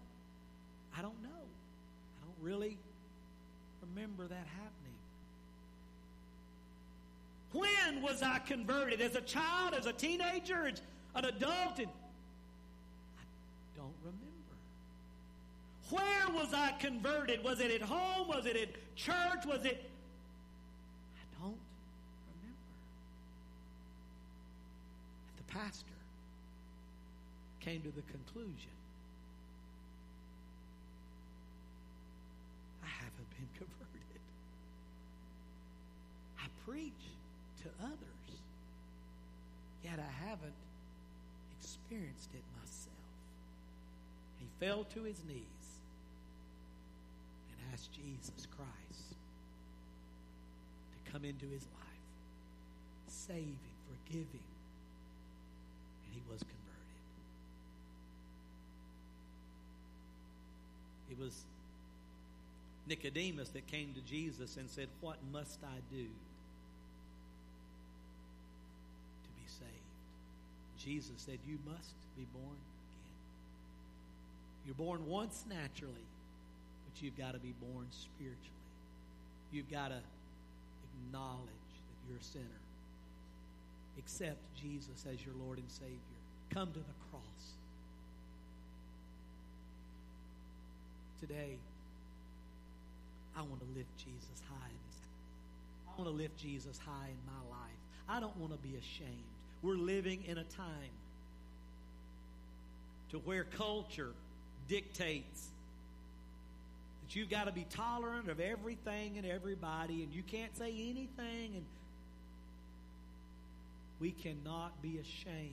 I 0.99 1.03
don't 1.03 1.23
know. 1.23 1.29
I 1.29 2.25
don't 2.27 2.45
really 2.45 2.77
remember 3.81 4.27
that 4.27 4.47
happening. 4.49 4.73
When 7.53 8.03
was 8.03 8.25
I 8.25 8.41
converted? 8.41 9.01
As 9.01 9.15
a 9.15 9.21
child, 9.21 9.75
as 9.75 9.87
a 9.87 9.93
teenager, 9.93 10.67
as 10.67 10.83
an 11.15 11.27
adult? 11.27 11.79
And 11.79 11.89
I 13.17 13.23
don't 13.77 13.95
remember. 14.03 14.26
Where 15.91 16.29
was 16.35 16.53
I 16.53 16.73
converted? 16.81 17.45
Was 17.45 17.61
it 17.61 17.71
at 17.71 17.83
home? 17.83 18.27
Was 18.29 18.47
it 18.47 18.57
at 18.57 18.97
church? 18.97 19.47
Was 19.47 19.65
it. 19.65 19.89
I 21.15 21.43
don't 21.43 21.59
remember. 22.43 22.67
And 25.29 25.47
the 25.47 25.53
pastor 25.53 25.87
came 27.61 27.83
to 27.83 27.91
the 27.91 28.03
conclusion 28.03 28.75
I 32.83 32.89
haven't 32.89 33.31
been 33.37 33.49
converted. 33.55 34.21
I 36.41 36.47
preach 36.69 36.93
to 37.63 37.69
others, 37.85 38.41
yet 39.85 40.01
I 40.01 40.29
haven't 40.29 40.53
experienced 41.61 42.31
it 42.35 42.43
myself. 42.61 42.97
He 44.39 44.47
fell 44.59 44.85
to 44.95 45.03
his 45.05 45.23
knees 45.29 45.56
Jesus 47.83 48.47
Christ 48.57 49.15
to 50.93 51.13
come 51.13 51.25
into 51.25 51.47
his 51.47 51.63
life, 51.63 52.07
saving, 53.09 53.59
forgiving, 53.89 54.47
and 56.05 56.15
he 56.15 56.23
was 56.31 56.41
converted. 56.41 56.57
It 61.11 61.19
was 61.19 61.45
Nicodemus 62.89 63.49
that 63.51 63.67
came 63.67 63.93
to 63.95 64.01
Jesus 64.01 64.57
and 64.57 64.71
said, 64.71 64.89
What 65.01 65.19
must 65.33 65.59
I 65.65 65.79
do 65.91 66.05
to 69.25 69.31
be 69.35 69.47
saved? 69.47 69.71
Jesus 70.79 71.15
said, 71.17 71.39
You 71.47 71.59
must 71.67 71.95
be 72.17 72.27
born 72.33 72.45
again. 72.47 73.17
You're 74.65 74.75
born 74.75 75.07
once 75.07 75.45
naturally, 75.49 76.07
but 76.97 77.05
you've 77.05 77.19
got 77.19 77.33
to 77.33 77.39
be 77.39 77.53
born 77.61 77.87
spiritually. 77.91 78.41
You've 79.53 79.71
got 79.71 79.89
to 79.89 79.99
acknowledge 81.07 81.47
that 81.47 82.09
you're 82.09 82.19
a 82.19 82.25
sinner. 82.25 82.45
Accept 83.99 84.39
Jesus 84.61 85.05
as 85.11 85.25
your 85.25 85.35
Lord 85.45 85.59
and 85.59 85.71
Savior. 85.71 85.97
Come 86.51 86.69
to 86.69 86.79
the 86.79 86.85
cross. 87.11 87.23
Today, 91.21 91.57
I 93.37 93.41
want 93.41 93.61
to 93.61 93.67
lift 93.77 93.91
Jesus 93.99 94.43
high 94.49 94.69
in 94.69 94.81
this. 94.89 94.99
I 95.89 96.01
want 96.01 96.11
to 96.11 96.17
lift 96.17 96.39
Jesus 96.39 96.79
high 96.79 97.09
in 97.09 97.19
my 97.27 97.51
life. 97.51 97.81
I 98.09 98.21
don't 98.21 98.37
want 98.39 98.53
to 98.53 98.59
be 98.59 98.77
ashamed. 98.77 99.11
We're 99.63 99.75
living 99.75 100.23
in 100.27 100.39
a 100.39 100.45
time 100.45 100.95
to 103.11 103.19
where 103.19 103.45
culture 103.45 104.13
dictates 104.69 105.51
that 107.07 107.15
you've 107.15 107.31
got 107.31 107.45
to 107.45 107.53
be 107.53 107.65
tolerant 107.71 108.29
of 108.29 108.41
everything 108.41 109.17
and 109.17 109.25
everybody 109.25 110.03
and 110.03 110.13
you 110.13 110.25
can't 110.25 110.57
say 110.57 110.71
anything 110.71 111.55
and 111.55 111.65
we 114.01 114.11
cannot 114.11 114.83
be 114.83 114.99
ashamed 114.99 115.53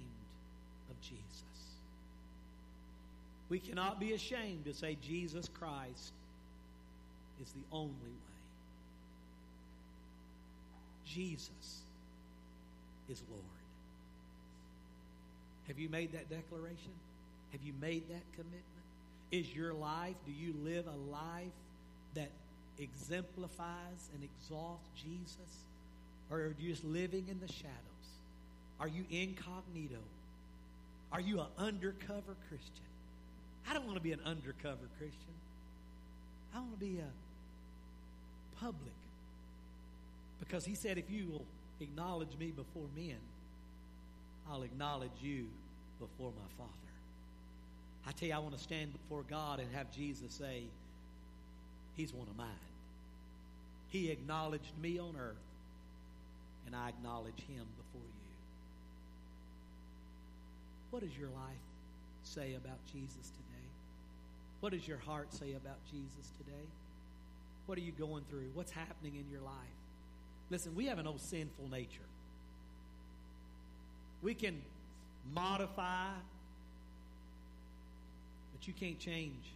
of 0.89 0.99
Jesus. 1.01 1.43
We 3.49 3.59
cannot 3.59 3.99
be 3.99 4.13
ashamed 4.13 4.65
to 4.65 4.73
say 4.73 4.97
Jesus 5.01 5.47
Christ 5.47 6.11
is 7.41 7.51
the 7.51 7.63
only 7.71 7.91
way. 7.91 8.33
Jesus 11.05 11.83
is 13.09 13.21
Lord. 13.29 13.43
Have 15.67 15.77
you 15.77 15.87
made 15.87 16.13
that 16.13 16.29
declaration? 16.29 16.93
Have 17.51 17.61
you 17.63 17.73
made 17.79 18.09
that 18.09 18.23
commitment? 18.35 18.72
Is 19.34 19.51
your 19.55 19.73
life, 19.73 20.13
do 20.27 20.31
you 20.31 20.53
live 20.63 20.86
a 20.86 21.11
life 21.11 21.57
that 22.13 22.29
exemplifies 22.77 24.11
and 24.13 24.23
exalts 24.23 24.88
Jesus? 24.95 25.65
Or 26.29 26.38
are 26.38 26.55
you 26.59 26.69
just 26.69 26.84
living 26.84 27.25
in 27.27 27.39
the 27.39 27.51
shadows? 27.51 27.73
Are 28.79 28.88
you 28.88 29.05
incognito? 29.09 29.97
Are 31.11 31.19
you 31.19 31.39
an 31.39 31.47
undercover 31.57 32.36
Christian? 32.47 32.86
I 33.67 33.73
don't 33.73 33.86
want 33.86 33.97
to 33.97 34.03
be 34.03 34.11
an 34.11 34.19
undercover 34.23 34.88
Christian. 34.99 35.34
I 36.53 36.59
want 36.59 36.79
to 36.79 36.86
be 36.86 36.99
a 36.99 38.63
public. 38.63 38.93
Because 40.39 40.63
he 40.63 40.75
said, 40.75 40.99
if 40.99 41.09
you 41.09 41.25
will 41.31 41.45
acknowledge 41.79 42.38
me 42.39 42.51
before 42.51 42.86
men, 42.95 43.17
I'll 44.47 44.61
acknowledge 44.61 45.09
you 45.23 45.47
before 45.99 46.31
my 46.38 46.55
Father. 46.55 46.92
I 48.07 48.11
tell 48.11 48.27
you, 48.27 48.35
I 48.35 48.39
want 48.39 48.57
to 48.57 48.63
stand 48.63 48.91
before 48.91 49.23
God 49.29 49.59
and 49.59 49.67
have 49.73 49.91
Jesus 49.91 50.33
say, 50.33 50.63
He's 51.95 52.13
one 52.13 52.27
of 52.27 52.35
mine. 52.35 52.47
He 53.89 54.09
acknowledged 54.09 54.71
me 54.81 54.99
on 54.99 55.15
earth, 55.19 55.35
and 56.65 56.75
I 56.75 56.89
acknowledge 56.89 57.39
Him 57.47 57.65
before 57.77 58.01
you. 58.01 58.23
What 60.89 61.03
does 61.03 61.17
your 61.17 61.29
life 61.29 61.63
say 62.23 62.55
about 62.55 62.77
Jesus 62.91 63.29
today? 63.29 63.67
What 64.59 64.73
does 64.73 64.87
your 64.87 64.97
heart 64.97 65.33
say 65.33 65.53
about 65.53 65.77
Jesus 65.91 66.31
today? 66.37 66.67
What 67.65 67.77
are 67.77 67.81
you 67.81 67.91
going 67.91 68.23
through? 68.29 68.49
What's 68.53 68.71
happening 68.71 69.15
in 69.15 69.31
your 69.31 69.41
life? 69.41 69.53
Listen, 70.49 70.75
we 70.75 70.85
have 70.85 70.99
an 70.99 71.07
old 71.07 71.21
sinful 71.21 71.69
nature. 71.69 72.07
We 74.21 74.33
can 74.33 74.61
modify, 75.33 76.09
but 78.64 78.68
you 78.68 78.74
can't 78.74 78.99
change. 78.99 79.51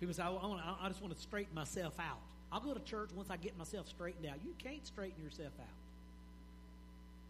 People 0.00 0.14
say, 0.14 0.22
I, 0.22 0.30
want, 0.30 0.60
I 0.82 0.88
just 0.88 1.02
want 1.02 1.14
to 1.14 1.20
straighten 1.20 1.54
myself 1.54 1.94
out. 2.00 2.18
I'll 2.50 2.60
go 2.60 2.72
to 2.72 2.80
church 2.80 3.10
once 3.14 3.30
I 3.30 3.36
get 3.36 3.58
myself 3.58 3.88
straightened 3.88 4.26
out. 4.26 4.36
You 4.44 4.54
can't 4.58 4.86
straighten 4.86 5.22
yourself 5.22 5.52
out. 5.60 5.66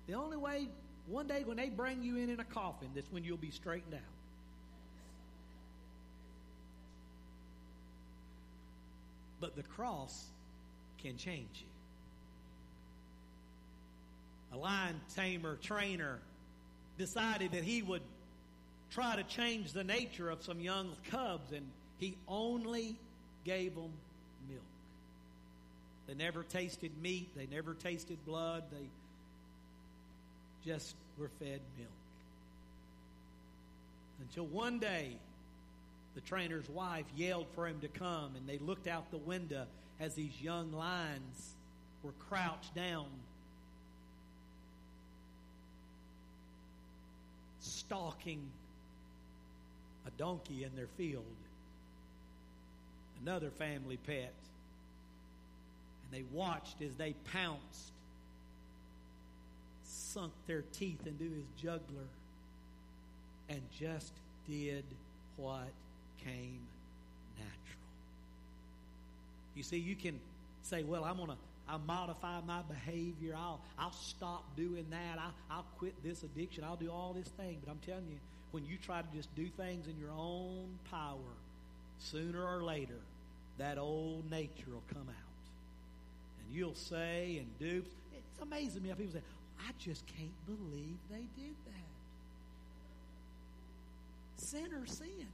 The 0.07 0.14
only 0.14 0.37
way 0.37 0.68
one 1.09 1.27
day 1.27 1.43
when 1.45 1.57
they 1.57 1.70
bring 1.70 2.03
you 2.03 2.16
in 2.16 2.31
in 2.31 2.41
a 2.41 2.45
coffin, 2.45 2.89
that's 2.95 3.11
when 3.11 3.25
you'll 3.25 3.37
be 3.37 3.51
straightened 3.51 3.95
out. 3.95 4.01
But 9.41 9.57
the 9.57 9.62
cross 9.62 10.27
can 11.03 11.16
change 11.16 11.49
you. 14.53 14.57
A 14.57 14.59
lion 14.59 15.01
tamer, 15.16 15.57
trainer, 15.57 16.20
decided 16.97 17.53
that 17.53 17.64
he 17.64 17.83
would 17.83 18.03
try 18.95 19.16
to 19.16 19.24
change 19.24 19.72
the 19.72 19.82
nature 19.82 20.30
of 20.30 20.42
some 20.45 20.61
young 20.61 20.92
cubs, 21.11 21.51
and 21.51 21.66
he 21.99 22.16
only 22.28 22.95
gave 23.45 23.74
them 23.74 23.90
milk. 24.49 24.62
They 26.07 26.14
never 26.14 26.45
tasted 26.45 26.92
meat, 27.03 27.28
they 27.36 27.47
never 27.47 27.74
tasted 27.74 28.24
blood, 28.24 28.62
they 28.70 28.86
just 30.64 30.95
were 31.18 31.30
fed 31.40 31.61
milk. 31.76 31.90
Until 34.20 34.47
one 34.47 34.78
day, 34.78 35.16
the 36.14 36.20
trainer's 36.20 36.68
wife 36.68 37.07
yelled 37.16 37.49
for 37.57 37.66
him 37.66 37.80
to 37.80 37.88
come, 37.88 38.36
and 38.36 38.49
they 38.49 38.59
looked 38.59 38.86
out 38.86 39.11
the 39.11 39.18
window 39.18 39.66
as 39.99 40.14
these 40.14 40.40
young 40.40 40.72
lions 40.72 41.55
were 42.05 42.12
crouched 42.28 42.74
down, 42.76 43.07
stalking 47.61 48.40
donkey 50.16 50.64
in 50.64 50.74
their 50.76 50.88
field, 50.96 51.24
another 53.22 53.50
family 53.50 53.96
pet. 53.96 54.32
And 56.04 56.12
they 56.12 56.24
watched 56.32 56.82
as 56.82 56.94
they 56.96 57.14
pounced 57.32 57.92
sunk 59.86 60.32
their 60.46 60.62
teeth 60.72 61.06
into 61.06 61.24
his 61.24 61.44
jugular 61.60 62.06
and 63.48 63.60
just 63.78 64.12
did 64.48 64.84
what 65.36 65.68
came 66.24 66.60
natural. 67.36 67.84
You 69.56 69.62
see, 69.62 69.78
you 69.78 69.96
can 69.96 70.20
say, 70.62 70.84
well, 70.84 71.04
I'm 71.04 71.16
going 71.16 71.30
to 71.30 71.36
I'll 71.68 71.78
modify 71.78 72.40
my 72.46 72.60
behavior. 72.62 73.34
I'll, 73.36 73.60
I'll 73.78 73.92
stop 73.92 74.44
doing 74.56 74.84
that. 74.90 75.18
I, 75.18 75.30
I'll 75.50 75.66
quit 75.78 75.94
this 76.04 76.22
addiction. 76.22 76.62
I'll 76.62 76.76
do 76.76 76.90
all 76.90 77.14
this 77.14 77.28
thing. 77.28 77.58
But 77.64 77.70
I'm 77.70 77.78
telling 77.78 78.06
you, 78.10 78.18
when 78.55 78.64
you 78.64 78.76
try 78.76 79.02
to 79.02 79.09
just 79.12 79.34
do 79.34 79.48
things 79.57 79.88
in 79.88 79.98
your 79.98 80.12
own 80.12 80.78
power, 80.88 81.34
sooner 81.98 82.40
or 82.40 82.62
later, 82.62 83.00
that 83.59 83.78
old 83.78 84.30
nature 84.30 84.70
will 84.70 84.84
come 84.92 85.09
out. 85.09 85.50
And 86.38 86.55
you'll 86.57 86.76
say 86.76 87.38
and 87.40 87.59
do. 87.59 87.82
It's 88.12 88.40
amazing 88.40 88.84
me 88.84 88.90
how 88.90 88.94
people 88.94 89.14
say, 89.14 89.22
I 89.59 89.72
just 89.80 90.07
can't 90.07 90.46
believe 90.46 90.96
they 91.11 91.26
did 91.36 91.57
that. 91.66 91.90
Sin 94.36 94.72
or 94.72 94.86
sin. 94.86 95.26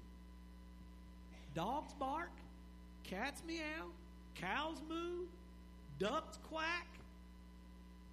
Dogs 1.55 1.93
bark, 1.99 2.33
cats 3.05 3.43
meow, 3.47 3.91
cows 4.37 4.81
moo, 4.89 5.27
ducks 5.99 6.39
quack. 6.49 6.89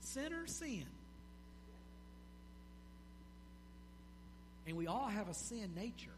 Sinner 0.01 0.47
sin. 0.47 0.85
And 4.67 4.75
we 4.75 4.85
all 4.85 5.07
have 5.07 5.29
a 5.29 5.33
sin 5.33 5.71
nature. 5.75 6.11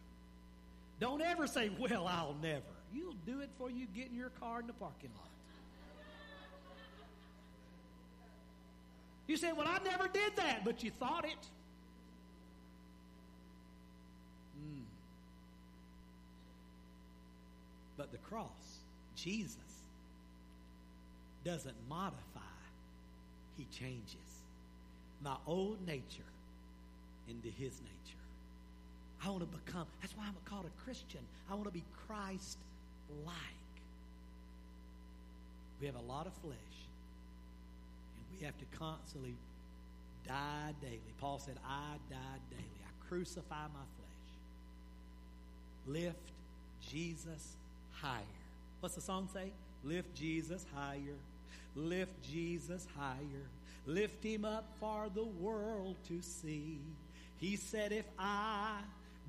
Don't 1.00 1.22
ever 1.22 1.48
say, 1.48 1.70
Well, 1.80 2.08
I'll 2.08 2.36
never. 2.42 2.64
You'll 2.94 3.16
do 3.26 3.42
it 3.42 3.52
before 3.54 3.70
you 3.70 3.86
get 3.96 4.08
in 4.08 4.16
your 4.16 4.32
car 4.32 4.60
in 4.60 4.68
the 4.68 4.74
parking 4.74 5.12
lot. 5.16 5.30
You 9.28 9.38
say, 9.38 9.54
Well, 9.54 9.68
I 9.68 9.78
never 9.84 10.08
did 10.08 10.36
that, 10.38 10.66
but 10.66 10.84
you 10.84 10.90
thought 10.90 11.24
it. 11.24 11.48
Mm. 14.60 14.82
But 17.96 18.12
the 18.12 18.18
cross, 18.18 18.80
Jesus, 19.16 19.58
doesn't 21.46 21.78
modify, 21.88 22.40
He 23.56 23.66
changes 23.66 24.16
my 25.24 25.36
old 25.46 25.86
nature 25.86 26.24
into 27.28 27.50
His 27.50 27.80
nature. 27.82 28.19
I 29.24 29.30
want 29.30 29.42
to 29.42 29.58
become, 29.58 29.86
that's 30.02 30.16
why 30.16 30.24
I'm 30.28 30.36
called 30.46 30.66
a 30.66 30.84
Christian. 30.84 31.22
I 31.50 31.54
want 31.54 31.66
to 31.66 31.74
be 31.74 31.84
Christ 32.08 32.58
like. 33.26 33.36
We 35.82 35.88
have 35.88 35.96
a 35.96 36.12
lot 36.12 36.26
of 36.26 36.34
flesh. 36.36 36.56
And 38.16 38.40
we 38.40 38.46
have 38.46 38.58
to 38.58 38.66
constantly 38.78 39.36
die 40.28 40.74
daily. 40.82 41.00
Paul 41.20 41.40
said, 41.40 41.58
I 41.66 41.96
die 42.10 42.40
daily. 42.50 42.64
I 42.64 43.08
crucify 43.08 43.64
my 43.74 43.86
flesh. 43.98 44.10
Lift 45.88 46.32
Jesus 46.90 47.56
higher. 47.92 48.22
What's 48.80 48.96
the 48.96 49.02
song 49.02 49.28
say? 49.34 49.52
Lift 49.84 50.16
Jesus 50.16 50.66
higher. 50.74 51.18
Lift 51.76 52.22
Jesus 52.24 52.88
higher. 52.98 53.46
Lift 53.86 54.24
him 54.24 54.46
up 54.46 54.66
for 54.80 55.08
the 55.14 55.24
world 55.24 55.96
to 56.08 56.22
see. 56.22 56.80
He 57.38 57.56
said, 57.56 57.92
If 57.92 58.06
I 58.18 58.80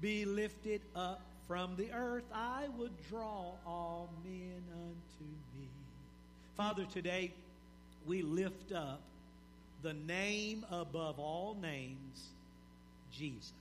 be 0.01 0.25
lifted 0.25 0.81
up 0.95 1.21
from 1.47 1.75
the 1.77 1.91
earth, 1.93 2.25
I 2.33 2.69
would 2.79 2.93
draw 3.09 3.55
all 3.67 4.09
men 4.25 4.63
unto 4.73 5.25
me. 5.59 5.69
Father, 6.57 6.87
today, 6.93 7.33
we 8.07 8.23
lift 8.23 8.73
up 8.73 9.01
the 9.83 9.95
name 9.95 10.65
above 10.71 11.19
all 11.19 11.57
names, 11.61 12.29
Jesus. 13.13 13.53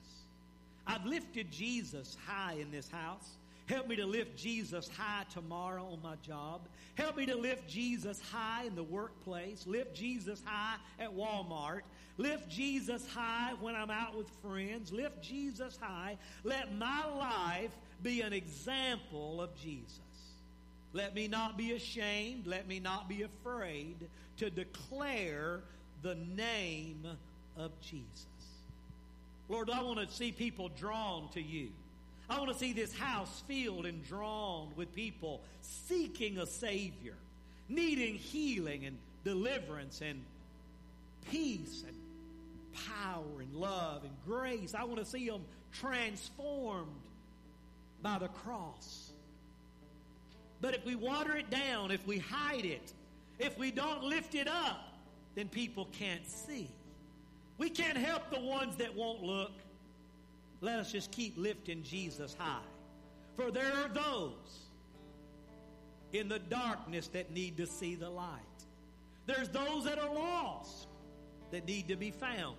I've 0.86 1.06
lifted 1.06 1.52
Jesus 1.52 2.18
high 2.26 2.54
in 2.60 2.72
this 2.72 2.90
house. 2.90 3.30
Help 3.68 3.88
me 3.88 3.96
to 3.98 4.06
lift 4.06 4.36
Jesus 4.36 4.90
high 4.98 5.24
tomorrow 5.32 5.86
on 5.92 6.02
my 6.02 6.16
job. 6.26 6.62
Help 6.96 7.18
me 7.18 7.28
to 7.28 7.36
lift 7.36 7.68
Jesus 7.68 8.20
high 8.32 8.64
in 8.66 8.76
the 8.76 8.84
workplace. 8.84 9.68
Lift 9.68 9.96
Jesus 9.96 10.42
high 10.44 10.78
at 11.00 11.16
Walmart. 11.16 11.82
Lift 12.20 12.50
Jesus 12.50 13.08
high 13.14 13.54
when 13.62 13.76
I'm 13.76 13.90
out 13.90 14.14
with 14.14 14.30
friends. 14.44 14.92
Lift 14.92 15.24
Jesus 15.24 15.78
high. 15.80 16.18
Let 16.44 16.76
my 16.76 17.06
life 17.18 17.72
be 18.04 18.20
an 18.20 18.34
example 18.34 19.42
of 19.42 19.56
Jesus. 19.56 20.02
Let 20.92 21.16
me 21.16 21.30
not 21.30 21.58
be 21.58 21.72
ashamed. 21.72 22.46
Let 22.46 22.68
me 22.68 22.82
not 22.82 23.08
be 23.08 23.22
afraid 23.22 23.96
to 24.36 24.50
declare 24.50 25.62
the 26.02 26.16
name 26.16 27.08
of 27.56 27.72
Jesus. 27.80 28.26
Lord, 29.48 29.70
I 29.70 29.82
want 29.82 30.06
to 30.06 30.14
see 30.14 30.34
people 30.34 30.68
drawn 30.78 31.30
to 31.30 31.42
you. 31.42 31.70
I 32.30 32.38
want 32.38 32.52
to 32.52 32.58
see 32.58 32.74
this 32.74 32.94
house 32.94 33.44
filled 33.48 33.86
and 33.86 34.06
drawn 34.06 34.74
with 34.76 34.94
people 34.94 35.42
seeking 35.62 36.38
a 36.38 36.46
Savior, 36.46 37.16
needing 37.70 38.16
healing 38.16 38.86
and 38.86 38.98
deliverance 39.24 40.02
and 40.02 40.22
peace 41.32 41.84
and 41.88 41.96
power 42.88 43.42
and 43.42 43.54
love 43.54 44.04
and 44.04 44.14
grace. 44.26 44.74
I 44.74 44.84
want 44.84 44.98
to 45.00 45.06
see 45.06 45.28
them 45.28 45.46
transformed 45.72 46.90
by 48.02 48.20
the 48.20 48.28
cross. 48.28 49.12
But 50.62 50.76
if 50.76 50.86
we 50.86 50.96
water 50.96 51.36
it 51.38 51.50
down, 51.50 51.92
if 51.92 52.06
we 52.06 52.18
hide 52.18 52.66
it, 52.66 52.94
if 53.40 53.58
we 53.58 53.72
don't 53.72 54.04
lift 54.04 54.36
it 54.36 54.48
up, 54.48 54.94
then 55.36 55.48
people 55.48 55.88
can't 55.94 56.28
see. 56.28 56.70
We 57.58 57.70
can't 57.70 57.98
help 57.98 58.30
the 58.30 58.40
ones 58.40 58.76
that 58.78 58.96
won't 58.96 59.24
look. 59.24 59.52
let 60.62 60.80
us 60.80 60.92
just 60.92 61.12
keep 61.12 61.38
lifting 61.38 61.84
Jesus 61.84 62.36
high. 62.38 62.60
For 63.36 63.52
there 63.52 63.72
are 63.72 63.88
those 63.88 64.68
in 66.12 66.28
the 66.28 66.40
darkness 66.40 67.08
that 67.10 67.32
need 67.32 67.58
to 67.58 67.66
see 67.66 67.96
the 67.96 68.10
light. 68.10 68.40
There's 69.26 69.50
those 69.50 69.86
that 69.86 70.00
are 70.00 70.14
lost 70.14 70.88
that 71.52 71.66
need 71.66 71.88
to 71.88 71.96
be 71.96 72.12
found. 72.12 72.58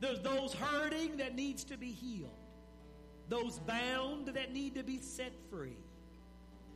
There's 0.00 0.20
those 0.20 0.54
hurting 0.54 1.16
that 1.18 1.34
needs 1.34 1.64
to 1.64 1.76
be 1.76 1.90
healed. 1.90 2.30
Those 3.28 3.58
bound 3.60 4.28
that 4.28 4.52
need 4.52 4.74
to 4.74 4.82
be 4.82 5.00
set 5.00 5.32
free. 5.50 5.78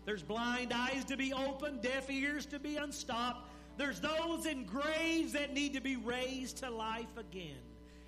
There's 0.04 0.22
blind 0.22 0.72
eyes 0.72 1.04
to 1.06 1.16
be 1.16 1.32
opened, 1.32 1.82
deaf 1.82 2.10
ears 2.10 2.46
to 2.46 2.58
be 2.58 2.76
unstopped. 2.76 3.50
There's 3.76 4.00
those 4.00 4.46
in 4.46 4.64
graves 4.64 5.32
that 5.34 5.52
need 5.52 5.74
to 5.74 5.80
be 5.80 5.96
raised 5.96 6.58
to 6.58 6.70
life 6.70 7.16
again. 7.16 7.60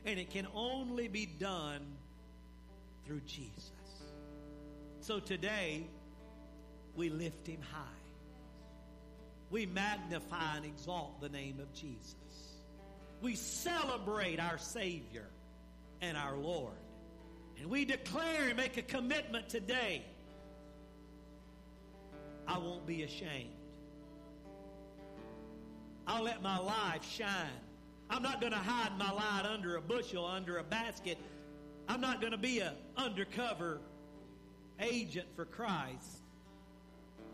And 0.07 0.19
it 0.19 0.31
can 0.31 0.47
only 0.55 1.09
be 1.09 1.27
done 1.27 1.83
through 3.07 3.21
Jesus. 3.27 3.73
So 5.01 5.21
today, 5.21 5.87
we 6.97 7.11
lift 7.11 7.47
him 7.47 7.61
high. 7.71 7.85
We 9.51 9.67
magnify 9.67 10.57
and 10.57 10.65
exalt 10.65 11.21
the 11.21 11.29
name 11.29 11.59
of 11.61 11.73
Jesus. 11.75 12.15
We 13.21 13.35
celebrate 13.35 14.41
our 14.41 14.59
Savior 14.59 15.27
and 16.01 16.17
our 16.17 16.37
Lord. 16.37 16.75
And 17.59 17.69
we 17.69 17.85
declare 17.85 18.49
and 18.49 18.57
make 18.57 18.77
a 18.79 18.83
commitment 18.83 19.49
today. 19.49 20.05
I 22.49 22.59
won't 22.59 22.87
be 22.87 23.03
ashamed. 23.03 23.55
I'll 26.07 26.25
let 26.25 26.43
my 26.43 26.59
life 26.59 27.05
shine. 27.09 27.61
I'm 28.09 28.23
not 28.23 28.41
going 28.41 28.53
to 28.53 28.59
hide 28.59 28.99
my 28.99 29.13
light 29.13 29.45
under 29.49 29.77
a 29.77 29.81
bushel, 29.81 30.25
under 30.27 30.59
a 30.59 30.65
basket. 30.65 31.19
I'm 31.89 32.01
not 32.01 32.21
going 32.21 32.33
to 32.33 32.39
be 32.39 32.61
an 32.61 32.73
undercover 32.97 33.81
agent 34.81 35.29
for 35.37 35.45
Christ. 35.45 36.23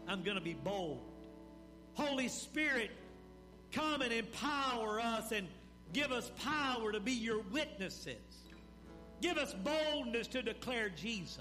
I'm 0.09 0.22
going 0.22 0.37
to 0.37 0.43
be 0.43 0.53
bold. 0.53 1.01
Holy 1.95 2.28
Spirit, 2.28 2.91
come 3.72 4.03
and 4.03 4.12
empower 4.12 5.01
us 5.01 5.32
and 5.32 5.49
give 5.93 6.12
us 6.12 6.30
power 6.43 6.93
to 6.93 7.01
be 7.01 7.12
your 7.12 7.41
witnesses. 7.53 8.16
Give 9.20 9.39
us 9.39 9.55
boldness 9.55 10.26
to 10.28 10.43
declare 10.43 10.91
Jesus. 10.91 11.41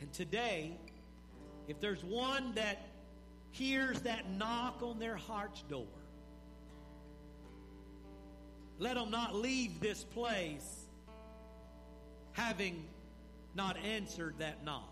And 0.00 0.12
today, 0.12 0.76
if 1.68 1.80
there's 1.80 2.04
one 2.04 2.52
that 2.54 2.86
hears 3.50 4.00
that 4.02 4.30
knock 4.30 4.82
on 4.82 4.98
their 4.98 5.16
heart's 5.16 5.62
door, 5.62 5.86
let 8.78 8.96
them 8.96 9.10
not 9.10 9.34
leave 9.34 9.80
this 9.80 10.04
place 10.04 10.86
having 12.32 12.84
not 13.54 13.76
answered 13.78 14.34
that 14.38 14.64
knock. 14.64 14.90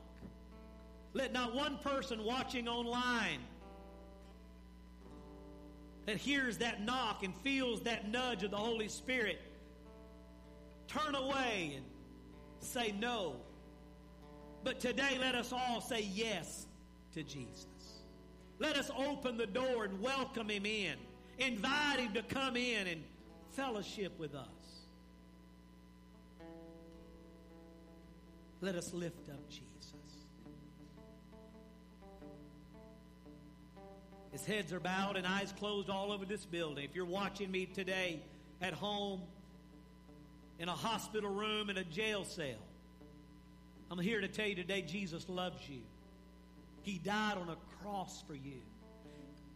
Let 1.15 1.33
not 1.33 1.55
one 1.55 1.77
person 1.79 2.25
watching 2.25 2.69
online 2.69 3.41
that 6.07 6.17
hears 6.17 6.59
that 6.59 6.83
knock 6.83 7.23
and 7.23 7.35
feels 7.43 7.83
that 7.83 8.09
nudge 8.09 8.43
of 8.43 8.51
the 8.51 8.57
Holy 8.57 8.89
Spirit 8.89 9.41
turn 10.89 11.15
away 11.15 11.75
and 11.77 11.85
say 12.61 12.93
no. 12.99 13.37
But 14.65 14.81
today, 14.81 15.17
let 15.21 15.35
us 15.35 15.53
all 15.53 15.81
say 15.81 16.03
yes 16.13 16.67
to 17.15 17.23
Jesus. 17.23 17.67
Let 18.59 18.77
us 18.77 18.91
open 18.97 19.37
the 19.37 19.47
door 19.47 19.85
and 19.85 20.01
welcome 20.01 20.49
him 20.49 20.67
in, 20.67 20.95
invite 21.39 21.99
him 21.99 22.13
to 22.15 22.23
come 22.23 22.57
in 22.57 22.87
and 22.87 23.03
fellowship 23.51 24.19
with 24.19 24.35
us. 24.35 24.47
Let 28.61 28.77
us 28.77 28.93
lift 28.93 29.29
up 29.29 29.49
Jesus. 29.49 29.72
His 34.33 34.45
heads 34.47 34.73
are 34.73 34.81
bowed 34.81 35.17
and 35.17 35.27
eyes 35.27 35.53
closed 35.59 35.91
all 35.91 36.11
over 36.11 36.25
this 36.25 36.45
building. 36.47 36.85
If 36.85 36.97
you're 36.97 37.05
watching 37.05 37.51
me 37.51 37.67
today 37.67 38.21
at 38.61 38.73
home, 38.73 39.21
in 40.59 40.69
a 40.69 40.73
hospital 40.73 41.31
room, 41.31 41.71
in 41.71 41.77
a 41.77 41.85
jail 41.85 42.25
cell, 42.25 42.59
I'm 43.91 43.99
here 43.99 44.23
to 44.23 44.29
tell 44.29 44.47
you 44.47 44.55
today 44.55 44.81
Jesus 44.83 45.29
loves 45.29 45.69
you. 45.69 45.83
He 46.83 46.99
died 46.99 47.37
on 47.37 47.51
a 47.51 47.57
cross 47.83 48.25
for 48.27 48.35
you. 48.35 48.63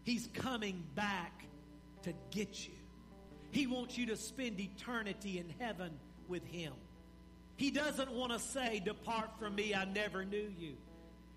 He's 0.04 0.28
coming 0.34 0.84
back 0.94 1.46
to 2.02 2.12
get 2.30 2.66
you. 2.66 2.74
He 3.50 3.66
wants 3.66 3.96
you 3.96 4.06
to 4.06 4.16
spend 4.16 4.60
eternity 4.60 5.38
in 5.38 5.52
heaven 5.58 5.90
with 6.28 6.44
Him. 6.46 6.74
He 7.56 7.70
doesn't 7.70 8.12
want 8.12 8.32
to 8.32 8.38
say, 8.38 8.82
Depart 8.84 9.30
from 9.38 9.54
me, 9.54 9.74
I 9.74 9.86
never 9.86 10.24
knew 10.24 10.52
you. 10.58 10.74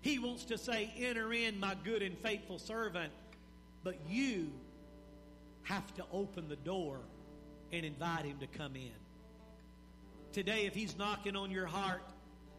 He 0.02 0.18
wants 0.18 0.44
to 0.46 0.58
say, 0.58 0.92
Enter 0.98 1.32
in, 1.32 1.58
my 1.58 1.74
good 1.82 2.02
and 2.02 2.18
faithful 2.18 2.58
servant. 2.58 3.12
But 3.82 3.96
you 4.08 4.50
have 5.62 5.94
to 5.94 6.04
open 6.12 6.48
the 6.48 6.56
door 6.56 6.98
and 7.72 7.84
invite 7.84 8.24
him 8.24 8.38
to 8.38 8.46
come 8.46 8.76
in. 8.76 8.92
Today, 10.32 10.66
if 10.66 10.74
he's 10.74 10.96
knocking 10.96 11.36
on 11.36 11.50
your 11.50 11.66
heart 11.66 12.02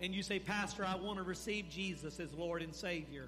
and 0.02 0.14
you 0.14 0.24
say, 0.24 0.40
Pastor, 0.40 0.86
I 0.86 0.96
want 0.96 1.18
to 1.18 1.24
receive 1.24 1.70
Jesus 1.70 2.20
as 2.20 2.34
Lord 2.34 2.62
and 2.62 2.74
Savior, 2.74 3.28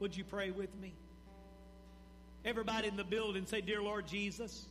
would 0.00 0.16
you 0.16 0.24
pray 0.24 0.50
with 0.50 0.74
me? 0.80 0.92
Everybody 2.44 2.88
in 2.88 2.96
the 2.96 3.04
building 3.04 3.46
say, 3.46 3.60
Dear 3.60 3.82
Lord 3.82 4.06
Jesus, 4.06 4.66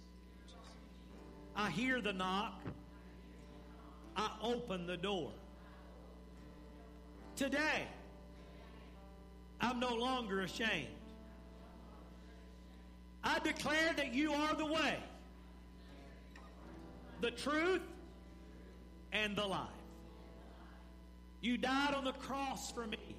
I 1.55 1.69
hear 1.69 2.01
the 2.01 2.13
knock. 2.13 2.61
I 4.17 4.29
open 4.41 4.87
the 4.87 4.97
door. 4.97 5.31
Today, 7.35 7.85
I'm 9.59 9.79
no 9.79 9.93
longer 9.93 10.41
ashamed. 10.41 10.87
I 13.25 13.39
declare 13.39 13.91
that 13.97 14.13
you 14.13 14.33
are 14.33 14.53
the 14.53 14.67
way, 14.67 14.97
the 17.21 17.31
truth, 17.31 17.81
and 19.11 19.35
the 19.35 19.45
life. 19.45 19.67
You 21.41 21.57
died 21.57 21.95
on 21.95 22.03
the 22.03 22.11
cross 22.11 22.71
for 22.71 22.85
me, 22.85 23.15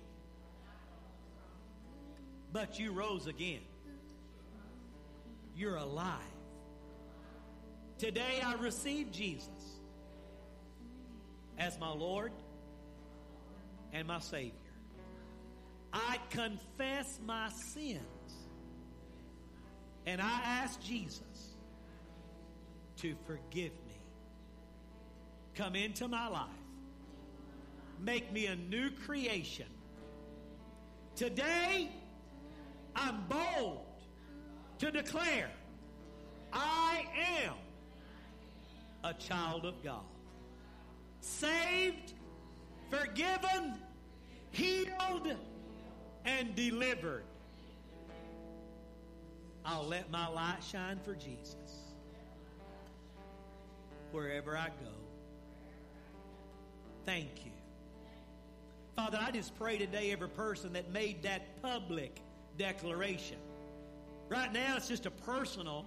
but 2.52 2.78
you 2.78 2.92
rose 2.92 3.26
again. 3.26 3.62
You're 5.56 5.76
alive. 5.76 6.20
Today 7.98 8.40
I 8.44 8.54
receive 8.54 9.10
Jesus 9.10 9.80
as 11.58 11.80
my 11.80 11.90
Lord 11.90 12.30
and 13.92 14.06
my 14.06 14.20
Savior. 14.20 14.52
I 15.92 16.18
confess 16.30 17.18
my 17.24 17.48
sins 17.74 18.15
and 20.06 20.20
I 20.20 20.40
ask 20.44 20.80
Jesus 20.80 21.54
to 22.98 23.14
forgive 23.26 23.72
me. 23.72 24.00
Come 25.54 25.74
into 25.74 26.06
my 26.06 26.28
life. 26.28 26.48
Make 28.00 28.32
me 28.32 28.46
a 28.46 28.56
new 28.56 28.90
creation. 28.90 29.66
Today, 31.16 31.90
I'm 32.94 33.24
bold 33.28 33.84
to 34.78 34.90
declare 34.90 35.50
I 36.52 37.06
am 37.44 37.54
a 39.02 39.14
child 39.14 39.64
of 39.64 39.82
God. 39.82 40.04
Saved, 41.20 42.12
forgiven, 42.90 43.78
healed, 44.50 45.34
and 46.24 46.54
delivered 46.54 47.24
I'll 49.66 49.86
let 49.86 50.10
my 50.12 50.28
light 50.28 50.62
shine 50.62 51.00
for 51.04 51.14
Jesus 51.14 51.56
wherever 54.12 54.56
I 54.56 54.68
go. 54.68 54.92
Thank 57.04 57.44
you. 57.44 57.50
Father, 58.94 59.18
I 59.20 59.32
just 59.32 59.56
pray 59.58 59.76
today 59.76 60.12
every 60.12 60.28
person 60.28 60.72
that 60.74 60.92
made 60.92 61.24
that 61.24 61.60
public 61.62 62.20
declaration. 62.56 63.38
Right 64.28 64.52
now, 64.52 64.76
it's 64.76 64.88
just 64.88 65.04
a 65.04 65.10
personal, 65.10 65.84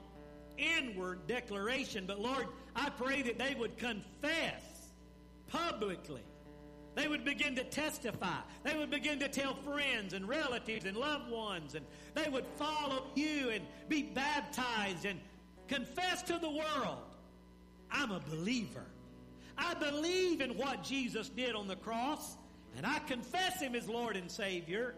inward 0.58 1.26
declaration. 1.26 2.06
But 2.06 2.20
Lord, 2.20 2.48
I 2.76 2.90
pray 2.90 3.22
that 3.22 3.40
they 3.40 3.56
would 3.56 3.78
confess 3.78 4.92
publicly 5.48 6.24
they 7.00 7.08
would 7.08 7.24
begin 7.24 7.56
to 7.56 7.64
testify. 7.64 8.40
They 8.64 8.76
would 8.78 8.90
begin 8.90 9.20
to 9.20 9.30
tell 9.30 9.54
friends 9.54 10.14
and 10.14 10.28
relatives 10.28 10.84
and 10.84 10.98
loved 10.98 11.32
ones, 11.32 11.76
and 11.76 11.86
they 12.14 12.30
would 12.30 12.46
follow 12.58 13.06
you 13.16 13.52
and 13.52 13.66
be 13.88 14.04
baptized 14.04 15.06
and 15.06 15.18
confess 15.70 16.22
to 16.24 16.38
the 16.38 16.50
world 16.50 16.98
I'm 17.90 18.12
a 18.12 18.20
believer. 18.20 18.86
I 19.58 19.76
believe 19.76 20.42
in 20.42 20.58
what 20.58 20.84
Jesus 20.84 21.30
did 21.30 21.56
on 21.56 21.70
the 21.70 21.78
cross, 21.78 22.36
and 22.76 22.86
I 22.86 23.00
confess 23.00 23.62
Him 23.62 23.76
as 23.76 23.88
Lord 23.88 24.18
and 24.18 24.30
Savior, 24.30 24.94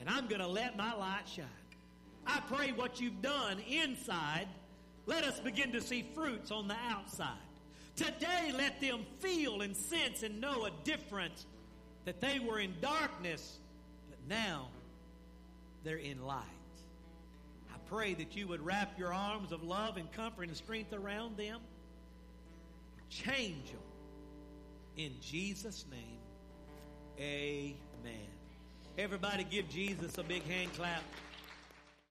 and 0.00 0.08
I'm 0.10 0.26
going 0.26 0.40
to 0.40 0.48
let 0.48 0.76
my 0.76 0.94
light 0.94 1.28
shine. 1.32 1.46
I 2.26 2.40
pray 2.52 2.72
what 2.72 3.00
you've 3.00 3.22
done 3.22 3.58
inside, 3.68 4.48
let 5.06 5.22
us 5.22 5.38
begin 5.38 5.70
to 5.72 5.80
see 5.80 6.04
fruits 6.12 6.50
on 6.50 6.66
the 6.66 6.76
outside. 6.90 7.45
Today, 7.96 8.52
let 8.56 8.80
them 8.80 9.06
feel 9.20 9.62
and 9.62 9.74
sense 9.74 10.22
and 10.22 10.40
know 10.40 10.66
a 10.66 10.70
difference 10.84 11.46
that 12.04 12.20
they 12.20 12.38
were 12.38 12.60
in 12.60 12.74
darkness, 12.80 13.58
but 14.10 14.18
now 14.28 14.68
they're 15.82 15.96
in 15.96 16.24
light. 16.24 16.42
I 17.72 17.78
pray 17.88 18.14
that 18.14 18.36
you 18.36 18.48
would 18.48 18.64
wrap 18.64 18.98
your 18.98 19.14
arms 19.14 19.50
of 19.50 19.62
love 19.62 19.96
and 19.96 20.10
comfort 20.12 20.48
and 20.48 20.56
strength 20.56 20.92
around 20.92 21.36
them. 21.36 21.60
Change 23.08 23.66
them. 23.66 23.80
In 24.96 25.12
Jesus' 25.20 25.84
name, 25.90 26.18
amen. 27.18 28.28
Everybody 28.98 29.44
give 29.44 29.68
Jesus 29.68 30.16
a 30.18 30.22
big 30.22 30.42
hand 30.44 30.72
clap. 30.74 31.02